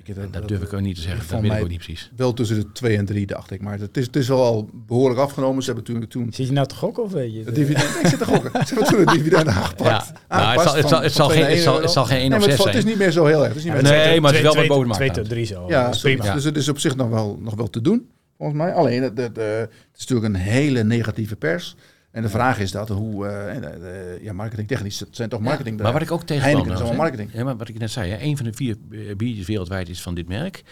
Ik- 0.05 0.15
dat- 0.15 0.33
dat 0.33 0.49
durf 0.49 0.63
ik 0.63 0.73
ook 0.73 0.81
niet 0.81 0.95
te 0.95 1.01
zeggen. 1.01 1.25
van 1.25 1.31
Dat 1.31 1.41
weet 1.41 1.47
ik 1.51 1.57
mij- 1.57 1.63
ook 1.63 1.69
niet 1.71 1.79
precies. 1.85 2.11
Wel 2.17 2.33
tussen 2.35 2.57
de 2.57 2.73
2 2.73 2.97
en 2.97 3.05
3, 3.05 3.27
dacht 3.27 3.51
ik. 3.51 3.61
Maar 3.63 3.79
het 3.79 3.97
is, 3.97 4.07
het 4.07 4.17
is 4.17 4.29
wel 4.29 4.43
al 4.45 4.69
behoorlijk 4.73 5.21
afgenomen. 5.21 5.63
Ze 5.63 5.73
hebben 5.73 5.85
toen, 5.95 6.07
toen 6.09 6.33
Zit 6.33 6.47
je 6.47 6.53
nou 6.53 6.67
te 6.67 6.75
gokken 6.75 7.03
of 7.03 7.13
weet 7.13 7.33
je? 7.33 7.43
het 7.45 7.55
dividend... 7.55 7.85
ik 8.03 8.07
zit 8.07 8.19
te 8.19 8.25
gokken. 8.25 8.51
Ze 8.67 8.75
hebben 8.75 8.93
toen 8.93 8.99
het 9.01 9.09
dividend 9.09 9.47
aangepakt. 9.59 10.13
Ja. 10.29 10.37
Nou, 10.37 10.53
het 10.53 10.61
zal- 10.63 10.73
het 10.75 10.81
van- 10.81 10.89
zal- 10.91 11.03
het 11.03 11.13
van 11.13 11.21
zal 11.25 11.29
2 11.29 11.43
geen- 11.43 11.51
het 11.55 11.63
zal- 11.63 11.73
naar 11.73 11.83
het 11.83 11.91
zal 11.91 12.03
1 12.03 12.11
geen 12.11 12.21
één 12.21 12.29
Nee, 12.31 12.39
op 12.39 12.47
maar 12.47 12.57
het 12.57 12.67
is 12.67 12.73
zijn. 12.73 12.87
niet 12.87 12.99
meer 12.99 13.11
zo 13.11 13.25
heel 13.25 13.39
erg. 13.39 13.49
Het 13.49 13.57
is 13.57 13.65
niet 13.65 13.73
meer 13.73 13.83
Nee, 13.83 14.15
zo- 14.15 14.21
maar 14.21 14.31
het 14.31 14.39
is 14.39 14.47
wel 14.47 14.55
wat 14.55 14.67
boven 14.67 14.89
de 14.89 14.95
2 14.95 15.07
markt 15.09 15.21
tot 15.21 15.29
3 15.29 15.45
zo. 15.45 15.65
Ja, 15.69 15.89
prima. 16.01 16.35
Dus 16.35 16.45
het 16.45 16.57
is 16.57 16.69
op 16.69 16.79
zich 16.79 16.97
nog 16.97 17.09
wel, 17.09 17.39
nog 17.43 17.55
wel 17.55 17.71
te 17.71 17.81
doen, 17.81 18.09
volgens 18.39 18.59
mij. 18.59 18.72
Alleen, 18.72 19.03
het, 19.03 19.18
het, 19.18 19.36
het 19.36 19.70
is 19.97 20.07
natuurlijk 20.07 20.34
een 20.34 20.41
hele 20.41 20.84
negatieve 20.84 21.36
pers. 21.36 21.76
En 22.11 22.22
de 22.22 22.28
vraag 22.28 22.59
is 22.59 22.70
dat 22.70 22.89
hoe, 22.89 23.26
eh, 23.26 24.22
ja, 24.22 24.32
marketingtechnisch, 24.32 25.01
het 25.01 25.09
zijn 25.16 25.28
toch 25.28 25.41
marketing. 25.41 25.80
Maar 25.80 25.93
wat 25.93 26.03
ik 26.03 26.11
ook 26.11 26.22
tegenkwam... 26.22 26.61
Is 26.91 26.97
marketing. 26.97 27.30
Ja, 27.32 27.45
maar 27.45 27.57
wat 27.57 27.68
ik 27.68 27.78
net 27.78 27.91
zei, 27.91 28.11
hè, 28.11 28.18
een 28.20 28.36
van 28.36 28.47
de 28.47 28.53
vier 28.53 28.76
biertjes 29.16 29.47
wereldwijd 29.47 29.89
is 29.89 30.03
van 30.03 30.14
dit 30.14 30.28
merk. 30.28 30.62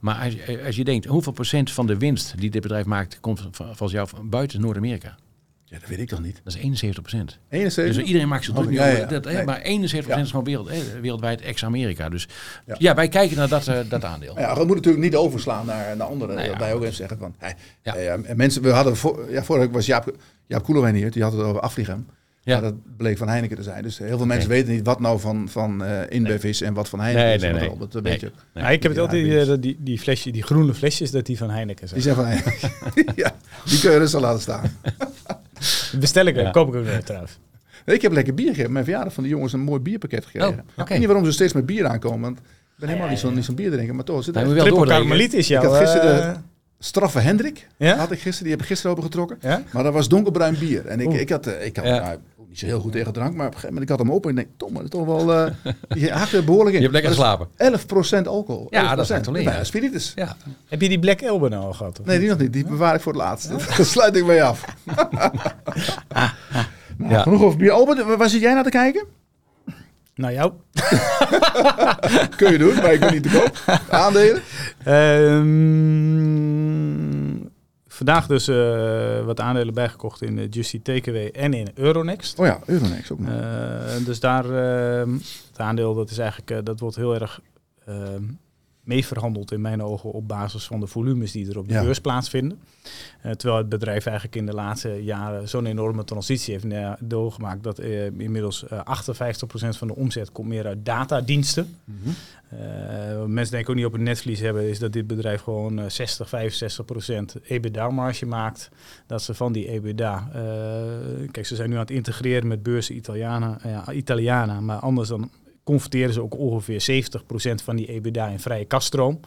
Maar 0.00 0.14
als, 0.24 0.32
je- 0.34 0.62
als 0.66 0.76
je 0.76 0.84
denkt, 0.84 1.04
hoeveel 1.06 1.32
procent 1.32 1.70
van 1.70 1.86
de 1.86 1.96
winst 1.96 2.38
die 2.38 2.50
dit 2.50 2.62
bedrijf 2.62 2.84
maakt, 2.84 3.20
komt 3.20 3.40
van, 3.40 3.54
van, 3.54 3.76
van 3.76 3.88
jou 3.88 4.08
van 4.08 4.28
buiten 4.28 4.60
Noord-Amerika? 4.60 5.16
Ja, 5.68 5.78
dat 5.78 5.88
weet 5.88 5.98
ik 5.98 6.08
toch 6.08 6.22
niet. 6.22 6.40
Dat 6.44 6.54
is 6.54 6.58
71 6.60 7.02
procent. 7.02 7.38
71? 7.48 7.94
Dus 7.96 8.04
iedereen 8.06 8.28
maakt 8.28 8.44
zich 8.44 8.52
druk 8.54 8.64
Oh, 8.66 8.70
niet 8.70 8.80
ja, 8.80 8.86
over 8.86 9.00
ja. 9.00 9.06
dat, 9.06 9.24
hè, 9.24 9.32
Nee. 9.32 9.44
maar 9.44 9.60
71 9.60 10.14
Ja. 10.14 10.20
is 10.20 10.30
gewoon 10.30 10.44
wereld, 10.44 10.68
hè, 10.68 11.00
wereldwijd 11.00 11.40
ex-Amerika. 11.40 12.08
Dus 12.08 12.28
ja. 12.66 12.74
Ja. 12.78 12.94
wij 12.94 13.08
kijken 13.08 13.36
naar 13.36 13.48
dat, 13.48 13.66
eh, 13.68 13.78
dat 13.88 14.04
aandeel. 14.04 14.38
Ja, 14.38 14.54
dat 14.54 14.66
moet 14.66 14.76
natuurlijk 14.76 15.04
niet 15.04 15.16
overslaan 15.16 15.66
naar, 15.66 15.96
naar 15.96 16.06
anderen. 16.06 16.34
Nou 16.34 16.46
ja. 16.46 16.52
dat 16.52 16.62
wij 16.62 16.74
ook 16.74 16.82
even 16.82 16.94
zeggen 16.94 17.18
van... 17.18 17.34
Hey, 17.38 17.54
Ja. 17.82 17.94
eh, 17.96 18.04
ja, 18.04 18.18
mensen, 18.34 18.62
we 18.62 18.70
hadden 18.70 18.96
voor, 18.96 19.30
ja, 19.30 19.44
vorige 19.44 19.64
week 19.64 19.74
was 19.74 19.86
Jaap, 19.86 20.14
Jaap 20.46 20.64
Koelewijn 20.64 20.94
hier. 20.94 21.10
Die 21.10 21.22
had 21.22 21.32
het 21.32 21.42
over 21.42 21.60
Afligem. 21.60 22.06
Ja. 22.42 22.52
Maar 22.60 22.62
dat 22.70 22.96
bleek 22.96 23.18
van 23.18 23.28
Heineken 23.28 23.56
te 23.56 23.62
zijn. 23.62 23.82
Dus 23.82 23.98
heel 23.98 24.16
veel 24.16 24.26
mensen 24.26 24.48
weten 24.50 24.72
niet 24.72 24.86
wat 24.86 25.00
nou 25.00 25.20
van, 25.20 25.48
van 25.48 25.84
eh 25.84 26.00
InBev 26.08 26.44
is 26.44 26.60
en 26.60 26.74
wat 26.74 26.88
van 26.88 27.00
Heineken 27.00 27.26
Nee, 27.26 27.34
is. 27.34 27.42
nee, 27.42 27.52
nee. 27.52 27.78
Dat 27.78 27.94
een 27.94 28.02
Nee. 28.02 28.12
beetje, 28.12 28.32
Nee. 28.54 28.64
Ja, 28.64 28.70
ik 28.70 28.82
heb 28.82 28.92
het 28.92 29.00
altijd 29.00 29.26
ik 29.26 29.46
dat 29.46 29.62
die, 29.62 29.76
die, 29.80 29.98
flesje, 29.98 30.30
die 30.30 30.42
groene 30.42 30.74
flesjes, 30.74 31.10
dat 31.10 31.26
die 31.26 31.36
van 31.38 31.50
Heineken 31.50 31.88
die 31.88 32.00
zijn. 32.00 32.02
zijn 32.02 32.14
van 32.14 32.24
Heineken. 32.24 33.12
ja, 33.22 33.34
die 33.64 33.80
kun 33.80 33.90
je 33.90 33.98
rustig 33.98 34.20
laten 34.20 34.40
staan. 34.40 34.62
Bestel 36.00 36.26
ik, 36.26 36.36
Ja. 36.36 36.50
koop 36.50 36.68
ik 36.68 36.74
ook 36.74 36.84
weer 36.84 37.04
trouwens. 37.04 37.38
Ik 37.84 38.02
heb 38.02 38.12
lekker 38.12 38.34
bier 38.34 38.48
gegeven. 38.48 38.72
Mijn 38.72 38.84
verjaardag 38.84 39.12
van 39.12 39.22
de 39.22 39.28
jongens 39.28 39.52
een 39.52 39.60
mooi 39.60 39.80
bierpakket 39.80 40.24
gekregen. 40.24 40.48
Oh, 40.48 40.54
oké. 40.58 40.82
Ik 40.82 40.88
weet 40.88 40.98
niet 40.98 41.06
waarom 41.06 41.24
ze 41.24 41.32
steeds 41.32 41.52
met 41.52 41.66
bier 41.66 41.86
aankomen. 41.86 42.20
Want 42.20 42.38
ik 42.38 42.44
ben 42.76 42.88
helemaal 42.88 43.10
niet 43.10 43.18
zo'n 43.18 43.34
niet 43.34 43.44
zo'n 43.44 43.54
bier 43.54 43.70
drinken. 43.70 43.94
Maar 43.94 44.04
toch, 44.04 44.24
zit 44.24 44.36
er 44.36 44.42
wel 44.42 44.50
Triple 44.52 44.70
doordrinken. 44.70 45.06
Karmeliet 45.06 45.34
is 45.34 45.50
Ik 45.50 45.60
jouw... 45.62 45.62
had 45.70 45.76
gisteren 45.78 46.22
eh, 46.28 46.32
de- 46.34 46.40
straffe 46.78 47.18
Hendrik. 47.18 47.66
Ja? 47.76 47.96
Had 47.96 48.10
ik 48.10 48.18
gisteren. 48.20 48.42
Die 48.42 48.52
heb 48.52 48.60
ik 48.60 48.66
gisteren 48.66 48.92
opengetrokken. 48.92 49.38
ja? 49.40 49.62
Maar 49.72 49.82
dat 49.82 49.92
was 49.92 50.08
donkerbruin 50.08 50.58
bier. 50.58 50.86
En 50.86 51.00
ik, 51.00 51.06
Oeh. 51.06 51.20
ik 51.20 51.28
had, 51.28 51.46
eh, 51.46 51.66
ik 51.66 51.76
had 51.76 51.86
Ja. 51.86 51.98
nou, 52.00 52.18
niet 52.62 52.64
niet 52.64 52.70
zo 52.70 52.76
heel 52.76 52.80
goed 52.84 52.92
tegen 52.92 53.12
drank, 53.12 53.34
maar 53.34 53.46
op 53.46 53.52
een 53.54 53.60
gegeven 53.60 53.74
moment 53.74 53.90
ik 53.90 53.96
had 53.96 54.06
hem 54.06 54.10
op 54.16 54.24
en 54.24 54.30
ik 54.30 54.36
denk, 54.36 54.48
Tom, 54.56 54.74
dat 54.74 54.82
is 54.82 54.88
toch 54.90 55.06
wel, 55.06 55.34
eh 55.44 55.52
je 55.88 56.12
haakt 56.12 56.32
er 56.32 56.44
behoorlijk 56.44 56.76
in. 56.76 56.82
Je 56.82 56.88
hebt 56.88 56.92
lekker 56.92 57.10
geslapen. 57.10 57.48
is 57.56 58.20
11% 58.20 58.26
alcohol. 58.26 58.66
Ja, 58.70 58.92
11%. 58.92 58.96
dat 58.96 59.06
zijn 59.06 59.26
alleen, 59.26 59.44
Bijna 59.44 59.58
ja. 59.58 59.64
spiritus. 59.64 60.12
Ja. 60.14 60.36
Heb 60.68 60.80
je 60.80 60.88
die 60.88 60.98
Black 60.98 61.20
Elbe 61.20 61.48
nou 61.48 61.64
al 61.64 61.72
gehad? 61.72 62.00
Nee, 62.04 62.18
die 62.18 62.28
nog 62.28 62.38
niet. 62.38 62.52
Die 62.52 62.66
bewaar 62.66 62.94
ik 62.94 63.00
voor 63.00 63.12
het 63.12 63.22
laatst. 63.22 63.48
Daar 63.76 63.84
sluit 63.86 64.16
ik 64.16 64.24
mee 64.26 64.42
af. 64.42 64.64
Nou, 66.98 67.12
Ja. 67.12 67.22
Genoeg 67.22 67.42
over 67.42 67.58
bier. 67.58 67.70
Albert, 67.70 68.04
waar- 68.04 68.16
waar 68.16 68.28
zit 68.28 68.40
jij 68.40 68.54
naar 68.54 68.64
te 68.64 68.68
kijken? 68.70 69.04
Nou, 70.14 70.32
jou? 70.34 70.52
Kun 72.36 72.52
je 72.52 72.58
doen, 72.58 72.74
maar 72.74 72.92
ik 72.92 73.00
ben 73.00 73.12
niet 73.12 73.22
te 73.22 73.28
koop. 73.28 73.80
Aandelen? 73.90 74.42
Ehm, 74.84 75.44
vandaag 77.96 78.26
dus 78.26 78.48
eh, 78.48 79.24
wat 79.24 79.40
aandelen 79.40 79.74
bijgekocht 79.74 80.22
in 80.22 80.38
eh, 80.38 80.46
Justy 80.50 80.82
Takeaway 80.82 81.28
en 81.28 81.54
in 81.54 81.68
Euronext. 81.74 82.38
Oh 82.38 82.46
ja, 82.46 82.60
Euronext 82.66 83.10
ook 83.10 83.18
nog. 83.18 83.28
Eh, 83.28 84.04
dus 84.04 84.20
daar, 84.20 84.44
het 84.44 85.58
aandeel, 85.58 85.94
dat 85.94 86.10
is 86.10 86.18
eigenlijk, 86.18 86.66
dat 86.66 86.80
wordt 86.80 86.96
heel 86.96 87.14
erg 87.14 87.40
ehm 88.86 88.94
mee 88.94 89.06
verhandeld 89.06 89.52
in 89.52 89.60
mijn 89.60 89.82
ogen 89.82 90.12
op 90.12 90.28
basis 90.28 90.64
van 90.66 90.80
de 90.80 90.86
volumes 90.86 91.32
die 91.32 91.50
er 91.50 91.58
op 91.58 91.68
de 91.68 91.74
Ja. 91.74 91.82
beurs 91.82 92.00
plaatsvinden. 92.00 92.58
Eh, 93.22 93.32
terwijl 93.32 93.60
het 93.60 93.68
bedrijf 93.68 94.06
eigenlijk 94.06 94.36
in 94.36 94.46
de 94.46 94.52
laatste 94.54 94.88
jaren 95.04 95.48
zo'n 95.48 95.66
enorme 95.66 96.04
transitie 96.04 96.52
heeft 96.52 96.64
eh, 96.64 96.92
doorgemaakt 97.00 97.62
dat 97.62 97.78
eh, 97.78 98.04
inmiddels 98.04 98.66
eh 98.68 98.80
58% 98.80 99.76
van 99.78 99.86
de 99.88 99.94
omzet 99.96 100.32
komt 100.32 100.48
meer 100.48 100.66
uit 100.66 100.84
datadiensten. 100.84 101.76
Eh, 102.48 102.58
wat 103.18 103.28
mensen 103.28 103.52
denken 103.54 103.70
ook 103.70 103.76
niet 103.76 103.86
op 103.86 103.92
het 103.92 104.00
netvlies 104.00 104.40
hebben, 104.40 104.68
is 104.68 104.78
dat 104.78 104.92
dit 104.92 105.06
bedrijf 105.06 105.40
gewoon 105.42 105.78
eh, 105.78 105.88
60, 105.88 106.28
65 106.28 106.84
procent 106.84 107.36
EBITDA-marge 107.42 108.26
maakt. 108.26 108.70
Dat 109.06 109.22
ze 109.22 109.34
van 109.34 109.52
die 109.52 109.68
EBITDA, 109.68 110.28
eh, 110.32 111.28
kijk, 111.30 111.46
ze 111.46 111.54
zijn 111.54 111.68
nu 111.68 111.74
aan 111.74 111.80
het 111.80 111.90
integreren 111.90 112.46
met 112.48 112.62
beurzen 112.62 112.96
Italiana, 112.96 113.58
eh, 113.62 113.70
ja, 113.70 113.92
Italiana, 113.92 114.60
maar 114.60 114.78
anders 114.78 115.08
dan 115.08 115.30
converteren 115.66 116.12
ze 116.12 116.22
ook 116.22 116.38
ongeveer 116.38 116.80
70 116.80 117.26
procent 117.26 117.62
van 117.62 117.76
die 117.76 117.86
EBITDA 117.86 118.26
in 118.26 118.40
vrije 118.40 118.64
kaststroom. 118.64 119.20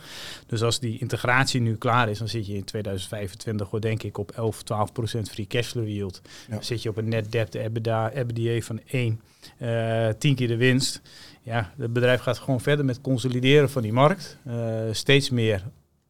Dus 0.47 0.61
als 0.61 0.79
die 0.79 0.99
integratie 0.99 1.61
nu 1.61 1.75
klaar 1.75 2.09
is, 2.09 2.17
dan 2.17 2.27
zit 2.27 2.47
je 2.47 2.55
in 2.55 2.63
2025, 2.63 3.69
hoor, 3.69 3.81
denk 3.81 4.03
ik, 4.03 4.17
op 4.17 4.31
11, 4.31 4.63
12 4.63 4.91
procent 4.91 5.29
free 5.29 5.47
cashflow 5.47 5.87
yield. 5.87 6.21
Ja. 6.47 6.53
Dan 6.53 6.63
zit 6.63 6.83
je 6.83 6.89
op 6.89 6.97
een 6.97 7.09
net 7.09 7.31
debt 7.31 7.55
EBITDA, 7.55 8.11
EBITDA 8.11 8.61
van 8.61 8.79
1, 8.85 9.21
eh 9.57 10.07
10 10.17 10.35
keer 10.35 10.47
de 10.47 10.57
winst. 10.57 11.01
Ja, 11.41 11.73
het 11.77 11.93
bedrijf 11.93 12.21
gaat 12.21 12.37
gewoon 12.37 12.61
verder 12.61 12.85
met 12.85 13.01
consolideren 13.01 13.69
van 13.69 13.81
die 13.81 13.93
markt. 13.93 14.37
Eh, 14.45 14.55
steeds 14.91 15.29
meer 15.29 15.63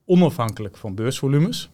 onafhankelijk 0.06 0.78
van 0.78 0.96
beursvolumes. 0.96 1.70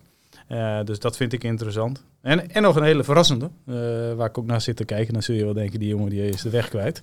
Eh, 0.47 0.83
dus 0.83 0.99
dat 0.99 1.17
vind 1.17 1.33
ik 1.33 1.43
interessant. 1.43 2.03
En, 2.21 2.49
en 2.51 2.61
nog 2.61 2.75
een 2.75 2.83
hele 2.83 3.03
verrassende, 3.03 3.49
eh, 3.65 3.75
waar 4.13 4.29
ik 4.29 4.37
ook 4.37 4.45
naar 4.45 4.61
zit 4.61 4.75
te 4.75 4.85
kijken. 4.85 5.13
Dan 5.13 5.23
zul 5.23 5.35
je 5.35 5.43
wel 5.43 5.53
denken, 5.53 5.79
die 5.79 5.89
jongen 5.89 6.09
die 6.09 6.29
is 6.29 6.41
de 6.41 6.49
weg 6.49 6.69
kwijt. 6.69 7.01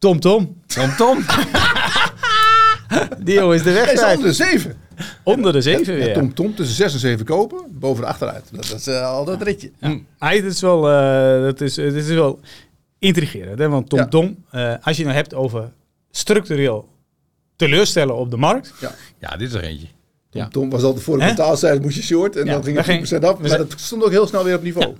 Tom 0.00 0.20
Tom, 0.20 0.56
Tom 0.66 0.96
Tom. 0.96 1.18
die 3.24 3.34
jongen 3.34 3.54
is 3.56 3.62
de 3.62 3.72
weg 3.72 3.84
Hij 3.84 3.94
is 3.94 4.02
onder 4.02 4.26
de 4.26 4.32
7. 4.32 4.76
Onder 5.22 5.52
de 5.52 5.60
zeven 5.60 5.92
Ja, 5.98 6.04
weer. 6.04 6.14
Tom 6.14 6.34
Tom 6.34 6.54
tussen 6.54 6.76
6 6.76 6.92
en 6.92 6.98
7 6.98 7.24
kopen, 7.26 7.64
boven 7.70 8.02
de 8.02 8.08
achteruit. 8.08 8.44
Dat, 8.52 8.66
dat 8.66 8.78
is 8.78 8.86
eh, 8.86 9.06
altijd 9.06 9.40
een 9.40 9.46
ritje. 9.46 9.70
Ja. 9.80 9.98
Hij 10.18 10.36
het 10.36 10.44
is 10.44 10.60
wel, 10.60 10.90
eh, 10.90 11.42
dat 11.42 11.60
is, 11.60 11.76
het 11.76 11.94
is 11.94 12.08
wel 12.08 12.40
intrigerend. 12.98 13.58
Hè? 13.58 13.68
Want 13.68 13.88
Tom 13.88 13.98
Ja. 13.98 14.06
Tom, 14.06 14.44
eh, 14.50 14.74
als 14.82 14.96
je 14.96 15.02
nou 15.02 15.14
hebt 15.14 15.34
over 15.34 15.72
structureel 16.10 16.88
teleurstellen 17.56 18.16
op 18.16 18.30
de 18.30 18.36
markt. 18.36 18.74
Ja, 19.18 19.36
dit 19.36 19.48
is 19.48 19.54
er 19.54 19.62
eentje. 19.62 19.86
Tom 20.30 20.40
Ja. 20.42 20.48
Tom 20.48 20.70
was 20.70 20.82
altijd 20.82 21.04
voor 21.04 21.18
de 21.18 21.24
Hè? 21.24 21.30
betaalcijfers 21.30 21.84
moest 21.84 21.96
je 21.96 22.02
short 22.02 22.36
en 22.36 22.46
Ja, 22.46 22.52
dan 22.52 22.64
ging 22.64 22.76
het 22.76 23.20
10% 23.20 23.24
af. 23.24 23.38
Maar 23.38 23.56
dat 23.58 23.72
stond 23.76 24.04
ook 24.04 24.10
heel 24.10 24.26
snel 24.26 24.44
weer 24.44 24.56
op 24.56 24.62
niveau. 24.62 24.94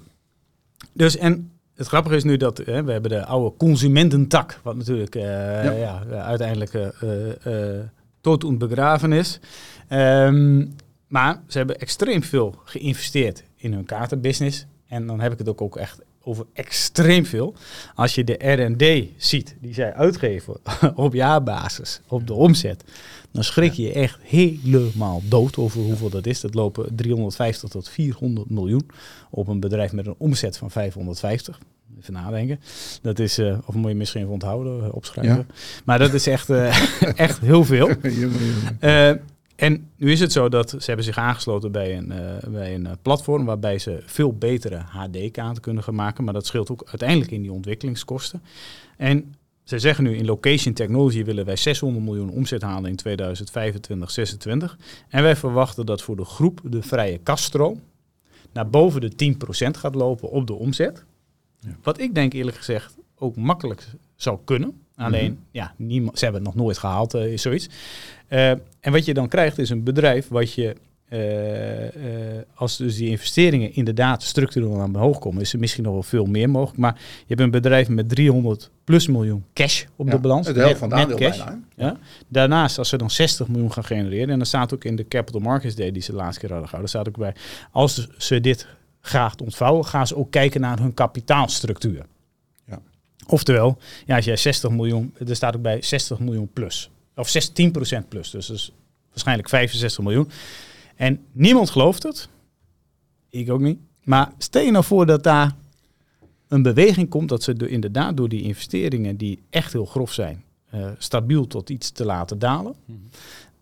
Dus 0.92 1.16
en 1.16 1.49
het 1.80 1.88
grappige 1.88 2.16
is 2.16 2.24
nu 2.24 2.36
dat 2.36 2.58
hè, 2.58 2.84
we 2.84 2.92
hebben 2.92 3.10
de 3.10 3.24
oude 3.24 3.56
consumententak, 3.56 4.60
wat 4.62 4.76
natuurlijk 4.76 5.14
eh, 5.14 5.22
Ja. 5.64 5.72
ja. 5.72 6.02
uiteindelijk 6.22 6.74
eh 6.74 7.76
eh, 7.76 7.84
tot 8.20 8.44
en 8.44 8.58
begraven 8.58 9.12
is. 9.12 9.40
Ehm, 9.88 10.66
maar 11.06 11.42
ze 11.46 11.58
hebben 11.58 11.78
extreem 11.78 12.22
veel 12.22 12.54
geïnvesteerd 12.64 13.44
in 13.56 13.72
hun 13.72 13.84
kaartenbusiness. 13.84 14.66
En 14.88 15.06
dan 15.06 15.20
heb 15.20 15.32
ik 15.32 15.38
het 15.38 15.48
ook, 15.48 15.60
ook 15.60 15.76
echt 15.76 16.00
over 16.22 16.46
extreem 16.52 17.26
veel. 17.26 17.54
Als 17.94 18.14
je 18.14 18.24
de 18.24 18.52
R&D 18.52 19.08
ziet 19.16 19.56
die 19.60 19.74
zij 19.74 19.94
uitgeven 19.94 20.56
op 20.94 21.14
jaarbasis, 21.14 22.00
op 22.06 22.26
de 22.26 22.34
omzet, 22.34 22.84
dan 23.32 23.44
schrik 23.44 23.72
je 23.72 23.92
echt 23.92 24.18
helemaal 24.22 25.22
dood 25.24 25.56
over 25.56 25.80
hoeveel 25.80 26.10
dat 26.10 26.26
is. 26.26 26.40
Dat 26.40 26.54
lopen 26.54 26.94
350 26.94 27.68
tot 27.68 27.88
400 27.88 28.50
miljoen 28.50 28.90
op 29.30 29.48
een 29.48 29.60
bedrijf 29.60 29.92
met 29.92 30.06
een 30.06 30.14
omzet 30.18 30.56
van 30.56 30.70
550. 30.70 31.58
Even 32.00 32.12
nadenken. 32.12 32.60
Dat 33.02 33.18
is, 33.18 33.38
eh, 33.38 33.58
of 33.66 33.74
moet 33.74 33.90
je 33.90 33.96
misschien 33.96 34.20
even 34.20 34.32
onthouden, 34.32 34.84
eh, 34.84 34.94
opschrijven. 34.94 35.48
Maar 35.84 35.98
dat 35.98 36.12
is 36.12 36.26
echt, 36.26 36.50
eh, 36.50 36.76
echt 37.26 37.40
heel 37.40 37.64
veel. 37.64 37.88
En 39.60 39.90
nu 39.96 40.10
is 40.12 40.20
het 40.20 40.32
zo 40.32 40.48
dat 40.48 40.70
ze 40.70 40.84
hebben 40.84 41.04
zich 41.04 41.18
aangesloten 41.18 41.72
bij 41.72 41.96
een, 41.96 42.12
eh, 42.12 42.48
bij 42.48 42.74
een 42.74 42.86
eh, 42.86 42.92
platform 43.02 43.44
waarbij 43.44 43.78
ze 43.78 44.02
veel 44.04 44.32
betere 44.32 44.76
HD-kaarten 44.76 45.62
kunnen 45.62 45.82
gaan 45.82 45.94
maken. 45.94 46.24
Maar 46.24 46.34
dat 46.34 46.46
scheelt 46.46 46.70
ook 46.70 46.82
uiteindelijk 46.86 47.30
in 47.30 47.42
die 47.42 47.52
ontwikkelingskosten. 47.52 48.42
En 48.96 49.34
ze 49.64 49.78
zeggen 49.78 50.04
nu 50.04 50.16
in 50.16 50.24
Location 50.24 50.74
Technology 50.74 51.24
willen 51.24 51.44
wij 51.44 51.56
600 51.56 52.04
miljoen 52.04 52.30
omzet 52.30 52.62
halen 52.62 52.90
in 52.90 52.96
2025, 52.96 54.10
26. 54.10 54.78
En 55.08 55.22
wij 55.22 55.36
verwachten 55.36 55.86
dat 55.86 56.02
voor 56.02 56.16
de 56.16 56.24
groep 56.24 56.60
de 56.64 56.82
vrije 56.82 57.18
kaststroom 57.18 57.80
naar 58.52 58.70
boven 58.70 59.00
de 59.00 59.14
10% 59.14 59.76
gaat 59.76 59.94
lopen 59.94 60.30
op 60.30 60.46
de 60.46 60.54
omzet. 60.54 61.04
Ja. 61.58 61.76
Wat 61.82 62.00
ik 62.00 62.14
denk 62.14 62.32
eerlijk 62.32 62.56
gezegd 62.56 62.96
ook 63.14 63.36
makkelijk 63.36 63.86
zou 64.16 64.38
kunnen. 64.44 64.79
Alleen, 65.00 65.38
ja, 65.50 65.74
niemand, 65.76 66.18
ze 66.18 66.24
hebben 66.24 66.44
het 66.44 66.54
nog 66.54 66.62
nooit 66.64 66.78
gehaald, 66.78 67.14
eh, 67.14 67.32
is 67.32 67.42
zoiets. 67.42 67.68
Eh, 68.28 68.50
en 68.50 68.92
wat 68.92 69.04
je 69.04 69.14
dan 69.14 69.28
krijgt 69.28 69.58
is 69.58 69.70
een 69.70 69.82
bedrijf 69.82 70.28
wat 70.28 70.52
je, 70.54 70.76
eh, 71.08 71.98
als 72.54 72.76
dus 72.76 72.96
die 72.96 73.08
investeringen 73.08 73.74
inderdaad 73.74 74.22
structureel 74.22 74.80
aan 74.80 74.94
omhoog 74.94 75.18
komen, 75.18 75.40
is 75.40 75.52
er 75.52 75.58
misschien 75.58 75.84
nog 75.84 75.92
wel 75.92 76.02
veel 76.02 76.24
meer 76.24 76.50
mogelijk. 76.50 76.78
Maar 76.78 76.94
je 76.94 77.24
hebt 77.26 77.40
een 77.40 77.50
bedrijf 77.50 77.88
met 77.88 78.08
300 78.08 78.70
plus 78.84 79.06
miljoen 79.06 79.44
cash 79.54 79.84
op 79.96 80.06
Ja, 80.06 80.12
de 80.12 80.18
balans. 80.18 80.46
Het 80.46 80.56
helft 80.56 80.78
van 80.78 80.88
het 80.88 80.98
net 80.98 81.10
aandeel 81.10 81.28
cash. 81.28 81.44
bijna. 81.44 81.60
Ja. 81.76 81.96
Daarnaast, 82.28 82.78
als 82.78 82.88
ze 82.88 82.96
dan 82.96 83.10
60 83.10 83.48
miljoen 83.48 83.72
gaan 83.72 83.84
genereren, 83.84 84.30
en 84.30 84.36
dan 84.36 84.46
staat 84.46 84.74
ook 84.74 84.84
in 84.84 84.96
de 84.96 85.08
Capital 85.08 85.40
Markets 85.40 85.74
Day 85.74 85.92
die 85.92 86.02
ze 86.02 86.10
de 86.10 86.16
laatste 86.16 86.40
keer 86.40 86.50
hadden 86.50 86.68
gehouden, 86.68 86.90
staat 86.90 87.08
ook 87.08 87.18
bij, 87.18 87.34
als 87.70 88.08
ze 88.18 88.40
dit 88.40 88.66
graag 89.00 89.36
ontvouwen, 89.36 89.84
gaan 89.84 90.06
ze 90.06 90.16
ook 90.16 90.30
kijken 90.30 90.60
naar 90.60 90.78
hun 90.78 90.94
kapitaalstructuur. 90.94 92.04
Oftewel, 93.30 93.78
ja, 94.06 94.16
als 94.16 94.24
jij 94.24 94.36
60 94.36 94.70
miljoen, 94.70 95.14
er 95.28 95.36
staat 95.36 95.56
ook 95.56 95.62
bij 95.62 95.82
60 95.82 96.18
miljoen 96.18 96.50
plus. 96.52 96.90
Of 97.16 97.28
16% 97.28 98.08
plus, 98.08 98.30
dus 98.30 98.46
dat 98.46 98.56
is 98.56 98.72
waarschijnlijk 99.08 99.48
65 99.48 100.04
miljoen. 100.04 100.30
En 100.96 101.20
niemand 101.32 101.70
gelooft 101.70 102.02
het. 102.02 102.28
Ik 103.28 103.50
ook 103.50 103.60
niet. 103.60 103.78
Maar 104.04 104.32
stel 104.38 104.62
je 104.62 104.70
nou 104.70 104.84
voor 104.84 105.06
dat 105.06 105.22
daar 105.22 105.52
een 106.48 106.62
beweging 106.62 107.08
komt 107.08 107.28
dat 107.28 107.42
ze 107.42 107.52
er 107.52 107.68
inderdaad 107.68 108.16
door 108.16 108.28
die 108.28 108.42
investeringen 108.42 109.16
die 109.16 109.42
echt 109.50 109.72
heel 109.72 109.84
grof 109.84 110.12
zijn, 110.12 110.44
eh, 110.70 110.90
stabiel 110.98 111.46
tot 111.46 111.70
iets 111.70 111.90
te 111.90 112.04
laten 112.04 112.38
dalen. 112.38 112.74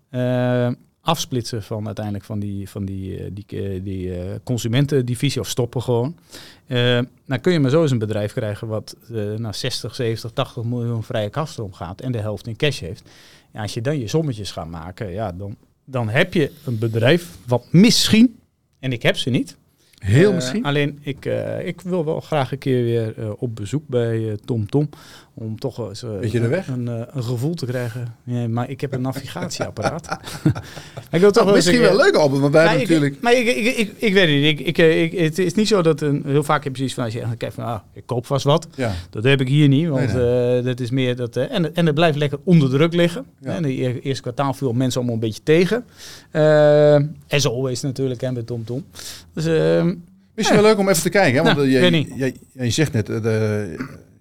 Eh, 0.09 0.71
afsplitsen 1.09 1.63
van 1.63 1.87
uiteindelijk 1.87 2.25
van 2.25 2.39
die, 2.39 2.69
van 2.69 2.85
die, 2.85 3.19
eh, 3.19 3.31
die, 3.33 3.45
eh, 3.49 3.85
die 3.85 4.15
eh, 4.15 4.35
consumentendivisie 4.45 5.41
of 5.41 5.49
stoppen 5.49 5.83
gewoon. 5.83 6.17
Eh, 6.67 7.01
dan 7.27 7.41
kun 7.41 7.53
je 7.53 7.59
maar 7.59 7.71
zo 7.71 7.83
eens 7.83 7.91
een 7.91 7.99
bedrijf 7.99 8.33
krijgen 8.33 8.69
wat 8.69 8.97
eh 9.11 9.35
naar 9.35 9.55
60, 9.55 9.95
70, 9.95 10.31
80 10.31 10.65
miljoen 10.65 11.03
vrije 11.03 11.31
kaststroom 11.31 11.73
gaat 11.73 12.01
en 12.01 12.13
de 12.13 12.19
helft 12.19 12.47
in 12.47 12.57
cash 12.57 12.81
heeft. 12.81 13.03
Ja, 13.53 13.63
als 13.63 13.75
je 13.75 13.81
dan 13.81 13.99
je 13.99 14.09
sommetjes 14.09 14.51
gaat 14.51 14.69
maken, 14.69 15.11
ja, 15.11 15.33
dan, 15.33 15.57
dan 15.85 16.09
heb 16.09 16.35
je 16.35 16.53
een 16.65 16.79
bedrijf 16.79 17.37
wat 17.47 17.73
misschien, 17.73 18.39
en 18.79 18.93
ik 18.93 19.03
heb 19.03 19.17
ze 19.17 19.31
niet, 19.31 19.57
Heel 19.99 20.29
eh, 20.29 20.35
misschien. 20.35 20.65
Alleen, 20.65 20.99
ik, 21.03 21.25
eh, 21.27 21.67
ik 21.67 21.81
wil 21.81 22.05
wel 22.05 22.21
graag 22.21 22.53
een 22.53 22.59
keer 22.59 22.85
weer 22.85 23.19
eh, 23.19 23.31
op 23.37 23.57
bezoek 23.57 23.83
bij 23.87 24.39
Tom 24.45 24.69
Tom. 24.69 24.89
Om 25.35 25.59
toch 25.59 25.89
eens? 25.89 26.03
Een, 26.03 26.87
een 26.87 27.25
gevoel 27.25 27.55
te 27.55 27.67
krijgen. 27.67 28.15
Ja, 28.25 28.49
maar 28.49 28.71
ik 28.71 28.81
heb 28.81 28.93
een 28.93 29.01
navigatieapparaat. 29.01 30.09
ik 31.11 31.21
wil 31.21 31.31
toch 31.31 31.45
wel 31.45 31.55
misschien 31.55 31.81
wel 31.81 31.97
leuk, 31.97 32.15
Albert, 32.15 32.41
want 32.41 32.53
wij 32.53 32.63
hebben 32.63 32.81
natuurlijk... 32.81 33.17
maar 33.21 33.35
ik, 33.35 33.47
ik, 33.47 33.77
ik, 33.77 33.93
ik 33.97 34.13
weet 34.13 34.29
niet. 34.29 34.59
Ik, 34.59 34.67
ik, 34.67 35.13
ik, 35.13 35.19
het 35.19 35.39
is 35.39 35.55
niet 35.55 35.69
zo 35.69 35.83
dat 35.83 36.01
een, 36.01 36.23
heel 36.27 36.43
vaak 36.43 36.65
heb 36.65 36.73
je 36.73 36.79
zoiets 36.79 36.95
van 36.95 37.05
als 37.05 37.13
je 37.13 37.37
kijkt 37.37 37.55
van 37.55 37.65
ah, 37.65 37.81
ik 37.93 38.03
koop 38.07 38.27
vast 38.27 38.45
wat. 38.45 38.69
Ja, 38.75 38.93
Dat 39.11 39.25
heb 39.25 39.41
ik 39.41 39.49
hier 39.49 39.69
niet, 39.69 39.89
want 39.89 40.13
dat 40.65 40.81
is 40.81 40.91
meer 40.91 41.17
dat. 41.17 41.37
en, 41.37 41.75
en 41.75 41.87
het 41.87 41.95
blijft 41.95 42.19
lekker 42.19 42.39
onder 42.45 42.71
druk 42.71 42.95
liggen. 42.95 43.25
Ja. 43.41 43.55
En 43.55 43.63
de 43.63 43.79
eer- 43.79 44.01
eerste 44.03 44.23
kwartaal 44.23 44.55
viel 44.55 44.73
mensen 44.73 45.01
allemaal 45.01 45.15
een 45.15 45.29
beetje 45.29 45.43
tegen. 45.43 45.85
As 47.29 47.47
always 47.47 47.81
natuurlijk, 47.81 48.21
hè, 48.21 48.33
met 48.33 48.47
Tom 48.47 48.65
Tom. 48.65 48.85
Dus 49.33 49.47
ehm, 49.47 49.88
Misschien 50.39 50.59
wel 50.61 50.69
leuk 50.71 50.79
om 50.79 50.89
even 50.89 51.03
te 51.03 51.09
kijken. 51.09 51.39
Hè? 51.39 51.43
Want 51.55 51.57
Nou, 51.71 51.91
niet. 51.91 52.13
jij, 52.17 52.35
jij 52.53 52.71
zegt 52.71 52.93
net, 52.93 53.09
eh, 53.09 53.23
de, 53.23 53.75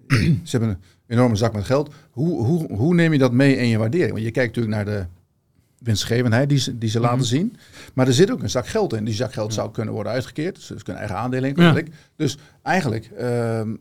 ze 0.44 0.56
hebben 0.56 0.68
een 0.68 0.78
enorme 1.06 1.36
zak 1.36 1.52
met 1.52 1.64
geld. 1.64 1.94
Hoe, 2.10 2.44
hoe, 2.44 2.72
hoe 2.72 2.94
neem 2.94 3.12
je 3.12 3.18
dat 3.18 3.32
mee 3.32 3.56
in 3.56 3.68
je 3.68 3.78
waardering? 3.78 4.12
Want 4.12 4.24
je 4.24 4.30
kijkt 4.30 4.56
natuurlijk 4.56 4.84
naar 4.84 4.94
de 4.94 5.06
winstgevendheid 5.78 6.48
die 6.48 6.58
ze, 6.58 6.78
die 6.78 6.88
ze 6.90 7.00
laten 7.00 7.18
Mhm. 7.18 7.26
zien. 7.26 7.56
Maar 7.94 8.06
er 8.06 8.12
zit 8.12 8.30
ook 8.30 8.42
een 8.42 8.50
zak 8.50 8.66
geld 8.66 8.92
in. 8.92 9.04
Die 9.04 9.14
zak 9.14 9.32
geld 9.32 9.54
zou 9.54 9.70
kunnen 9.70 9.94
worden 9.94 10.12
uitgekeerd. 10.12 10.54
Dus 10.54 10.66
ze 10.66 10.74
kunnen 10.74 10.96
eigen 11.02 11.16
aandelen 11.18 11.56
in. 11.56 11.62
Ja. 11.62 11.82
Dus 12.16 12.36
eigenlijk, 12.62 13.10
ehm, 13.16 13.74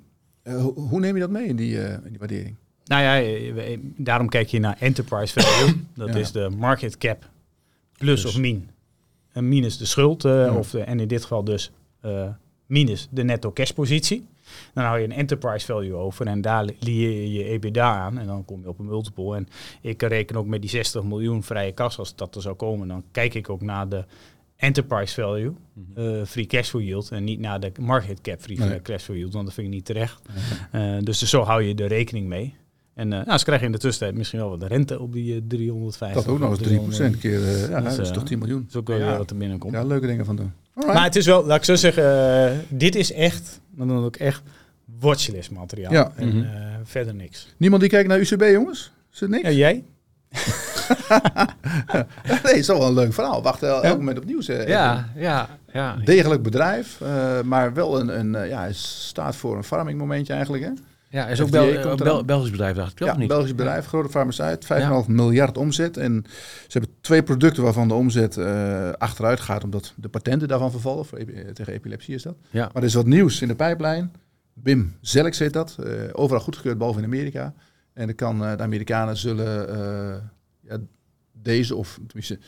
Eh, 0.43 0.65
hoe, 0.75 0.99
neem 0.99 1.13
je 1.13 1.19
dat 1.21 1.29
mee 1.29 1.45
in 1.47 1.55
die, 1.55 1.81
eh, 1.81 1.93
in 1.93 2.09
die 2.09 2.19
waardering? 2.19 2.55
Nou 2.85 3.01
ja, 3.03 3.77
daarom 3.97 4.29
kijk 4.29 4.47
je 4.47 4.59
naar 4.59 4.75
enterprise 4.79 5.39
value. 5.39 5.73
Dat 5.95 6.09
Ja. 6.09 6.15
is 6.15 6.31
de 6.31 6.49
market 6.57 6.97
cap 6.97 7.29
plus 7.97 8.21
Dus. 8.21 8.31
of 8.33 8.39
min. 8.39 8.69
En 9.33 9.47
minus 9.47 9.77
de 9.77 9.85
schuld, 9.85 10.23
Ja. 10.23 10.53
of 10.53 10.69
de, 10.69 10.79
en 10.81 10.99
in 10.99 11.07
dit 11.07 11.21
geval 11.21 11.43
dus 11.43 11.71
minus 12.65 13.07
de 13.11 13.23
netto 13.23 13.51
cash 13.51 13.71
positie. 13.71 14.25
Dan 14.73 14.83
hou 14.83 14.99
je 14.99 15.03
een 15.03 15.11
enterprise 15.11 15.65
value 15.65 15.93
over 15.93 16.27
en 16.27 16.41
daar 16.41 16.65
lieer 16.79 17.09
je 17.11 17.31
je 17.31 17.43
EBITDA 17.43 17.99
aan 17.99 18.17
en 18.17 18.27
dan 18.27 18.45
kom 18.45 18.61
je 18.61 18.67
op 18.67 18.79
een 18.79 18.85
multiple. 18.85 19.35
En 19.35 19.47
ik 19.81 20.01
reken 20.01 20.35
ook 20.35 20.45
met 20.45 20.61
die 20.61 20.69
60 20.69 21.03
miljoen 21.03 21.43
vrije 21.43 21.71
kas, 21.71 21.97
als 21.99 22.15
dat 22.15 22.35
er 22.35 22.41
zou 22.41 22.55
komen, 22.55 22.87
dan 22.87 23.03
kijk 23.11 23.33
ik 23.33 23.49
ook 23.49 23.61
naar 23.61 23.89
de 23.89 24.05
enterprise 24.55 25.21
value, 25.21 25.53
eh, 25.95 26.23
free 26.25 26.45
cash 26.45 26.69
flow 26.69 26.81
yield, 26.83 27.11
en 27.11 27.23
niet 27.23 27.39
naar 27.39 27.59
de 27.59 27.71
market 27.79 28.21
cap 28.21 28.41
free 28.41 28.57
Nee. 28.59 28.81
cash 28.81 29.03
flow 29.03 29.17
yield, 29.17 29.33
want 29.33 29.45
dat 29.45 29.53
vind 29.53 29.67
ik 29.67 29.73
niet 29.73 29.85
terecht. 29.85 30.21
Eh, 30.71 30.97
dus 31.03 31.21
zo 31.21 31.41
hou 31.43 31.63
je 31.63 31.75
er 31.75 31.87
rekening 31.87 32.27
mee. 32.27 32.55
En 32.93 33.13
eh 33.13 33.25
nou, 33.25 33.37
ze 33.37 33.43
krijgen 33.45 33.65
in 33.65 33.71
de 33.71 33.77
tussentijd 33.77 34.17
misschien 34.17 34.39
wel 34.39 34.49
wat 34.49 34.63
rente 34.63 34.99
op 34.99 35.13
die 35.13 35.35
eh, 35.35 35.41
350. 35.47 36.23
Dat 36.23 36.33
ook 36.33 36.39
nog 36.39 36.49
eens 36.49 36.67
3% 36.67 37.17
keer. 37.19 37.43
eh, 37.47 37.61
ja, 37.61 37.67
Dat 37.67 37.83
dat 37.83 37.91
is, 37.91 37.97
is 37.99 38.07
eh, 38.07 38.13
toch 38.13 38.23
10 38.23 38.39
miljoen. 38.39 38.59
Dat 38.61 38.69
is 38.69 38.75
ook 38.75 38.87
wel 38.87 38.97
Ja. 38.97 39.05
weer 39.07 39.17
wat 39.17 39.29
er 39.29 39.37
binnenkomt. 39.37 39.73
Ja, 39.73 39.83
leuke 39.83 40.07
dingen 40.07 40.25
van 40.25 40.35
doen. 40.35 40.51
Alright. 40.77 40.93
Maar 40.95 41.03
het 41.03 41.15
is 41.15 41.25
wel, 41.25 41.45
laat 41.45 41.57
ik 41.57 41.63
zo 41.63 41.75
zeggen, 41.75 42.03
eh, 42.47 42.51
dit 42.69 42.95
is 42.95 43.11
echt, 43.13 43.59
maar 43.75 43.87
dan 43.87 44.03
ook 44.05 44.15
echt 44.15 44.41
watchlist 44.99 45.51
materiaal. 45.51 45.91
Ja. 45.93 46.11
En 46.15 46.27
Mhm. 46.27 46.43
eh, 46.43 46.61
verder 46.83 47.15
niks. 47.15 47.53
Niemand 47.57 47.81
die 47.81 47.91
kijkt 47.91 48.07
naar 48.09 48.19
UCB, 48.19 48.41
jongens? 48.51 48.91
Is 49.13 49.19
het 49.19 49.29
niks? 49.29 49.43
Ja, 49.43 49.51
jij? 49.51 49.83
nee, 52.43 52.53
is 52.53 52.65
toch 52.65 52.77
wel 52.77 52.87
een 52.87 52.93
leuk 52.93 53.13
verhaal. 53.13 53.41
Wacht 53.41 53.63
el- 53.63 53.83
elk 53.83 53.97
moment 53.97 54.17
op 54.17 54.25
nieuws. 54.25 54.47
eh, 54.47 54.67
Ja, 54.67 55.09
ja, 55.15 55.49
ja. 55.73 55.95
Degelijk 56.03 56.41
bedrijf, 56.43 57.01
eh, 57.01 57.41
maar 57.41 57.73
wel 57.73 57.99
een, 57.99 58.19
een 58.19 58.35
eh, 58.35 58.49
ja, 58.49 58.67
staat 58.71 59.35
voor 59.35 59.57
een 59.57 59.63
farming 59.63 59.99
momentje 59.99 60.33
eigenlijk. 60.33 60.63
Hè? 60.63 60.69
Ja, 61.09 61.27
is 61.27 61.41
ook 61.41 61.49
Bel, 61.49 61.67
eraan. 61.69 61.95
Bel- 61.97 62.25
Belgisch 62.25 62.49
bedrijf, 62.51 62.75
dacht 62.75 62.91
ik, 62.91 62.97
toch? 62.97 63.07
ja, 63.07 63.17
niet? 63.17 63.27
Belgisch 63.27 63.55
bedrijf, 63.55 63.85
grote 63.85 64.09
farmaceut, 64.09 64.65
5,5 64.65 65.07
miljard 65.07 65.57
omzet. 65.57 65.97
En 65.97 66.23
ze 66.67 66.77
hebben 66.77 66.89
twee 67.01 67.23
producten 67.23 67.63
waarvan 67.63 67.87
de 67.87 67.93
omzet 67.93 68.37
eh, 68.37 68.91
achteruit 68.91 69.39
gaat, 69.39 69.63
omdat 69.63 69.93
de 69.95 70.09
patenten 70.09 70.47
daarvan 70.47 70.71
vervallen. 70.71 71.05
Voor 71.05 71.17
epi- 71.17 71.51
tegen 71.53 71.73
epilepsie 71.73 72.15
is 72.15 72.23
dat. 72.23 72.35
Ja. 72.49 72.63
Maar 72.73 72.81
er 72.81 72.87
is 72.87 72.93
wat 72.93 73.05
nieuws 73.05 73.41
in 73.41 73.47
de 73.47 73.55
pijplijn. 73.55 74.11
BIM 74.53 74.95
Zelix 75.01 75.39
heet 75.39 75.53
dat. 75.53 75.75
eh, 75.83 75.91
overal 76.11 76.41
goedgekeurd, 76.43 76.77
behalve 76.77 76.99
in 76.99 77.05
Amerika. 77.05 77.53
En 77.93 78.05
dan 78.05 78.15
kan, 78.15 78.45
eh, 78.45 78.57
de 78.57 78.63
Amerikanen 78.63 79.17
zullen 79.17 79.69
eh, 79.69 80.15
ja, 80.61 80.77
deze, 81.41 81.75
of 81.75 81.99
tenminste 82.07 82.39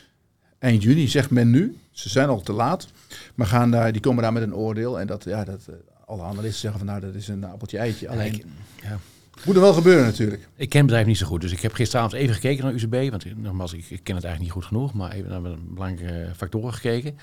eind 0.59 0.83
juni, 0.83 1.07
zegt 1.07 1.29
men 1.29 1.49
nu. 1.49 1.77
Ze 1.91 2.09
zijn 2.09 2.29
al 2.29 2.41
te 2.41 2.53
laat. 2.53 2.87
Maar 3.35 3.47
gaan 3.47 3.71
daar, 3.71 3.91
die 3.91 4.01
komen 4.01 4.23
daar 4.23 4.33
met 4.33 4.43
een 4.43 4.55
oordeel. 4.55 4.99
En 4.99 5.07
dat, 5.07 5.23
ja, 5.23 5.43
dat, 5.43 5.65
eh, 5.69 5.75
alle 6.09 6.23
analisten 6.23 6.59
zeggen 6.61 6.79
van 6.79 6.89
nou, 6.89 6.99
dat 7.01 7.15
is 7.15 7.27
een 7.27 7.43
appeltje 7.43 7.77
eitje. 7.77 8.09
Alleen, 8.09 8.33
ik, 8.33 8.45
ja. 8.81 8.99
moet 9.45 9.55
er 9.55 9.61
wel 9.61 9.73
gebeuren 9.73 10.05
natuurlijk. 10.05 10.47
ik 10.55 10.69
ken 10.69 10.77
het 10.77 10.87
bedrijf 10.87 11.07
niet 11.07 11.17
zo 11.17 11.25
goed, 11.25 11.41
dus 11.41 11.51
ik 11.51 11.59
heb 11.59 11.73
gisteravond 11.73 12.13
even 12.13 12.35
gekeken 12.35 12.63
naar 12.63 12.73
UCB. 12.73 13.09
Want 13.09 13.37
nogmaals, 13.37 13.73
ik, 13.73 13.89
ik 13.89 14.03
ken 14.03 14.15
het 14.15 14.23
eigenlijk 14.23 14.39
niet 14.39 14.51
goed 14.51 14.65
genoeg, 14.65 14.93
maar 14.93 15.11
even 15.11 15.29
naar 15.29 15.43
de 15.43 15.57
belangrijke 15.67 16.35
factoren 16.35 16.73
gekeken. 16.73 17.17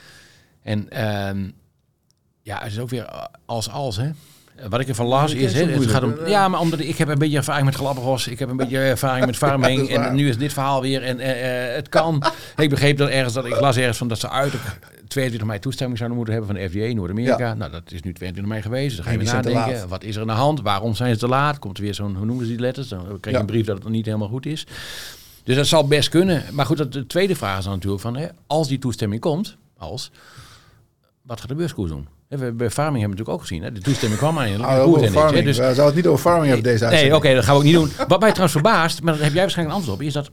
En 0.62 0.90
ehm, 0.90 1.50
ja, 2.42 2.58
het 2.58 2.72
is 2.72 2.78
ook 2.78 2.88
weer 2.88 3.30
als 3.44 3.70
als, 3.70 3.96
hè. 3.96 4.10
Wat 4.68 4.80
ik 4.80 4.88
ervan 4.88 5.06
las 5.06 5.34
is, 5.34 5.52
hè, 5.52 5.64
het 5.64 5.86
gaat 5.86 6.02
om, 6.02 6.14
ja, 6.26 6.48
maar 6.48 6.60
omdat 6.60 6.80
ik 6.80 6.98
heb 6.98 7.08
een 7.08 7.18
beetje 7.18 7.36
ervaring 7.36 7.64
met 7.66 7.76
Galapagos, 7.76 8.26
ik 8.28 8.38
heb 8.38 8.48
een 8.50 8.56
beetje 8.56 8.78
ervaring 8.78 9.26
met 9.26 9.36
farming 9.46 9.88
en 9.88 10.14
nu 10.14 10.28
is 10.28 10.38
dit 10.38 10.52
verhaal 10.52 10.80
weer 10.82 11.02
en 11.02 11.18
eh, 11.18 11.68
eh, 11.68 11.74
het 11.74 11.88
kan. 11.88 12.22
ik 12.56 12.70
begreep 12.70 12.96
dat 12.96 13.08
ergens, 13.08 13.34
dat 13.34 13.44
ik 13.44 13.60
las 13.60 13.76
ergens 13.76 13.98
van 13.98 14.08
dat 14.08 14.18
ze 14.18 14.30
uiterlijk 14.30 14.78
22 15.08 15.48
mei 15.48 15.60
toestemming 15.60 15.98
zouden 15.98 16.18
moeten 16.18 16.36
hebben 16.36 16.54
van 16.54 16.64
de 16.64 16.70
FDA 16.70 16.84
in 16.84 16.96
Noord-Amerika. 16.96 17.54
Nou, 17.54 17.70
dat 17.70 17.82
is 17.86 18.02
nu 18.02 18.12
22 18.12 18.44
mei 18.52 18.62
geweest, 18.62 18.86
dus 18.86 18.96
dan 18.96 19.04
ga 19.04 19.10
je 19.10 19.18
weer 19.18 19.32
nadenken, 19.32 19.88
wat 19.88 20.04
is 20.04 20.14
er 20.14 20.20
aan 20.20 20.26
de 20.26 20.32
hand, 20.32 20.60
waarom 20.60 20.94
zijn 20.94 21.12
ze 21.12 21.18
te 21.18 21.28
laat, 21.28 21.58
komt 21.58 21.76
er 21.76 21.82
weer 21.82 21.94
zo'n, 21.94 22.16
hoe 22.16 22.26
noemen 22.26 22.44
ze 22.44 22.50
die 22.50 22.60
letters, 22.60 22.88
dan 22.88 23.00
krijg 23.00 23.20
je 23.22 23.30
Ja. 23.30 23.38
een 23.38 23.46
brief 23.46 23.66
dat 23.66 23.74
het 23.74 23.84
nog 23.84 23.92
niet 23.92 24.06
helemaal 24.06 24.28
goed 24.28 24.46
is. 24.46 24.66
Dus 25.44 25.56
dat 25.56 25.66
zal 25.66 25.86
best 25.86 26.08
kunnen. 26.08 26.44
Maar 26.52 26.66
goed, 26.66 26.76
dat, 26.76 26.92
de 26.92 27.06
tweede 27.06 27.36
vraag 27.36 27.58
is 27.58 27.64
dan 27.64 27.72
natuurlijk 27.72 28.02
van, 28.02 28.16
hè, 28.16 28.26
als 28.46 28.68
die 28.68 28.78
toestemming 28.78 29.20
komt, 29.20 29.56
als, 29.78 30.10
wat 31.22 31.40
gaat 31.40 31.48
de 31.48 31.54
beurskoers 31.54 31.90
doen? 31.90 32.06
We- 32.28 32.52
Bij 32.52 32.70
farming 32.70 33.00
hebben 33.00 33.00
we 33.00 33.00
natuurlijk 33.00 33.28
ook 33.28 33.40
gezien. 33.40 33.62
Hè? 33.62 33.72
De 33.72 33.80
toestemming 33.80 34.20
kwam 34.20 34.38
aan 34.38 34.64
over 34.64 35.02
hè. 35.02 35.10
farming. 35.10 35.44
Dus 35.44 35.56
We 35.56 35.62
zouden 35.62 35.84
het 35.84 35.94
niet 35.94 36.06
over 36.06 36.20
farming 36.20 36.46
hebben 36.46 36.62
deze 36.64 36.84
Nee, 36.84 36.92
uitzending. 36.92 37.24
oké, 37.24 37.34
dat 37.34 37.44
gaan 37.44 37.52
we 37.54 37.58
ook 37.60 37.66
niet 37.66 37.74
doen. 37.74 37.90
Wat 38.08 38.20
mij 38.20 38.28
trouwens 38.28 38.52
verbaast, 38.52 39.02
maar 39.02 39.12
dat 39.12 39.22
heb 39.22 39.32
jij 39.32 39.40
waarschijnlijk 39.40 39.76
een 39.78 39.82
antwoord 39.82 40.00
op, 40.00 40.06
is 40.06 40.12
dat, 40.12 40.30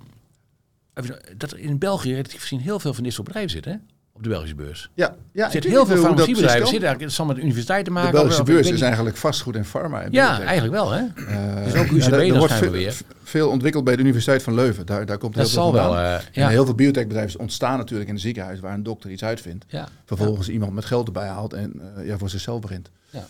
dat 1.37 1.55
in 1.55 1.77
België 1.77 2.11
relatief 2.11 2.41
gezien 2.41 2.59
heel 2.59 2.79
veel 2.79 2.93
van 2.93 3.03
dit 3.03 3.13
soort 3.13 3.25
bedrijven 3.27 3.51
zitten? 3.51 3.87
Op 4.15 4.23
de 4.23 4.29
Belgische 4.29 4.55
beurs. 4.55 4.89
Ja, 4.93 5.15
ja 5.31 5.47
Er 5.49 5.55
ik 5.55 5.63
heel 5.63 5.85
veel 5.85 5.97
farmaciebedrijven. 5.97 6.67
zitten 6.67 6.71
eigenlijk, 6.71 7.01
het 7.01 7.11
zal 7.11 7.25
met 7.25 7.35
de 7.35 7.41
universiteit 7.41 7.83
te 7.85 7.89
De 7.89 7.95
maken 7.95 8.11
Belgische 8.11 8.35
hebben, 8.37 8.55
of 8.55 8.61
beurs 8.61 8.75
is 8.75 8.81
eigenlijk 8.81 9.17
vastgoed 9.17 9.55
en 9.55 9.65
pharma. 9.65 10.01
en 10.01 10.11
Ja, 10.11 10.27
biotech. 10.29 10.45
eigenlijk 10.47 10.73
wel, 10.77 10.91
hè? 10.91 11.01
Eh, 11.27 11.63
Dus 11.63 11.73
ook 11.75 11.85
ja, 11.85 11.93
UCB 11.93 12.11
er 12.13 12.27
dan 12.27 12.37
wordt 12.37 12.53
veel, 12.53 12.71
weer. 12.71 12.97
veel 13.23 13.49
ontwikkeld 13.49 13.83
bij 13.83 13.95
de 13.95 14.01
Universiteit 14.01 14.43
van 14.43 14.53
Leuven. 14.53 14.85
Daar, 14.85 15.05
daar 15.05 15.17
komt 15.17 15.33
heel 15.35 15.43
Dat 15.43 15.51
veel 15.51 15.61
zal 15.63 15.73
wel, 15.73 15.97
eh, 15.97 16.13
En 16.13 16.21
ja. 16.31 16.47
heel 16.49 16.65
veel 16.65 16.75
biotechbedrijven 16.75 17.39
ontstaan 17.39 17.77
natuurlijk 17.77 18.09
in 18.09 18.15
een 18.15 18.21
ziekenhuis 18.21 18.59
waar 18.59 18.73
een 18.73 18.83
dokter 18.83 19.09
iets 19.11 19.23
uitvindt. 19.23 19.65
Ja. 19.67 19.87
Vervolgens 20.05 20.49
iemand 20.49 20.73
met 20.73 20.85
geld 20.85 21.07
erbij 21.07 21.27
haalt 21.27 21.53
en 21.53 21.81
eh, 21.97 22.05
ja, 22.07 22.17
voor 22.17 22.29
zichzelf 22.29 22.61
begint. 22.61 22.89
Ja. 23.09 23.25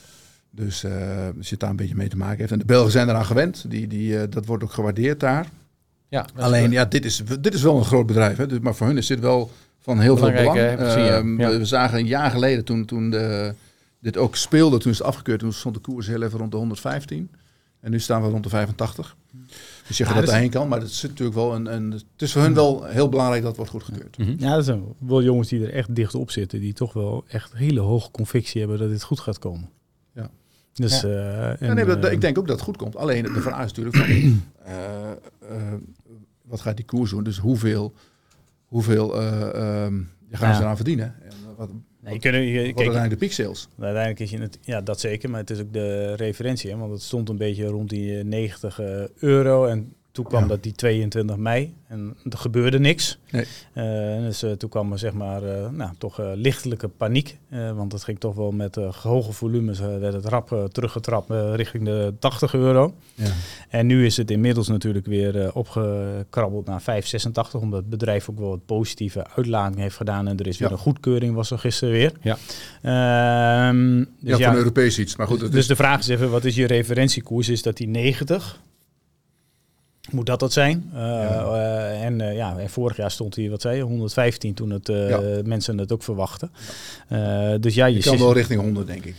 Dus 0.51 0.85
als 1.37 1.49
je 1.49 1.57
daar 1.57 1.69
een 1.69 1.75
beetje 1.75 1.95
mee 1.95 2.07
te 2.09 2.17
maken 2.17 2.37
heeft. 2.37 2.51
En 2.51 2.59
de 2.59 2.65
Belgen 2.65 2.91
zijn 2.91 3.09
eraan 3.09 3.25
gewend. 3.25 3.65
Die, 3.67 3.87
die, 3.87 4.29
dat 4.29 4.45
wordt 4.45 4.63
ook 4.63 4.73
gewaardeerd 4.73 5.19
daar. 5.19 5.45
Ja, 6.07 6.25
Alleen, 6.35 6.71
ja, 6.71 6.85
dit 6.85 7.05
is, 7.05 7.23
dit 7.39 7.53
is 7.53 7.61
wel 7.61 7.77
een 7.77 7.85
groot 7.85 8.05
bedrijf. 8.05 8.37
Hè? 8.37 8.47
Dus, 8.47 8.59
maar 8.59 8.75
voor 8.75 8.87
hun 8.87 8.97
is 8.97 9.07
dit 9.07 9.19
wel 9.19 9.51
van 9.83 9.99
heel 9.99 10.17
veel 10.17 10.31
belang. 10.31 10.57
hè, 10.57 10.71
ik 10.73 10.79
ja. 10.79 11.17
Ehm, 11.17 11.35
we, 11.35 11.57
we 11.57 11.65
zagen 11.65 11.97
een 11.99 12.05
jaar 12.05 12.31
geleden 12.31 12.63
toen, 12.65 12.85
toen 12.85 13.09
de, 13.09 13.53
dit 13.99 14.17
ook 14.17 14.35
speelde, 14.35 14.77
toen 14.77 14.91
is 14.91 14.97
het 14.97 15.07
afgekeurd. 15.07 15.39
Toen 15.39 15.53
stond 15.53 15.75
de 15.75 15.81
koers 15.81 16.07
heel 16.07 16.21
even 16.21 16.39
rond 16.39 16.51
de 16.51 16.57
115. 16.57 17.29
En 17.79 17.91
nu 17.91 17.99
staan 17.99 18.21
we 18.21 18.29
rond 18.29 18.43
de 18.43 18.49
85. 18.49 19.15
Dus 19.87 19.97
je 19.97 20.03
gaat 20.05 20.13
Ja, 20.13 20.19
dat 20.19 20.29
dus- 20.29 20.39
heen 20.39 20.49
kan. 20.49 20.67
Maar 20.67 20.79
het 20.79 20.89
is 20.89 21.01
natuurlijk 21.01 21.35
wel 21.37 21.55
een, 21.55 21.73
een... 21.73 21.91
Het 21.91 22.03
is 22.17 22.31
voor 22.31 22.41
hun 22.41 22.53
wel 22.53 22.83
heel 22.83 23.09
belangrijk 23.09 23.41
dat 23.43 23.57
het 23.57 23.57
wordt 23.57 23.71
goedgekeurd. 23.71 24.17
Mhm. 24.17 24.33
Ja, 24.37 24.55
dat 24.55 24.65
zijn 24.65 24.83
wel 24.97 25.23
jongens 25.23 25.47
die 25.49 25.65
er 25.65 25.73
echt 25.73 25.95
dicht 25.95 26.15
op 26.15 26.31
zitten. 26.31 26.59
Die 26.59 26.73
toch 26.73 26.93
wel 26.93 27.23
echt 27.27 27.53
hele 27.55 27.79
hoge 27.79 28.11
convictie 28.11 28.59
hebben 28.61 28.79
dat 28.79 28.89
dit 28.89 29.03
goed 29.03 29.19
gaat 29.19 29.39
komen. 29.39 29.69
Ja. 30.13 30.29
Dus, 30.73 31.01
Ja. 31.01 31.07
eh, 31.07 31.49
en, 31.49 31.67
Ja, 31.67 31.73
nee, 31.73 31.85
dat- 31.85 32.05
eh, 32.05 32.11
ik 32.11 32.21
denk 32.21 32.37
ook 32.37 32.47
dat 32.47 32.55
het 32.55 32.65
goed 32.65 32.77
komt. 32.77 32.95
Alleen 32.95 33.23
de 33.23 33.41
vraag 33.41 33.65
is 33.65 33.73
natuurlijk 33.73 33.95
van... 33.95 34.07
eh, 34.65 35.11
eh, 35.11 35.73
wat 36.45 36.61
gaat 36.61 36.75
die 36.75 36.85
koers 36.85 37.09
doen? 37.09 37.23
Dus 37.23 37.37
hoeveel... 37.37 37.93
Hoeveel 38.73 39.19
eh, 39.19 39.41
ehm, 39.41 40.01
gaan 40.31 40.49
Ja. 40.49 40.53
ze 40.55 40.61
eraan 40.61 40.75
verdienen? 40.75 41.15
En 41.23 41.55
wat, 41.57 41.69
nee, 42.01 42.13
je 42.13 42.19
wat 42.21 42.31
kijk, 42.31 42.77
uiteindelijk 42.77 43.09
de 43.09 43.15
peak 43.15 43.31
sales? 43.31 43.67
Uiteindelijk 43.79 44.19
is 44.19 44.29
je 44.31 44.37
het, 44.37 44.59
ja, 44.61 44.81
dat 44.81 44.99
zeker, 44.99 45.29
maar 45.29 45.39
het 45.39 45.49
is 45.49 45.59
ook 45.59 45.73
de 45.73 46.15
referentie, 46.15 46.71
hè, 46.71 46.77
want 46.77 46.91
het 46.91 47.01
stond 47.01 47.29
een 47.29 47.37
beetje 47.37 47.65
rond 47.65 47.89
die 47.89 48.17
eh, 48.17 48.25
90 48.25 48.79
eh, 48.79 49.07
euro 49.15 49.65
en 49.65 49.93
toen 50.13 50.25
kwam 50.25 50.41
Ja. 50.41 50.47
dat 50.47 50.63
die 50.63 50.71
22 50.71 51.35
mei 51.35 51.73
en 51.87 52.15
er 52.29 52.37
gebeurde 52.37 52.79
niks. 52.79 53.17
Nee. 53.31 53.45
Eh, 53.73 53.83
dus 54.25 54.43
eh, 54.43 54.51
toen 54.51 54.69
kwam 54.69 54.91
er 54.91 54.99
zeg 54.99 55.13
maar, 55.13 55.43
eh, 55.43 55.69
nou, 55.69 55.91
toch 55.97 56.21
lichtelijke 56.35 56.87
paniek, 56.87 57.37
want 57.75 57.91
het 57.91 58.03
ging 58.03 58.19
toch 58.19 58.35
wel 58.35 58.51
met 58.51 58.75
hoge 59.01 59.31
volumes, 59.31 59.79
werd 59.79 60.13
het 60.13 60.25
rap 60.25 60.69
teruggetrapt 60.71 61.29
richting 61.55 61.85
de 61.85 62.13
80 62.19 62.53
euro. 62.53 62.93
Ja. 63.15 63.31
En 63.69 63.85
nu 63.85 64.05
is 64.05 64.17
het 64.17 64.31
inmiddels 64.31 64.67
natuurlijk 64.67 65.05
weer 65.05 65.53
opgekrabbeld 65.53 66.65
naar 66.65 66.81
5,86, 66.81 67.61
omdat 67.61 67.79
het 67.79 67.89
bedrijf 67.89 68.29
ook 68.29 68.39
wel 68.39 68.49
wat 68.49 68.65
positieve 68.65 69.25
uitlating 69.35 69.79
heeft 69.81 69.95
gedaan 69.95 70.27
en 70.27 70.37
er 70.37 70.47
is 70.47 70.57
weer 70.57 70.67
Ja. 70.67 70.73
een 70.73 70.79
goedkeuring, 70.81 71.35
was 71.35 71.51
er 71.51 71.59
gisteren 71.59 71.93
weer. 71.93 72.11
Ja. 72.21 72.37
Ehm, 72.81 74.03
dus 74.19 74.37
ja, 74.37 74.47
van 74.47 74.55
Europees 74.55 74.99
iets. 74.99 75.15
Maar 75.15 75.27
goed, 75.27 75.39
dus 75.39 75.49
is, 75.53 75.67
de 75.67 75.75
vraag 75.75 75.99
is 75.99 76.07
even, 76.07 76.29
wat 76.31 76.45
is 76.45 76.55
je 76.55 76.65
referentiekoers? 76.67 77.49
Is 77.49 77.61
dat 77.61 77.77
die 77.77 77.87
90? 77.87 78.59
Moet 80.11 80.25
dat 80.25 80.39
dat 80.39 80.53
zijn? 80.53 80.91
Uh, 80.93 80.99
uh, 80.99 82.03
en, 82.03 82.19
uh, 82.19 82.35
ja, 82.35 82.57
en 82.57 82.69
vorig 82.69 82.97
jaar 82.97 83.11
stond 83.11 83.35
hij, 83.35 83.49
wat 83.49 83.61
zei 83.61 83.77
je, 83.77 83.83
115 83.83 84.53
toen 84.53 84.69
het, 84.69 84.89
uh, 84.89 85.09
ja. 85.09 85.41
mensen 85.43 85.77
het 85.77 85.91
ook 85.91 86.03
verwachten. 86.03 86.51
Uh, 87.09 87.53
dus 87.59 87.75
ja, 87.75 87.85
je, 87.85 87.95
je 87.95 88.03
kan 88.03 88.17
wel 88.17 88.33
richting 88.33 88.61
100, 88.61 88.87
denk 88.87 89.05
ik. 89.05 89.15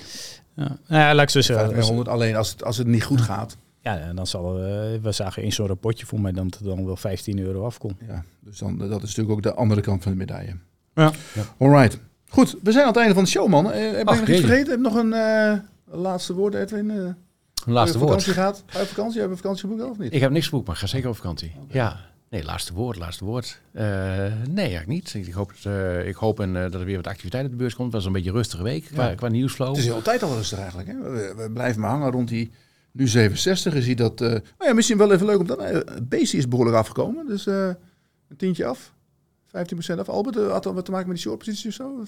Ja, 0.54 0.76
nou 0.86 1.02
ja, 1.02 1.14
laat 1.14 1.22
ik 1.22 1.30
zo 1.30 1.40
zeggen. 1.40 1.80
100, 1.80 2.08
alleen 2.08 2.36
als 2.36 2.50
het, 2.50 2.64
als 2.64 2.76
het 2.78 2.86
niet 2.86 3.04
goed 3.04 3.20
gaat. 3.20 3.56
Ja, 3.80 4.12
dan 4.14 4.26
zal 4.26 4.54
we 4.54 5.12
zagen 5.12 5.42
in 5.42 5.52
zo'n 5.52 5.66
rapportje 5.66 6.06
voor 6.06 6.20
mij 6.20 6.32
dat 6.32 6.44
het 6.44 6.64
dan 6.64 6.86
wel 6.86 6.96
15 6.96 7.38
euro 7.38 7.64
afkomt. 7.64 8.00
Ja, 8.08 8.24
dus 8.40 8.58
dan, 8.58 8.78
dat 8.78 9.02
is 9.02 9.08
natuurlijk 9.08 9.30
ook 9.30 9.42
de 9.42 9.54
andere 9.54 9.80
kant 9.80 10.02
van 10.02 10.12
de 10.12 10.18
medaille. 10.18 10.56
Ja. 10.94 11.12
ja. 11.34 11.42
Alright. 11.58 11.98
Goed, 12.28 12.56
we 12.62 12.72
zijn 12.72 12.82
aan 12.82 12.90
het 12.90 12.98
einde 12.98 13.14
van 13.14 13.24
de 13.24 13.30
show, 13.30 13.48
man. 13.48 13.66
Heb 13.66 13.98
ik 13.98 14.04
nog 14.04 14.28
iets 14.28 14.40
vergeten? 14.40 14.70
Heb 14.70 14.80
nog 14.80 14.94
een 14.94 15.14
laatste 15.84 16.34
woord, 16.34 16.54
Edwin? 16.54 17.16
Een 17.66 17.72
laatste 17.72 17.98
woord. 17.98 18.10
vakantie 18.10 18.32
gaat? 18.32 18.62
Ga 18.66 18.80
je 18.80 18.86
vakantie? 18.86 19.20
Heb 19.20 19.30
je 19.30 19.36
vakantie 19.36 19.68
geboekt 19.68 19.90
of 19.90 19.98
niet? 19.98 20.14
Ik 20.14 20.20
heb 20.20 20.30
niks 20.30 20.48
geboekt, 20.48 20.66
maar 20.66 20.76
ga 20.76 20.86
zeker 20.86 21.08
op 21.08 21.16
vakantie. 21.16 21.52
Okay. 21.56 21.76
Ja. 21.76 22.12
Nee, 22.34 22.44
laatste 22.44 22.72
woord, 22.72 22.96
laatste 22.98 23.24
woord. 23.24 23.60
Uh, 23.72 23.82
nee, 24.48 24.64
eigenlijk 24.64 24.86
niet. 24.86 25.14
Ik 25.14 25.32
hoop, 25.32 25.52
dat, 25.62 25.72
uh, 25.72 26.08
ik 26.08 26.14
hoop 26.14 26.40
en, 26.40 26.54
uh, 26.54 26.62
dat 26.62 26.74
er 26.74 26.84
weer 26.84 26.96
wat 26.96 27.06
activiteit 27.06 27.44
op 27.44 27.50
de 27.50 27.56
beurs 27.56 27.74
komt. 27.74 27.86
Het 27.86 27.96
was 27.96 28.04
een 28.04 28.12
beetje 28.12 28.30
een 28.30 28.36
rustige 28.36 28.62
week 28.62 28.84
qua, 28.84 29.08
ja. 29.08 29.14
qua 29.14 29.28
nieuwsflow. 29.28 29.68
Het 29.68 29.76
is 29.76 29.84
de 29.84 29.90
hele 29.90 30.02
tijd 30.02 30.22
al 30.22 30.34
rustig 30.34 30.58
eigenlijk. 30.58 30.88
Hè? 30.88 31.00
We, 31.00 31.34
we, 31.36 31.50
blijven 31.50 31.80
maar 31.80 31.90
hangen 31.90 32.10
rond 32.10 32.28
die... 32.28 32.50
Nu 32.92 33.08
67 33.08 33.74
is 33.74 33.96
dat... 33.96 34.20
Oh 34.20 34.38
ja, 34.58 34.72
misschien 34.72 34.98
wel 34.98 35.12
even 35.12 35.26
leuk 35.26 35.38
om 35.38 35.46
dat... 35.46 36.08
Basi 36.08 36.36
is 36.36 36.48
behoorlijk 36.48 36.76
afgekomen. 36.76 37.26
Dus 37.26 37.46
een 37.46 37.76
tientje 38.36 38.66
af. 38.66 38.92
15% 39.46 39.98
af. 39.98 40.08
Albert, 40.08 40.36
had 40.36 40.62
dat 40.62 40.74
wat 40.74 40.84
te 40.84 40.90
maken 40.90 41.06
met 41.06 41.16
die 41.16 41.24
short 41.24 41.38
positie 41.38 41.68
of 41.68 41.74
zo? 41.74 42.04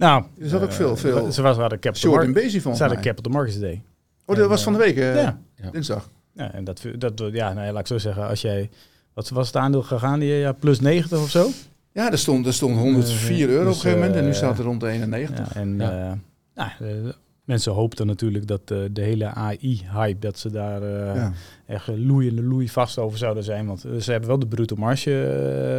Nou, 0.00 0.24
er 0.40 0.48
zat 0.48 0.62
ook 0.62 0.72
veel, 0.72 0.96
veel 0.96 1.32
ze 1.32 1.42
was, 1.42 1.56
hadden 1.56 1.78
capital 1.80 2.12
short 2.12 2.32
Basi 2.32 2.60
van 2.60 2.76
Ze 2.76 2.82
hadden 2.82 3.00
Capital 3.02 3.32
Markets 3.32 3.58
Day. 3.58 3.82
Oh, 4.26 4.36
dat 4.36 4.48
was 4.48 4.62
van 4.62 4.72
de 4.72 4.78
week, 4.78 4.96
eh, 4.96 5.14
Ja. 5.14 5.38
Dinsdag. 5.72 6.10
Ja, 6.32 6.52
en 6.52 6.64
dat, 6.64 6.82
dat, 6.98 7.22
ja, 7.32 7.52
nou 7.52 7.66
ja, 7.66 7.72
laat 7.72 7.80
ik 7.80 7.86
zo 7.86 7.98
zeggen, 7.98 8.28
als 8.28 8.40
jij, 8.40 8.70
wat 9.14 9.28
was 9.28 9.46
het 9.46 9.56
aandeel 9.56 9.82
gegaan, 9.82 10.18
die, 10.18 10.32
ja, 10.34 10.52
plus 10.52 10.80
90 10.80 11.18
of 11.22 11.30
zo? 11.30 11.48
Ja, 11.92 12.10
er 12.10 12.18
stond, 12.18 12.46
er 12.46 12.52
stond 12.52 12.78
104 12.78 13.48
Eh, 13.48 13.54
euro 13.54 13.60
op 13.60 13.60
een 13.60 13.72
dus, 13.72 13.80
gegeven 13.80 13.98
moment 13.98 14.16
en 14.16 14.22
nu 14.24 14.30
eh, 14.30 14.36
staat 14.36 14.56
het 14.56 14.66
rond 14.66 14.80
de 14.80 14.88
91. 14.88 15.54
Ja, 15.54 15.60
en 15.60 15.76
Ja. 15.78 15.90
eh, 16.10 16.12
nou, 16.54 16.70
eh, 17.06 17.10
mensen 17.44 17.72
hoopten 17.72 18.06
natuurlijk 18.06 18.46
dat 18.46 18.60
eh, 18.64 18.78
de 18.90 19.00
hele 19.02 19.26
AI-hype, 19.26 20.18
dat 20.18 20.38
ze 20.38 20.50
daar 20.50 20.82
eh, 20.82 21.14
ja. 21.14 21.32
echt 21.66 21.86
loeiende 21.88 22.42
loei 22.42 22.68
vast 22.68 22.98
over 22.98 23.18
zouden 23.18 23.44
zijn. 23.44 23.66
Want 23.66 23.84
eh, 23.84 23.96
ze 23.96 24.10
hebben 24.10 24.28
wel 24.28 24.38
de 24.38 24.46
bruto 24.46 24.76
marge 24.76 25.24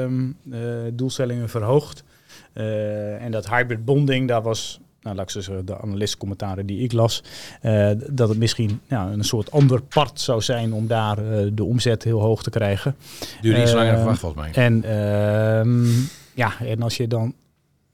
ehm, 0.04 0.30
eh, 0.54 0.60
doelstellingen 0.94 1.50
verhoogd. 1.50 2.04
Eh, 2.54 3.24
en 3.24 3.32
dat 3.32 3.50
hybrid 3.50 3.86
bonding, 3.86 4.28
daar 4.28 4.42
was, 4.42 4.80
nou, 5.02 5.16
laat 5.16 5.26
ik 5.26 5.32
zo 5.32 5.42
zeggen, 5.42 5.66
de 5.66 5.82
analistcommentaren 5.82 6.66
die 6.66 6.84
ik 6.84 6.92
las, 6.92 7.24
eh, 7.62 7.90
dat 8.10 8.30
het 8.30 8.38
misschien 8.38 8.82
ja, 8.88 9.08
een 9.08 9.24
soort 9.24 9.52
ander 9.52 9.82
part 9.82 10.20
zou 10.20 10.42
zijn 10.42 10.74
om 10.74 10.88
daar 10.88 11.18
eh, 11.18 11.48
de 11.54 11.64
omzet 11.64 12.04
heel 12.04 12.20
hoog 12.22 12.44
te 12.44 12.50
krijgen. 12.50 12.96
Duurde 13.42 13.62
iets 13.62 13.74
langer 13.74 13.86
dan 13.86 13.96
Eh, 13.96 14.00
verwacht 14.00 14.20
volgens 14.20 14.42
mij. 14.54 14.66
En 14.66 14.84
ehm, 14.84 15.86
ja, 16.34 16.52
en 16.60 16.82
als 16.82 16.98
je 16.98 17.08
dan. 17.08 17.34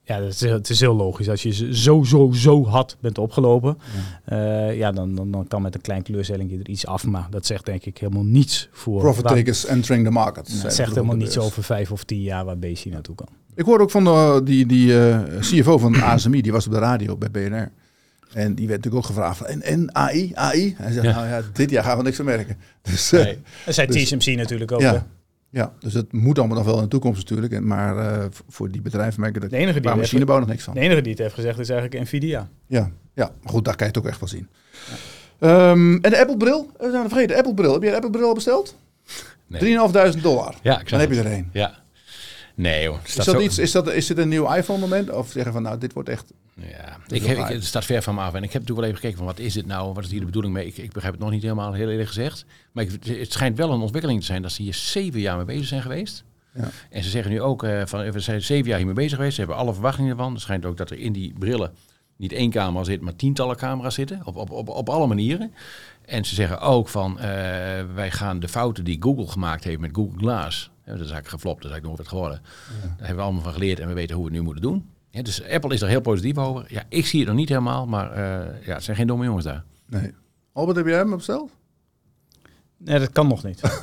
Ja, 0.08 0.22
het 0.22 0.34
is, 0.34 0.40
het 0.40 0.70
is 0.70 0.80
heel 0.80 0.94
logisch. 0.96 1.28
Als 1.28 1.42
je 1.42 1.74
zo, 1.74 2.02
zo, 2.02 2.30
zo 2.32 2.64
hard 2.66 2.96
bent 3.00 3.18
opgelopen, 3.18 3.78
ja, 4.26 4.68
ja 4.68 4.92
dan, 4.92 5.14
dan, 5.14 5.30
dan 5.30 5.46
kan 5.48 5.62
met 5.62 5.74
een 5.74 5.80
klein 5.80 6.02
kleurstelling 6.02 6.60
er 6.60 6.68
iets 6.68 6.86
af. 6.86 7.06
Maar 7.06 7.26
dat 7.30 7.46
zegt 7.46 7.64
denk 7.66 7.84
ik 7.84 7.98
helemaal 7.98 8.24
niets 8.24 8.68
voor. 8.72 9.00
Profit 9.00 9.26
takers 9.26 9.66
entering 9.66 10.04
the 10.04 10.10
market. 10.10 10.48
Nou, 10.48 10.60
het 10.60 10.70
ze 10.70 10.76
zegt 10.76 10.94
helemaal 10.94 11.16
niets 11.16 11.38
over 11.38 11.62
vijf 11.62 11.92
of 11.92 12.04
tien 12.04 12.22
jaar 12.22 12.44
waar 12.44 12.58
BC 12.58 12.84
naartoe 12.84 13.14
kan. 13.14 13.28
Ik 13.54 13.64
hoorde 13.64 13.82
ook 13.84 13.90
van 13.90 14.04
de, 14.04 14.40
die, 14.44 14.66
die 14.66 15.00
eh, 15.00 15.18
CFO 15.40 15.78
van 15.78 16.02
ASMI, 16.02 16.42
die 16.42 16.52
was 16.52 16.66
op 16.66 16.72
de 16.72 16.78
radio 16.78 17.16
bij 17.16 17.30
BNR. 17.30 17.70
En 18.32 18.54
die 18.54 18.66
werd 18.68 18.84
natuurlijk 18.84 18.94
ook 18.94 19.04
gevraagd 19.14 19.36
van, 19.36 19.46
en, 19.46 19.62
en 19.62 19.94
AI, 19.94 20.32
AI? 20.34 20.74
Hij 20.78 20.92
zei, 20.92 21.06
Ja. 21.06 21.14
nou 21.14 21.26
ja, 21.28 21.42
dit 21.52 21.70
jaar 21.70 21.84
gaan 21.84 21.96
we 21.96 22.02
niks 22.02 22.16
van 22.16 22.24
merken. 22.24 22.56
Dus, 22.90 23.12
eh, 23.12 23.24
Nee. 23.24 23.38
Dat 23.64 23.74
zei 23.74 23.86
Dus- 23.86 24.04
TSMC 24.04 24.36
natuurlijk 24.36 24.72
ook. 24.72 24.80
ja. 24.80 25.06
Ja, 25.50 25.72
dus 25.78 25.94
het 25.94 26.12
moet 26.12 26.38
allemaal 26.38 26.56
nog 26.56 26.66
wel 26.66 26.76
in 26.76 26.82
de 26.82 26.88
toekomst 26.88 27.18
natuurlijk. 27.18 27.52
En, 27.52 27.66
maar 27.66 27.96
eh, 27.98 28.26
voor 28.48 28.70
die 28.70 28.80
bedrijven 28.82 29.20
merken 29.20 29.42
er 29.42 29.48
De 29.48 29.56
enige, 29.56 29.80
die 29.80 29.94
machinebouw 29.94 30.34
heeft, 30.36 30.46
nog 30.46 30.54
niks 30.56 30.64
van. 30.64 30.74
de 30.74 30.80
enige 30.80 31.00
die 31.00 31.10
het 31.12 31.20
heeft 31.20 31.34
gezegd 31.34 31.58
is 31.58 31.68
eigenlijk 31.70 32.02
Nvidia. 32.02 32.48
Ja, 32.66 32.90
ja, 33.14 33.30
maar 33.42 33.52
goed, 33.52 33.64
daar 33.64 33.76
kan 33.76 33.86
je 33.86 33.92
het 33.92 34.02
ook 34.02 34.08
echt 34.10 34.20
wel 34.20 34.28
zien. 34.28 34.48
Ehm, 35.38 35.92
en 35.94 36.10
de 36.10 36.20
Apple-bril, 36.20 36.70
we 36.78 36.90
zijn 36.90 37.08
vergeten, 37.08 37.28
de 37.28 37.36
Apple-bril. 37.36 37.72
Heb 37.72 37.82
je 37.82 37.88
de 37.88 37.94
Apple-bril 37.96 38.28
al 38.28 38.34
besteld? 38.34 38.76
Nee. 39.46 39.60
3.500 39.60 40.22
dollar. 40.22 40.54
Ja, 40.62 40.80
ik 40.80 40.90
Dan 40.90 41.00
heb 41.00 41.10
je 41.12 41.18
er 41.18 41.32
een. 41.32 41.48
Ja. 41.52 41.78
Nee 42.58 42.82
joh. 42.82 42.98
Is 43.04 43.14
dat, 43.14 43.40
iets, 43.40 43.58
is, 43.58 43.72
dat, 43.72 43.92
is 43.92 44.06
dit 44.06 44.18
een 44.18 44.28
nieuw 44.28 44.52
iPhone-moment? 44.54 45.10
Of 45.10 45.30
zeggen 45.30 45.52
van, 45.52 45.62
nou, 45.62 45.78
dit 45.78 45.92
wordt 45.92 46.08
echt... 46.08 46.32
Ja, 46.54 46.96
ik 47.06 47.22
heb, 47.22 47.38
ik, 47.38 47.48
het 47.48 47.64
staat 47.64 47.84
ver 47.84 48.02
van 48.02 48.14
me 48.14 48.20
af. 48.20 48.34
En 48.34 48.42
ik 48.42 48.52
heb 48.52 48.62
natuurlijk 48.62 48.78
wel 48.78 48.88
even 48.88 48.96
gekeken 48.96 49.16
van 49.16 49.26
wat 49.26 49.38
is 49.38 49.52
dit 49.52 49.66
nou? 49.66 49.92
Wat 49.92 50.04
is 50.04 50.10
hier 50.10 50.20
de 50.20 50.26
bedoeling 50.26 50.54
mee? 50.54 50.66
Ik, 50.66 50.76
ik 50.76 50.92
begrijp 50.92 51.14
het 51.14 51.22
nog 51.22 51.32
niet 51.32 51.42
helemaal, 51.42 51.72
heel 51.72 51.88
eerlijk 51.88 52.08
gezegd. 52.08 52.44
Maar 52.72 52.84
ik, 52.84 53.04
het 53.04 53.32
schijnt 53.32 53.56
wel 53.56 53.72
een 53.72 53.80
ontwikkeling 53.80 54.20
te 54.20 54.26
zijn 54.26 54.42
dat 54.42 54.52
ze 54.52 54.62
hier 54.62 54.74
zeven 54.74 55.20
jaar 55.20 55.36
mee 55.36 55.44
bezig 55.44 55.66
zijn 55.66 55.82
geweest. 55.82 56.24
Ja. 56.54 56.68
En 56.90 57.02
ze 57.02 57.10
zeggen 57.10 57.30
nu 57.30 57.40
ook, 57.40 57.62
eh, 57.62 57.82
van, 57.84 58.10
we 58.10 58.20
zijn 58.20 58.42
zeven 58.42 58.68
jaar 58.68 58.76
hiermee 58.76 58.94
bezig 58.94 59.16
geweest. 59.16 59.34
Ze 59.34 59.40
hebben 59.40 59.58
alle 59.58 59.72
verwachtingen 59.72 60.10
ervan. 60.10 60.32
Het 60.32 60.40
schijnt 60.40 60.64
ook 60.64 60.76
dat 60.76 60.90
er 60.90 60.98
in 60.98 61.12
die 61.12 61.32
brillen 61.38 61.72
niet 62.16 62.32
één 62.32 62.50
camera 62.50 62.84
zit, 62.84 63.00
maar 63.00 63.16
tientallen 63.16 63.56
camera's 63.56 63.94
zitten. 63.94 64.20
Op, 64.24 64.36
op, 64.36 64.50
op, 64.50 64.68
op 64.68 64.88
alle 64.88 65.06
manieren. 65.06 65.52
En 66.08 66.24
ze 66.24 66.34
zeggen 66.34 66.60
ook 66.60 66.88
van, 66.88 67.18
eh, 67.18 67.24
wij 67.94 68.10
gaan 68.10 68.40
de 68.40 68.48
fouten 68.48 68.84
die 68.84 69.02
Google 69.02 69.26
gemaakt 69.26 69.64
heeft 69.64 69.80
met 69.80 69.90
Google 69.92 70.18
Glass. 70.18 70.70
Hè, 70.82 70.92
dat 70.92 71.04
is 71.04 71.10
eigenlijk 71.10 71.28
geflopt, 71.28 71.62
dat 71.62 71.70
is 71.70 71.70
eigenlijk 71.70 71.84
nooit 71.84 71.98
wat 71.98 72.08
geworden. 72.08 72.40
Daar 72.80 72.96
hebben 72.96 73.16
we 73.16 73.22
allemaal 73.22 73.42
van 73.42 73.52
geleerd 73.52 73.80
en 73.80 73.88
we 73.88 73.94
weten 73.94 74.14
hoe 74.16 74.24
we 74.24 74.30
het 74.30 74.38
nu 74.38 74.44
moeten 74.44 74.62
doen. 74.62 74.90
Ja, 75.10 75.22
dus 75.22 75.44
Apple 75.44 75.74
is 75.74 75.82
er 75.82 75.88
heel 75.88 76.00
positief 76.00 76.38
over. 76.38 76.64
Ja, 76.68 76.84
ik 76.88 77.06
zie 77.06 77.18
het 77.18 77.28
nog 77.28 77.38
niet 77.38 77.48
helemaal, 77.48 77.86
maar 77.86 78.12
eh, 78.12 78.66
ja, 78.66 78.74
het 78.74 78.84
zijn 78.84 78.96
geen 78.96 79.06
domme 79.06 79.24
jongens 79.24 79.44
daar. 79.44 79.64
Nee. 79.86 80.14
Albert, 80.52 80.76
heb 80.76 80.86
jij 80.86 80.96
hem 80.96 81.10
besteld? 81.10 81.50
Nee, 82.76 82.98
dat 82.98 83.12
kan 83.12 83.26
nog 83.26 83.44
niet. 83.44 83.60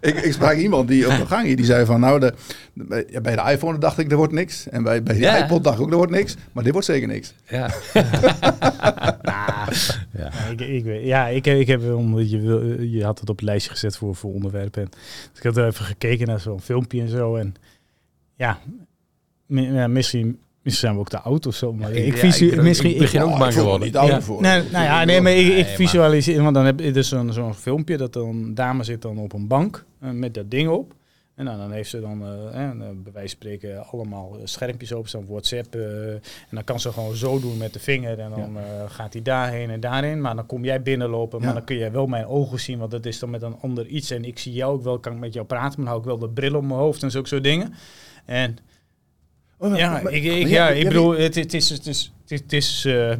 ik, 0.00 0.16
ik 0.16 0.32
sprak 0.32 0.56
iemand 0.56 0.88
die 0.88 1.08
op 1.08 1.16
de 1.16 1.26
gang 1.26 1.46
hier, 1.46 1.56
die 1.56 1.64
zei 1.64 1.84
van, 1.84 2.00
nou, 2.00 2.20
de, 2.20 2.34
de- 2.74 3.18
bij 3.22 3.36
de 3.36 3.50
iPhone 3.52 3.78
dacht 3.78 3.98
ik, 3.98 4.10
er 4.10 4.16
wordt 4.16 4.32
niks. 4.32 4.68
En 4.68 4.82
bij, 4.82 5.02
bij 5.02 5.14
de 5.14 5.20
Ja. 5.20 5.44
iPod 5.44 5.64
dacht 5.64 5.76
ik 5.78 5.82
ook, 5.84 5.90
er 5.90 5.96
wordt 5.96 6.12
niks. 6.12 6.36
Maar 6.52 6.62
dit 6.64 6.72
wordt 6.72 6.86
zeker 6.88 7.08
niks. 7.08 7.34
Ja. 7.48 7.70
Ja, 9.22 9.68
ja. 10.12 10.30
ik, 10.50 10.60
ik, 10.60 10.84
weet- 10.84 11.06
ja, 11.06 11.26
ik, 11.28 11.46
ik 11.46 11.66
heb 11.66 11.92
omdat 11.94 12.30
je, 12.30 12.40
wil, 12.40 12.80
je 12.82 13.04
had 13.04 13.20
het 13.20 13.28
op 13.30 13.36
het 13.36 13.44
lijstje 13.44 13.70
gezet 13.70 13.96
voor, 13.96 14.14
voor 14.16 14.32
onderwerpen. 14.32 14.82
En, 14.82 14.88
dus 14.90 15.38
ik 15.38 15.42
had 15.42 15.56
er 15.56 15.66
even 15.66 15.84
gekeken 15.84 16.26
naar 16.26 16.40
zo'n 16.40 16.60
filmpje 16.60 17.00
en 17.00 17.08
zo. 17.08 17.36
En 17.36 17.54
ja, 18.34 18.58
mi- 19.46 19.72
ja, 19.72 19.86
misschien, 19.86 20.26
misschien 20.62 20.86
zijn 20.86 20.92
we 20.94 20.98
ook 21.00 21.08
te 21.08 21.20
oud 21.20 21.46
of 21.46 21.54
zo. 21.54 21.72
Maar 21.72 21.88
Ja, 21.88 21.94
ik, 21.94 22.16
ja, 22.16 22.16
ik 22.16 22.22
misschien, 22.62 22.90
ik 22.90 22.98
begin 22.98 23.20
ik- 23.20 23.26
ook 23.26 23.32
Oh, 23.32 23.38
bang 23.38 23.54
me 23.54 23.60
geworden. 23.60 23.86
niet 23.86 23.96
ouder 23.96 24.16
Ja. 24.16 24.22
voor. 24.22 24.42
Nee, 24.42 24.62
nou 24.72 24.84
ja, 24.84 25.04
nee, 25.04 25.20
maar 25.20 25.32
ik, 25.32 25.54
maar- 25.56 25.64
visualiseer, 25.74 26.42
want 26.42 26.54
dan 26.54 26.64
heb 26.64 26.80
je 26.80 26.90
dus 26.92 27.08
zo'n 27.08 27.32
zo'n 27.32 27.54
filmpje 27.54 27.96
dat 27.96 28.12
dan 28.12 28.28
een 28.28 28.54
dame 28.54 28.84
zit 28.84 29.02
dan 29.02 29.18
op 29.18 29.32
een 29.32 29.46
bank 29.46 29.84
met 30.00 30.34
dat 30.34 30.50
ding 30.50 30.68
op. 30.68 30.94
En 31.34 31.44
nou, 31.46 31.58
dan 31.58 31.70
heeft 31.72 31.90
ze 31.90 32.00
dan, 32.00 32.22
eh, 32.24 32.64
eh, 32.70 32.76
bij 32.78 33.12
wijze 33.12 33.12
van 33.12 33.28
spreken, 33.28 33.86
allemaal 33.86 34.34
eh, 34.34 34.40
schermpjes 34.44 34.92
op 34.92 35.08
staan, 35.08 35.26
WhatsApp. 35.26 35.74
eh, 35.74 36.12
en 36.12 36.20
dan 36.50 36.64
kan 36.64 36.80
ze 36.80 36.92
gewoon 36.92 37.14
zo 37.16 37.40
doen 37.40 37.56
met 37.56 37.72
de 37.72 37.78
vinger 37.80 38.18
en 38.18 38.30
dan 38.30 38.58
eh, 38.58 38.64
gaat 38.88 39.12
hij 39.12 39.22
daarheen 39.22 39.70
en 39.70 39.80
daarin. 39.80 40.20
Maar 40.20 40.34
dan 40.36 40.46
kom 40.46 40.64
jij 40.64 40.82
binnenlopen, 40.82 41.38
maar 41.38 41.48
Ja. 41.48 41.54
dan 41.54 41.64
kun 41.64 41.76
jij 41.76 41.92
wel 41.92 42.06
mijn 42.06 42.26
ogen 42.26 42.60
zien, 42.60 42.78
want 42.78 42.90
dat 42.90 43.06
is 43.06 43.18
dan 43.18 43.30
met 43.30 43.42
een 43.42 43.56
ander 43.60 43.86
iets. 43.86 44.10
En 44.10 44.24
ik 44.24 44.38
zie 44.38 44.52
jou 44.52 44.72
ook 44.74 44.82
wel, 44.82 44.98
kan 44.98 45.12
ik 45.12 45.18
met 45.18 45.32
jou 45.34 45.46
praten, 45.46 45.68
maar 45.68 45.76
dan 45.76 45.86
hou 45.86 45.98
ik 45.98 46.04
wel 46.06 46.18
de 46.18 46.28
bril 46.34 46.54
op 46.54 46.62
mijn 46.64 46.80
hoofd 46.80 47.02
en 47.02 47.10
zulke 47.10 47.28
soort 47.28 47.44
dingen. 47.44 47.74
En 48.24 48.56
Oh, 49.58 49.68
maar- 49.70 49.78
ja, 49.78 50.00
maar- 50.02 50.12
ik, 50.12 50.48
ja, 50.48 50.68
ik 50.70 50.86
bedoel, 50.88 51.10
het, 51.18 51.34
het 51.34 51.54
is... 51.54 51.68
Het 51.70 51.86
is, 51.86 52.12
het 52.26 52.52
is 52.52 52.84
eh, 52.84 53.10
eh, 53.12 53.18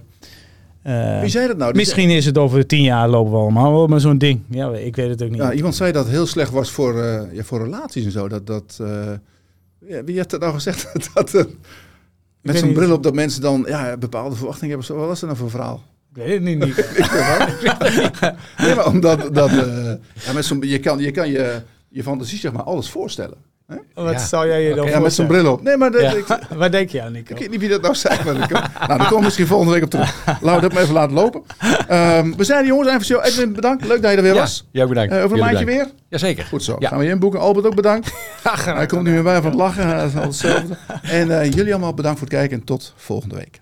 Wie 1.21 1.31
zei 1.31 1.47
dat 1.47 1.57
nou? 1.57 1.73
Die 1.73 1.81
Misschien 1.81 2.11
is 2.11 2.27
het 2.27 2.39
over 2.39 2.67
tien 2.67 2.83
jaar 2.83 3.09
lopen 3.09 3.33
we 3.33 3.39
allemaal 3.39 3.73
wel 3.73 3.87
met 3.87 4.01
zo'n 4.01 4.19
ding. 4.19 4.41
Ja, 4.49 4.73
ik 4.73 4.97
weet 4.97 5.09
het 5.09 5.23
ook 5.23 5.31
niet. 5.31 5.39
Ja, 5.41 5.53
iemand 5.53 5.75
zei 5.75 5.93
dat 5.93 6.05
het 6.05 6.13
heel 6.13 6.27
slecht 6.27 6.51
was 6.51 6.71
voor, 6.71 7.03
eh, 7.03 7.33
ja, 7.33 7.43
voor 7.43 7.63
relaties 7.63 8.05
en 8.05 8.11
zo. 8.11 8.29
Dat, 8.29 8.47
dat, 8.47 8.79
eh, 8.81 9.13
ja, 9.89 10.05
wie 10.05 10.19
had 10.19 10.31
dat 10.31 10.41
nou 10.41 10.53
gezegd? 10.53 10.89
dat, 11.15 11.35
eh, 11.35 11.45
met 12.41 12.59
zo'n 12.59 12.73
bril 12.73 12.93
op 12.93 13.03
dat 13.03 13.15
mensen 13.15 13.41
dan 13.41 13.65
ja, 13.69 13.97
bepaalde 13.97 14.37
verwachtingen 14.37 14.79
hebben. 14.79 14.97
Wat 14.97 15.07
was 15.07 15.21
dat 15.21 15.29
nou 15.29 15.41
voor 15.41 15.51
verhaal? 15.51 15.83
Ik 16.11 16.17
weet 16.17 16.33
het 16.33 16.43
niet. 16.43 16.65
niet. 16.65 16.77
Nee, 18.59 18.75
maar 18.75 18.87
omdat 18.87 19.35
dat, 19.35 19.51
eh, 19.51 19.93
ja, 20.25 20.33
met 20.33 20.47
je 20.61 20.79
kan 20.79 20.99
je, 20.99 21.11
kan 21.11 21.31
je, 21.31 21.63
je 21.89 22.03
fantasie 22.03 22.39
zeg 22.39 22.53
maar 22.53 22.63
alles 22.63 22.91
voorstellen. 22.91 23.37
Wat 23.95 24.13
Ja. 24.13 24.19
zou 24.19 24.47
jij 24.47 24.63
je 24.63 24.75
dan 24.75 24.77
Ja, 24.77 24.83
met 24.85 24.93
zo'n 24.93 25.01
voorstellen? 25.01 25.31
bril 25.31 25.53
op. 25.53 25.63
Nee, 25.63 25.77
maar 25.77 25.91
dat, 25.91 26.01
Ja. 26.01 26.11
ik, 26.13 26.27
Waar 26.57 26.71
denk 26.71 26.89
je 26.91 27.03
aan, 27.03 27.13
Nico? 27.13 27.33
ik 27.35 27.39
weet 27.41 27.51
niet 27.51 27.61
wie 27.61 27.69
dat 27.69 27.83
nou 27.83 27.95
zei. 27.95 28.19
Maar 28.25 28.49
kan, 28.49 28.63
nou, 28.75 28.87
daar 28.89 28.97
komen 28.99 29.17
we 29.17 29.23
misschien 29.23 29.47
volgende 29.47 29.73
week 29.73 29.83
op 29.83 29.91
terug. 29.91 30.25
Laten 30.27 30.55
we 30.55 30.61
dat 30.61 30.73
maar 30.73 30.83
even 30.83 30.95
laten 30.95 31.15
lopen. 31.15 31.43
Ehm, 31.89 32.33
we 32.37 32.45
zijn 32.45 32.63
de 32.63 32.67
jongens 32.69 32.89
even 32.89 33.05
zo. 33.05 33.21
Edwin, 33.21 33.53
bedankt. 33.53 33.87
Leuk 33.87 34.03
dat 34.03 34.11
je 34.11 34.17
er 34.17 34.23
weer 34.23 34.35
Ja, 34.35 34.41
was. 34.41 34.67
jou 34.71 34.89
bedankt. 34.89 35.13
Eh, 35.13 35.25
over 35.25 35.37
een 35.39 35.45
maandje 35.45 35.65
weer. 35.65 35.87
Jazeker. 36.09 36.45
Goed 36.45 36.63
zo. 36.63 36.77
Ja. 36.79 36.89
Gaan 36.89 36.99
we 36.99 37.05
je 37.05 37.11
inboeken. 37.11 37.41
Albert 37.41 37.67
ook 37.67 37.75
bedankt. 37.75 38.13
Hij 38.65 38.87
komt 38.87 39.03
nu 39.03 39.13
weer 39.13 39.23
bij 39.23 39.37
van 39.37 39.45
het 39.51 39.55
lachen. 39.55 39.87
Hij 39.87 40.07
is 40.07 40.15
al 40.17 40.23
hetzelfde. 40.23 40.77
En 41.03 41.41
eh, 41.41 41.51
jullie 41.51 41.73
allemaal 41.73 41.95
bedankt 41.95 42.19
voor 42.19 42.29
het 42.29 42.37
kijken 42.37 42.59
en 42.59 42.65
tot 42.65 42.93
volgende 42.97 43.35
week. 43.37 43.61